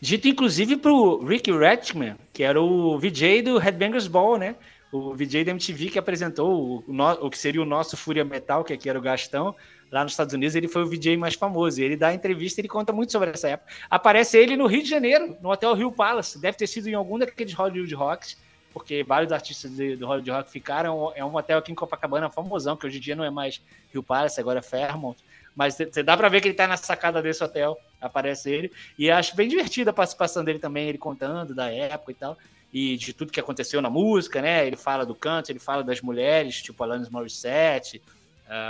Dito 0.00 0.28
inclusive 0.28 0.76
pro 0.76 1.24
Rick 1.24 1.50
Ratchman, 1.50 2.16
que 2.32 2.42
era 2.44 2.60
o 2.60 2.96
VJ 2.98 3.42
do 3.42 3.58
Headbangers 3.58 4.06
Ball, 4.06 4.38
né? 4.38 4.54
O 4.92 5.12
VJ 5.14 5.44
da 5.44 5.50
MTV 5.50 5.90
que 5.90 5.98
apresentou 5.98 6.84
o, 6.88 6.92
no- 6.92 7.26
o 7.26 7.30
que 7.30 7.36
seria 7.38 7.60
o 7.60 7.64
nosso 7.64 7.96
Fúria 7.96 8.24
Metal, 8.24 8.62
que 8.64 8.72
aqui 8.72 8.88
era 8.88 8.98
o 8.98 9.02
Gastão, 9.02 9.54
lá 9.90 10.02
nos 10.04 10.12
Estados 10.12 10.34
Unidos, 10.34 10.54
ele 10.54 10.68
foi 10.68 10.82
o 10.82 10.86
VJ 10.86 11.16
mais 11.16 11.34
famoso. 11.34 11.80
Ele 11.82 11.96
dá 11.96 12.12
entrevista 12.14 12.60
ele 12.60 12.68
conta 12.68 12.92
muito 12.92 13.12
sobre 13.12 13.30
essa 13.30 13.48
época. 13.48 13.72
Aparece 13.88 14.38
ele 14.38 14.56
no 14.56 14.66
Rio 14.66 14.82
de 14.82 14.88
Janeiro, 14.88 15.36
no 15.40 15.50
Hotel 15.50 15.74
Rio 15.74 15.90
Palace. 15.92 16.38
Deve 16.40 16.56
ter 16.56 16.66
sido 16.66 16.88
em 16.88 16.94
algum 16.94 17.18
daqueles 17.18 17.52
Hollywood 17.52 17.94
Rocks, 17.94 18.36
porque 18.72 19.02
vários 19.02 19.32
artistas 19.32 19.70
do 19.72 20.06
Hollywood 20.06 20.30
Rock 20.30 20.50
ficaram. 20.50 21.12
É 21.14 21.24
um 21.24 21.34
hotel 21.34 21.58
aqui 21.58 21.72
em 21.72 21.74
Copacabana 21.74 22.30
famosão, 22.30 22.76
que 22.76 22.86
hoje 22.86 22.98
em 22.98 23.00
dia 23.00 23.16
não 23.16 23.24
é 23.24 23.30
mais 23.30 23.60
Rio 23.92 24.02
Palace, 24.02 24.38
agora 24.40 24.60
é 24.60 24.62
Fairmont. 24.62 25.18
Mas 25.56 25.74
você 25.74 26.02
dá 26.02 26.16
pra 26.16 26.28
ver 26.28 26.40
que 26.40 26.46
ele 26.48 26.54
tá 26.54 26.68
na 26.68 26.76
sacada 26.76 27.20
desse 27.20 27.42
hotel, 27.42 27.76
aparece 28.00 28.48
ele. 28.48 28.72
E 28.96 29.10
acho 29.10 29.34
bem 29.34 29.48
divertida 29.48 29.90
a 29.90 29.92
participação 29.92 30.44
dele 30.44 30.60
também, 30.60 30.88
ele 30.88 30.96
contando 30.98 31.52
da 31.54 31.70
época 31.70 32.12
e 32.12 32.14
tal. 32.14 32.38
E 32.72 32.96
de 32.96 33.12
tudo 33.12 33.32
que 33.32 33.40
aconteceu 33.40 33.82
na 33.82 33.90
música, 33.90 34.40
né? 34.40 34.64
Ele 34.64 34.76
fala 34.76 35.04
do 35.04 35.12
canto, 35.16 35.50
ele 35.50 35.58
fala 35.58 35.82
das 35.82 36.00
mulheres, 36.00 36.62
tipo 36.62 36.80
Alanis 36.84 37.08
Morissette, 37.08 38.00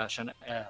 Shana- 0.08 0.34
é, 0.46 0.64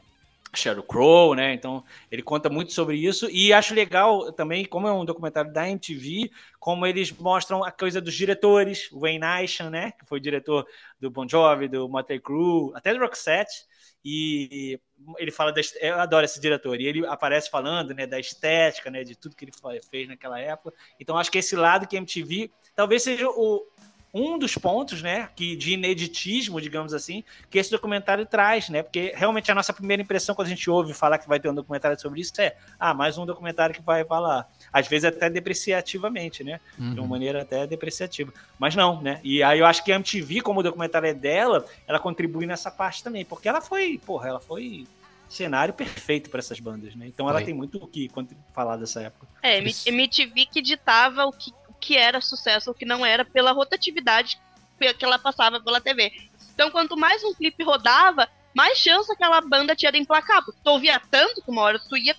Sheryl 0.54 0.82
Crow, 0.82 1.34
né? 1.34 1.54
Então, 1.54 1.84
ele 2.10 2.22
conta 2.22 2.48
muito 2.48 2.72
sobre 2.72 2.96
isso. 2.96 3.28
E 3.30 3.52
acho 3.52 3.74
legal 3.74 4.32
também, 4.32 4.64
como 4.64 4.86
é 4.88 4.92
um 4.92 5.04
documentário 5.04 5.52
da 5.52 5.68
MTV, 5.68 6.30
como 6.58 6.86
eles 6.86 7.12
mostram 7.12 7.64
a 7.64 7.70
coisa 7.70 8.00
dos 8.00 8.14
diretores. 8.14 8.88
Wayne 8.92 9.18
Nation, 9.20 9.70
né? 9.70 9.92
Que 9.92 10.04
foi 10.06 10.20
diretor 10.20 10.66
do 10.98 11.10
Bon 11.10 11.28
Jovi, 11.28 11.68
do 11.68 11.88
Motley 11.88 12.20
Crue, 12.20 12.72
até 12.74 12.92
do 12.92 13.00
Roxette. 13.00 13.64
E 14.04 14.80
ele 15.18 15.30
fala 15.30 15.52
da, 15.52 15.60
eu 15.80 16.00
adoro 16.00 16.24
esse 16.24 16.40
diretor 16.40 16.80
e 16.80 16.86
ele 16.86 17.06
aparece 17.06 17.50
falando 17.50 17.94
né 17.94 18.06
da 18.06 18.18
estética 18.18 18.90
né 18.90 19.02
de 19.02 19.16
tudo 19.16 19.34
que 19.34 19.44
ele 19.44 19.52
fez 19.90 20.08
naquela 20.08 20.38
época 20.38 20.74
então 20.98 21.16
acho 21.18 21.30
que 21.30 21.38
esse 21.38 21.56
lado 21.56 21.86
que 21.86 21.96
a 21.96 21.98
MTV 21.98 22.50
talvez 22.74 23.02
seja 23.02 23.28
o, 23.28 23.66
um 24.12 24.38
dos 24.38 24.56
pontos 24.56 25.02
né 25.02 25.28
que 25.36 25.54
de 25.54 25.72
ineditismo 25.74 26.60
digamos 26.60 26.92
assim 26.92 27.22
que 27.48 27.58
esse 27.58 27.70
documentário 27.70 28.26
traz 28.26 28.68
né 28.68 28.82
porque 28.82 29.12
realmente 29.14 29.50
a 29.52 29.54
nossa 29.54 29.72
primeira 29.72 30.02
impressão 30.02 30.34
quando 30.34 30.46
a 30.46 30.50
gente 30.50 30.68
ouve 30.68 30.92
falar 30.92 31.18
que 31.18 31.28
vai 31.28 31.38
ter 31.38 31.48
um 31.48 31.54
documentário 31.54 31.98
sobre 32.00 32.20
isso 32.20 32.32
é 32.40 32.56
ah 32.78 32.92
mais 32.92 33.16
um 33.18 33.24
documentário 33.24 33.74
que 33.74 33.82
vai 33.82 34.04
falar 34.04 34.48
às 34.72 34.88
vezes 34.88 35.04
até 35.04 35.30
depreciativamente 35.30 36.42
né 36.42 36.60
de 36.78 36.84
uma 36.98 37.02
Uhum. 37.02 37.06
maneira 37.06 37.42
até 37.42 37.66
depreciativa. 37.66 38.32
Mas 38.58 38.74
não, 38.74 39.00
né? 39.00 39.20
E 39.22 39.42
aí 39.42 39.58
eu 39.58 39.66
acho 39.66 39.84
que 39.84 39.92
a 39.92 39.96
MTV, 39.96 40.40
como 40.42 40.60
o 40.60 40.62
documentário 40.62 41.08
é 41.08 41.14
dela, 41.14 41.64
ela 41.86 41.98
contribui 41.98 42.46
nessa 42.46 42.70
parte 42.70 43.02
também, 43.02 43.24
porque 43.24 43.48
ela 43.48 43.60
foi, 43.60 43.98
porra, 44.04 44.28
ela 44.28 44.40
foi 44.40 44.86
cenário 45.28 45.72
perfeito 45.72 46.28
para 46.28 46.40
essas 46.40 46.58
bandas, 46.58 46.94
né? 46.96 47.06
Então 47.06 47.28
ela 47.28 47.38
Foi. 47.38 47.44
tem 47.46 47.54
muito 47.54 47.78
o 47.78 47.86
que 47.86 48.10
falar 48.52 48.76
dessa 48.76 49.00
época. 49.02 49.26
É. 49.42 49.58
MTV 49.58 50.46
que 50.46 50.60
ditava 50.60 51.24
o 51.24 51.32
que, 51.32 51.52
que 51.80 51.96
era 51.96 52.20
sucesso, 52.20 52.70
o 52.70 52.74
que 52.74 52.84
não 52.84 53.04
era, 53.04 53.24
pela 53.24 53.52
rotatividade 53.52 54.38
que 54.78 55.04
ela 55.04 55.18
passava 55.18 55.60
pela 55.60 55.80
TV. 55.80 56.10
Então, 56.54 56.70
quanto 56.70 56.96
mais 56.96 57.22
um 57.22 57.34
clipe 57.34 57.62
rodava, 57.62 58.28
mais 58.54 58.78
chance 58.78 59.10
aquela 59.12 59.40
banda 59.40 59.76
tinha 59.76 59.92
de 59.92 59.98
emplacar. 59.98 60.42
Porque 60.44 60.60
tu 60.62 60.70
ouvia 60.70 61.00
tanto 61.10 61.42
que 61.42 61.50
uma 61.50 61.62
hora 61.62 61.78
tu 61.88 61.96
ia, 61.96 62.14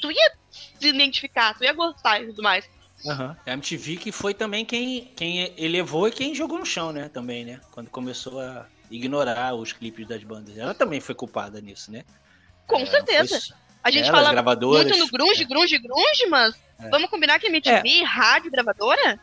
tu 0.00 0.10
ia 0.10 0.32
se 0.50 0.88
identificar, 0.88 1.56
tu 1.56 1.64
ia 1.64 1.72
gostar 1.72 2.22
e 2.22 2.26
tudo 2.26 2.42
mais. 2.42 2.68
A 3.44 3.52
MTV 3.52 3.96
que 3.96 4.12
foi 4.12 4.34
também 4.34 4.64
quem, 4.64 5.12
quem 5.16 5.52
elevou 5.56 6.08
e 6.08 6.12
quem 6.12 6.34
jogou 6.34 6.58
no 6.58 6.66
chão, 6.66 6.92
né? 6.92 7.08
Também, 7.08 7.44
né? 7.44 7.60
Quando 7.72 7.90
começou 7.90 8.40
a 8.40 8.66
ignorar 8.90 9.54
os 9.54 9.72
clipes 9.72 10.06
das 10.06 10.22
bandas. 10.22 10.56
Ela 10.56 10.74
também 10.74 11.00
foi 11.00 11.14
culpada 11.14 11.60
nisso, 11.60 11.90
né? 11.90 12.04
Com 12.66 12.80
É, 12.80 12.86
certeza. 12.86 13.40
foi- 13.40 13.65
A 13.86 13.90
gente 13.90 14.10
fala 14.10 14.32
gravadoras, 14.32 14.86
muito 14.86 14.98
no 14.98 15.10
grunge, 15.10 15.42
é. 15.42 15.46
grunge, 15.46 15.78
grunge, 15.78 16.26
mas 16.28 16.54
É. 16.80 16.88
vamos 16.90 17.08
combinar 17.08 17.38
que 17.38 17.46
MTV, 17.46 18.02
rádio, 18.04 18.50
gravadora? 18.50 19.18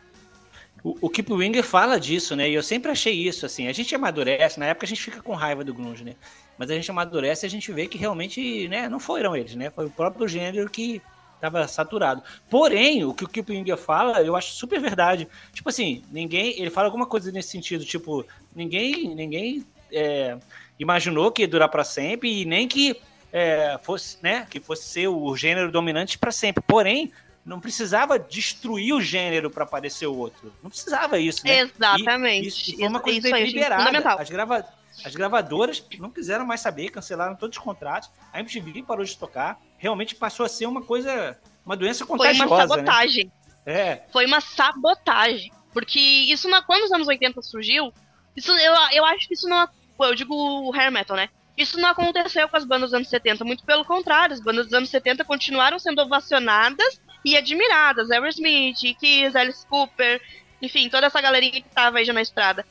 O, 0.82 1.06
o 1.06 1.10
Keep 1.10 1.32
Winger 1.32 1.62
fala 1.62 1.98
disso, 1.98 2.34
né? 2.36 2.48
E 2.48 2.54
eu 2.54 2.62
sempre 2.62 2.90
achei 2.90 3.14
isso, 3.14 3.46
assim. 3.46 3.68
A 3.68 3.72
gente 3.72 3.94
amadurece, 3.94 4.60
na 4.60 4.66
época 4.66 4.84
a 4.84 4.88
gente 4.88 5.00
fica 5.02 5.22
com 5.22 5.34
raiva 5.34 5.64
do 5.64 5.72
grunge, 5.72 6.04
né? 6.04 6.14
Mas 6.58 6.70
a 6.70 6.74
gente 6.74 6.90
amadurece 6.90 7.44
e 7.44 7.48
a 7.48 7.50
gente 7.50 7.72
vê 7.72 7.86
que 7.86 7.98
realmente, 7.98 8.68
né, 8.68 8.88
não 8.88 9.00
foram 9.00 9.36
eles, 9.36 9.54
né? 9.54 9.70
Foi 9.70 9.86
o 9.86 9.90
próprio 9.90 10.28
gênero 10.28 10.68
que 10.70 11.00
estava 11.34 11.66
saturado. 11.68 12.22
Porém, 12.48 13.04
o 13.04 13.12
que 13.12 13.24
o 13.24 13.28
Keep 13.28 13.52
Winger 13.52 13.76
fala, 13.76 14.22
eu 14.22 14.34
acho 14.36 14.52
super 14.54 14.80
verdade. 14.80 15.28
Tipo 15.52 15.68
assim, 15.68 16.02
ninguém, 16.10 16.58
ele 16.60 16.70
fala 16.70 16.88
alguma 16.88 17.06
coisa 17.06 17.30
nesse 17.30 17.50
sentido, 17.50 17.84
tipo, 17.84 18.24
ninguém, 18.54 19.14
ninguém 19.14 19.66
é, 19.92 20.38
imaginou 20.78 21.30
que 21.30 21.42
ia 21.42 21.48
durar 21.48 21.68
para 21.68 21.84
sempre 21.84 22.42
e 22.42 22.44
nem 22.44 22.66
que 22.68 22.96
é, 23.34 23.76
fosse, 23.82 24.16
né, 24.22 24.46
que 24.48 24.60
fosse 24.60 24.84
ser 24.84 25.08
o 25.08 25.36
gênero 25.36 25.72
dominante 25.72 26.16
para 26.16 26.30
sempre. 26.30 26.62
Porém, 26.64 27.12
não 27.44 27.58
precisava 27.58 28.16
destruir 28.16 28.94
o 28.94 29.02
gênero 29.02 29.50
para 29.50 29.64
aparecer 29.64 30.06
o 30.06 30.16
outro. 30.16 30.54
Não 30.62 30.70
precisava 30.70 31.18
isso, 31.18 31.44
né? 31.44 31.62
Exatamente. 31.62 32.44
E 32.44 32.48
Isso, 32.48 32.76
foi 32.76 32.86
uma 32.86 33.00
coisa 33.00 33.18
Isso 33.18 33.36
deliberada. 33.36 33.82
fundamental. 33.82 34.20
As, 34.20 34.30
grava... 34.30 34.64
As 35.04 35.16
gravadoras 35.16 35.84
não 35.98 36.10
quiseram 36.10 36.46
mais 36.46 36.60
saber, 36.60 36.90
cancelaram 36.90 37.34
todos 37.34 37.58
os 37.58 37.62
contratos. 37.62 38.08
A 38.32 38.38
MTV 38.38 38.84
parou 38.84 39.04
de 39.04 39.18
tocar. 39.18 39.60
Realmente 39.78 40.14
passou 40.14 40.46
a 40.46 40.48
ser 40.48 40.66
uma 40.66 40.80
coisa, 40.80 41.36
uma 41.66 41.76
doença 41.76 42.06
Foi 42.06 42.16
contagiosa, 42.16 42.46
uma 42.46 42.56
né? 42.56 42.68
sabotagem. 42.68 43.32
É, 43.66 44.02
Foi 44.12 44.26
uma 44.26 44.40
sabotagem. 44.40 45.52
Porque 45.72 45.98
isso, 45.98 46.48
na, 46.48 46.62
quando 46.62 46.84
os 46.84 46.92
anos 46.92 47.08
80 47.08 47.42
surgiu, 47.42 47.92
isso, 48.36 48.52
eu, 48.52 48.74
eu 48.92 49.04
acho 49.04 49.26
que 49.26 49.34
isso 49.34 49.48
não. 49.48 49.68
Eu 49.98 50.14
digo 50.14 50.34
o 50.34 50.72
hair 50.72 50.92
metal, 50.92 51.16
né? 51.16 51.28
Isso 51.56 51.78
não 51.78 51.90
aconteceu 51.90 52.48
com 52.48 52.56
as 52.56 52.64
bandas 52.64 52.90
dos 52.90 52.94
anos 52.94 53.08
70, 53.08 53.44
muito 53.44 53.64
pelo 53.64 53.84
contrário. 53.84 54.34
As 54.34 54.40
bandas 54.40 54.66
dos 54.66 54.74
anos 54.74 54.90
70 54.90 55.24
continuaram 55.24 55.78
sendo 55.78 56.02
ovacionadas 56.02 57.00
e 57.24 57.36
admiradas. 57.36 58.10
Aerosmith, 58.10 58.76
Kiss, 58.98 59.36
Alice 59.36 59.66
Cooper, 59.66 60.20
enfim, 60.60 60.88
toda 60.88 61.06
essa 61.06 61.20
galerinha 61.20 61.62
que 61.62 61.68
tava 61.68 61.98
aí 61.98 62.04
já 62.04 62.12
na 62.12 62.22
estrada. 62.22 62.66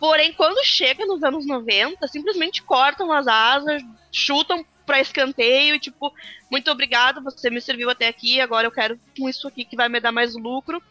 Porém, 0.00 0.32
quando 0.32 0.64
chega 0.64 1.06
nos 1.06 1.22
anos 1.22 1.46
90, 1.46 2.06
simplesmente 2.08 2.62
cortam 2.62 3.12
as 3.12 3.26
asas, 3.26 3.82
chutam 4.10 4.64
pra 4.84 5.00
escanteio 5.00 5.76
e 5.76 5.80
tipo, 5.80 6.12
muito 6.50 6.70
obrigado, 6.70 7.22
você 7.22 7.48
me 7.48 7.60
serviu 7.60 7.88
até 7.88 8.08
aqui, 8.08 8.40
agora 8.40 8.66
eu 8.66 8.72
quero 8.72 9.00
com 9.16 9.28
isso 9.28 9.48
aqui 9.48 9.64
que 9.64 9.76
vai 9.76 9.88
me 9.88 10.00
dar 10.00 10.12
mais 10.12 10.34
lucro. 10.34 10.82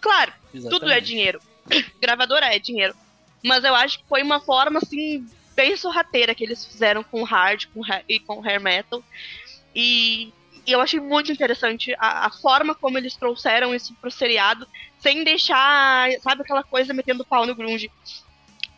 Claro, 0.00 0.32
tudo 0.52 0.64
é 0.64 0.68
exatamente. 0.76 1.04
dinheiro. 1.04 1.40
Gravadora 2.00 2.54
é 2.54 2.58
dinheiro. 2.58 2.94
Mas 3.42 3.64
eu 3.64 3.74
acho 3.74 3.98
que 4.00 4.04
foi 4.08 4.22
uma 4.22 4.40
forma, 4.40 4.80
assim, 4.82 5.26
bem 5.60 5.76
sorrateira 5.76 6.34
que 6.34 6.42
eles 6.42 6.64
fizeram 6.64 7.02
com 7.02 7.22
hard 7.22 7.66
com 7.74 7.82
e 8.08 8.18
com 8.18 8.42
hair 8.42 8.58
metal. 8.58 9.04
E, 9.74 10.32
e 10.66 10.72
eu 10.72 10.80
achei 10.80 10.98
muito 10.98 11.30
interessante 11.30 11.94
a, 11.98 12.26
a 12.26 12.30
forma 12.30 12.74
como 12.74 12.96
eles 12.96 13.14
trouxeram 13.14 13.74
isso 13.74 13.94
pro 14.00 14.10
seriado, 14.10 14.66
sem 14.98 15.22
deixar, 15.22 16.10
sabe, 16.22 16.40
aquela 16.40 16.64
coisa 16.64 16.94
metendo 16.94 17.26
pau 17.26 17.44
no 17.44 17.54
grunge. 17.54 17.90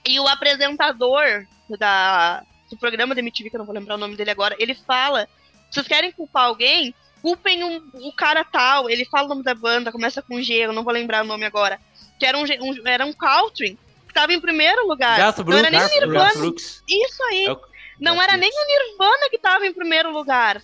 E 0.04 0.18
o 0.18 0.26
apresentador 0.26 1.46
da, 1.78 2.42
do 2.68 2.76
programa 2.76 3.14
da 3.14 3.20
MTV, 3.20 3.48
que 3.50 3.54
eu 3.54 3.60
não 3.60 3.66
vou 3.66 3.74
lembrar 3.76 3.94
o 3.94 3.98
nome 3.98 4.16
dele 4.16 4.32
agora, 4.32 4.56
ele 4.58 4.74
fala: 4.74 5.28
vocês 5.70 5.86
querem 5.86 6.10
culpar 6.10 6.46
alguém? 6.46 6.92
Culpem 7.22 7.62
um- 7.62 7.90
o 7.94 8.12
cara 8.12 8.42
tal. 8.44 8.90
Ele 8.90 9.04
fala 9.04 9.26
o 9.26 9.28
nome 9.28 9.44
da 9.44 9.54
banda, 9.54 9.92
começa 9.92 10.20
com 10.20 10.42
G, 10.42 10.54
eu 10.54 10.72
não 10.72 10.82
vou 10.82 10.92
lembrar 10.92 11.22
o 11.22 11.28
nome 11.28 11.44
agora. 11.44 11.78
Que 12.18 12.26
era 12.26 12.36
um, 12.36 12.42
um- 12.42 12.88
era 12.88 13.06
um 13.06 13.12
country 13.12 13.78
tava 14.12 14.32
em 14.32 14.40
primeiro 14.40 14.86
lugar. 14.86 15.16
Garth 15.18 15.38
não 15.38 15.44
Brooks, 15.44 15.64
era 15.64 15.70
nem 15.70 15.86
o 15.86 16.00
Nirvana. 16.00 16.34
Brooks. 16.34 16.82
Isso 16.88 17.22
aí. 17.24 17.44
É 17.46 17.52
o- 17.52 17.60
não 18.00 18.14
Garth 18.16 18.28
era 18.28 18.36
nem 18.36 18.50
Brooks. 18.50 18.64
o 18.64 18.88
Nirvana 18.88 19.30
que 19.30 19.38
tava 19.38 19.66
em 19.66 19.72
primeiro 19.72 20.10
lugar. 20.12 20.62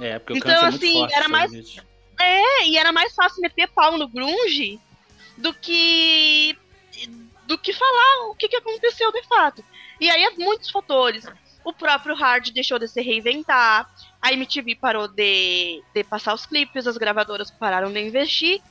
É, 0.00 0.18
porque 0.18 0.34
o 0.34 0.36
Então, 0.38 0.52
é 0.66 0.70
muito 0.70 0.76
assim, 0.76 1.06
era 1.12 1.28
mais-. 1.28 1.76
É, 2.18 2.66
e 2.66 2.76
era 2.76 2.92
mais 2.92 3.14
fácil 3.14 3.40
meter 3.42 3.68
pau 3.68 3.96
no 3.98 4.08
grunge 4.08 4.78
do 5.36 5.52
que 5.54 6.56
do 7.46 7.58
que 7.58 7.72
falar 7.72 8.28
o 8.28 8.34
que, 8.36 8.48
que 8.48 8.56
aconteceu 8.56 9.10
de 9.10 9.22
fato. 9.26 9.64
E 10.00 10.08
aí 10.08 10.22
é 10.22 10.30
muitos 10.30 10.70
fatores. 10.70 11.26
O 11.64 11.72
próprio 11.72 12.14
Hard 12.14 12.48
deixou 12.50 12.78
de 12.78 12.86
se 12.88 13.02
reinventar, 13.02 13.90
a 14.22 14.32
MTV 14.32 14.76
parou 14.76 15.08
de, 15.08 15.82
de 15.92 16.04
passar 16.04 16.32
os 16.32 16.46
clipes, 16.46 16.86
as 16.86 16.96
gravadoras 16.96 17.50
pararam 17.50 17.92
de 17.92 18.00
investir. 18.00 18.62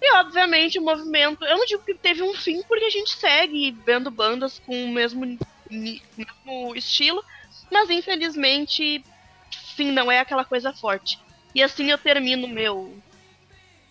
E 0.00 0.12
obviamente 0.16 0.78
o 0.78 0.82
movimento, 0.82 1.44
eu 1.44 1.56
não 1.56 1.66
digo 1.66 1.82
que 1.82 1.94
teve 1.94 2.22
um 2.22 2.34
fim, 2.34 2.62
porque 2.62 2.84
a 2.84 2.90
gente 2.90 3.16
segue 3.16 3.76
vendo 3.84 4.10
bandas 4.10 4.58
com 4.58 4.84
o 4.84 4.92
mesmo, 4.92 5.38
mesmo 5.70 6.76
estilo, 6.76 7.24
mas 7.70 7.88
infelizmente, 7.90 9.02
sim, 9.76 9.90
não 9.90 10.10
é 10.12 10.20
aquela 10.20 10.44
coisa 10.44 10.72
forte. 10.72 11.18
E 11.54 11.62
assim 11.62 11.90
eu 11.90 11.98
termino 11.98 12.46
meu 12.46 12.94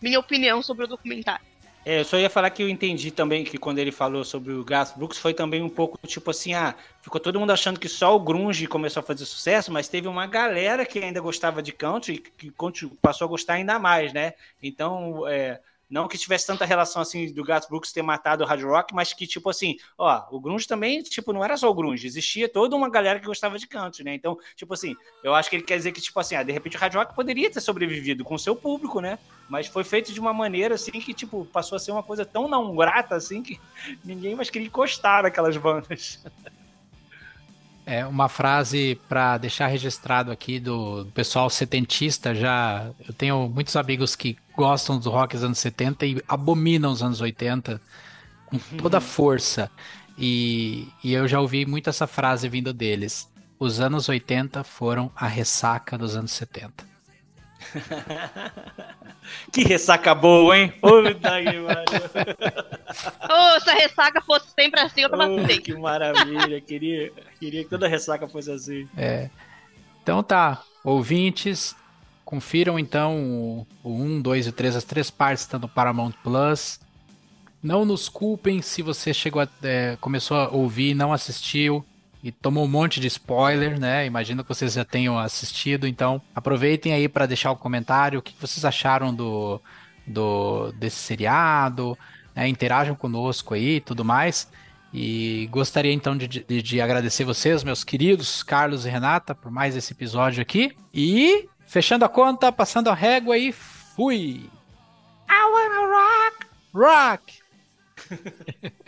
minha 0.02 0.20
opinião 0.20 0.62
sobre 0.62 0.86
o 0.86 0.88
documentário. 0.88 1.44
É, 1.86 2.00
eu 2.00 2.06
só 2.06 2.18
ia 2.18 2.30
falar 2.32 2.50
que 2.50 2.64
eu 2.64 2.70
entendi 2.70 3.12
também 3.12 3.44
que 3.44 3.60
quando 3.60 3.78
ele 3.78 3.92
falou 3.92 4.24
sobre 4.24 4.52
o 4.54 4.64
Gas 4.64 4.92
Brooks 4.92 5.20
foi 5.20 5.36
também 5.36 5.62
um 5.62 5.70
pouco 5.70 6.00
tipo 6.08 6.32
assim, 6.32 6.56
ah, 6.56 6.74
ficou 7.00 7.22
todo 7.22 7.40
mundo 7.40 7.52
achando 7.52 7.80
que 7.80 7.88
só 7.88 8.16
o 8.16 8.20
grunge 8.20 8.66
começou 8.66 9.02
a 9.02 9.04
fazer 9.04 9.24
sucesso, 9.24 9.72
mas 9.72 9.88
teve 9.88 10.08
uma 10.08 10.26
galera 10.26 10.84
que 10.84 10.98
ainda 10.98 11.22
gostava 11.22 11.62
de 11.62 11.72
country 11.72 12.18
que 12.18 12.52
passou 13.00 13.26
a 13.26 13.30
gostar 13.30 13.54
ainda 13.54 13.78
mais, 13.78 14.12
né? 14.14 14.34
Então, 14.64 15.28
é, 15.28 15.60
não 15.90 16.08
que 16.08 16.18
tivesse 16.18 16.48
tanta 16.48 16.66
relação 16.66 17.02
assim 17.02 17.32
do 17.34 17.44
Gas 17.44 17.68
Brooks 17.68 17.92
ter 17.92 18.02
matado 18.02 18.44
o 18.44 18.48
hard 18.48 18.64
rock, 18.64 18.94
mas 18.94 19.14
que 19.14 19.28
tipo 19.28 19.50
assim, 19.50 19.78
ó, 19.98 20.26
o 20.32 20.40
grunge 20.40 20.68
também, 20.68 21.02
tipo, 21.04 21.32
não 21.32 21.44
era 21.44 21.56
só 21.58 21.70
o 21.70 21.74
grunge, 21.74 22.08
existia 22.08 22.50
toda 22.50 22.76
uma 22.76 22.90
galera 22.90 23.20
que 23.20 23.26
gostava 23.26 23.58
de 23.58 23.68
country, 23.68 24.04
né? 24.04 24.14
Então, 24.16 24.38
tipo 24.56 24.74
assim, 24.74 24.96
eu 25.24 25.34
acho 25.34 25.50
que 25.50 25.56
ele 25.56 25.64
quer 25.64 25.78
dizer 25.78 25.92
que 25.92 26.02
tipo 26.02 26.20
assim, 26.20 26.36
ah, 26.36 26.44
de 26.44 26.52
repente 26.52 26.78
o 26.78 26.80
hard 26.80 26.96
rock 26.96 27.16
poderia 27.16 27.52
ter 27.52 27.62
sobrevivido 27.62 28.24
com 28.24 28.36
o 28.36 28.40
seu 28.40 28.56
público, 28.56 29.00
né? 29.00 29.20
Mas 29.48 29.68
foi 29.68 29.84
feito 29.84 30.12
de 30.12 30.20
uma 30.20 30.34
maneira 30.34 30.76
assim 30.76 30.92
que, 30.92 31.14
tipo, 31.14 31.46
passou 31.46 31.76
a 31.76 31.80
ser 31.80 31.92
uma 31.92 32.04
coisa 32.04 32.26
tão 32.26 32.48
não 32.48 32.76
grata 32.76 33.16
assim 33.16 33.44
que 33.44 33.60
ninguém 34.04 34.36
mais 34.36 34.50
queria 34.50 34.68
encostar 34.68 35.24
naquelas 35.24 35.56
bandas. 35.58 36.24
É 37.86 38.06
uma 38.06 38.28
frase 38.28 39.00
para 39.08 39.38
deixar 39.38 39.68
registrado 39.68 40.32
aqui 40.32 40.60
do, 40.60 41.04
do 41.04 41.12
pessoal 41.12 41.50
setentista. 41.50 42.34
Já 42.34 42.90
eu 43.08 43.14
tenho 43.14 43.48
muitos 43.48 43.76
amigos 43.76 44.16
que 44.16 44.36
gostam 44.56 45.00
do 45.00 45.10
rock 45.12 45.36
dos 45.36 45.44
anos 45.44 45.60
70 45.60 46.06
e 46.06 46.22
abominam 46.28 46.92
os 46.92 47.04
anos 47.04 47.22
80 47.22 47.80
com 48.48 48.58
toda 48.78 48.98
a 48.98 49.02
força. 49.02 49.70
E, 50.18 50.88
e 51.04 51.14
eu 51.14 51.28
já 51.28 51.40
ouvi 51.40 51.66
muito 51.66 51.90
essa 51.90 52.08
frase 52.08 52.50
vindo 52.50 52.74
deles. 52.74 53.30
Os 53.60 53.80
anos 53.80 54.10
80 54.10 54.64
foram 54.64 55.12
a 55.16 55.28
ressaca 55.28 55.98
dos 55.98 56.16
anos 56.16 56.32
70. 56.32 56.95
que 59.52 59.64
ressaca 59.64 60.14
boa, 60.14 60.58
hein? 60.58 60.74
Puta 60.82 61.42
que. 61.42 61.60
Ô, 63.32 63.60
se 63.60 63.70
a 63.70 63.74
ressaca 63.74 64.22
fosse 64.22 64.48
sempre 64.52 64.80
assim, 64.80 65.02
eu 65.02 65.10
tava 65.10 65.28
Oh, 65.28 65.62
que 65.62 65.74
maravilha. 65.74 66.62
Queria, 66.62 67.12
queria 67.40 67.64
que 67.64 67.70
toda 67.70 67.88
ressaca 67.88 68.28
fosse 68.28 68.52
assim. 68.52 68.88
Então 70.02 70.22
tá, 70.22 70.64
ouvintes, 70.84 71.76
confiram 72.24 72.78
então 72.78 73.18
o, 73.24 73.68
o 73.84 73.92
1, 73.92 74.22
2 74.22 74.46
e 74.46 74.50
o 74.50 74.54
3, 74.54 74.76
as 74.76 74.84
três 74.84 75.10
partes 75.10 75.44
estão 75.44 75.60
no 75.60 75.68
Paramount 75.68 76.14
Plus. 76.24 76.80
Não 77.62 77.84
nos 77.84 78.08
culpem 78.08 78.62
se 78.62 78.82
você 78.82 79.14
chegou 79.14 79.42
a, 79.42 79.48
é, 79.64 79.98
começou 80.00 80.38
a 80.38 80.50
ouvir 80.50 80.92
e 80.92 80.96
não 80.96 81.12
assistiu 81.12 81.84
e 82.26 82.32
tomou 82.32 82.66
um 82.66 82.68
monte 82.68 83.00
de 83.00 83.06
spoiler, 83.06 83.80
né? 83.80 84.08
Imagino 84.08 84.42
que 84.42 84.50
vocês 84.50 84.74
já 84.74 84.84
tenham 84.84 85.16
assistido, 85.16 85.86
então 85.86 86.20
aproveitem 86.34 86.92
aí 86.92 87.08
para 87.08 87.28
deixar 87.28 87.52
o 87.52 87.56
comentário, 87.56 88.18
o 88.18 88.22
que 88.22 88.34
vocês 88.42 88.66
acharam 88.66 89.14
do, 89.14 89.62
do 90.08 90.72
desse 90.72 90.96
seriado, 90.96 91.96
né? 92.34 92.48
interajam 92.48 92.96
conosco 92.96 93.54
aí 93.54 93.76
e 93.76 93.80
tudo 93.80 94.04
mais. 94.04 94.52
E 94.92 95.48
gostaria 95.52 95.94
então 95.94 96.18
de, 96.18 96.28
de, 96.28 96.64
de 96.64 96.82
agradecer 96.82 97.26
vocês, 97.26 97.64
meus 97.64 97.84
queridos 97.84 98.42
Carlos 98.42 98.88
e 98.88 98.90
Renata, 98.90 99.36
por 99.36 99.52
mais 99.52 99.76
esse 99.76 99.94
episódio 99.94 100.42
aqui. 100.42 100.76
E 100.92 101.48
fechando 101.68 102.06
a 102.06 102.10
conta, 102.10 102.52
passando 102.52 102.90
a 102.90 102.96
régua 102.96 103.38
e 103.38 103.52
fui! 103.52 104.50
I 105.30 105.44
wanna 105.54 106.34
rock! 106.74 106.74
Rock! 106.74 107.40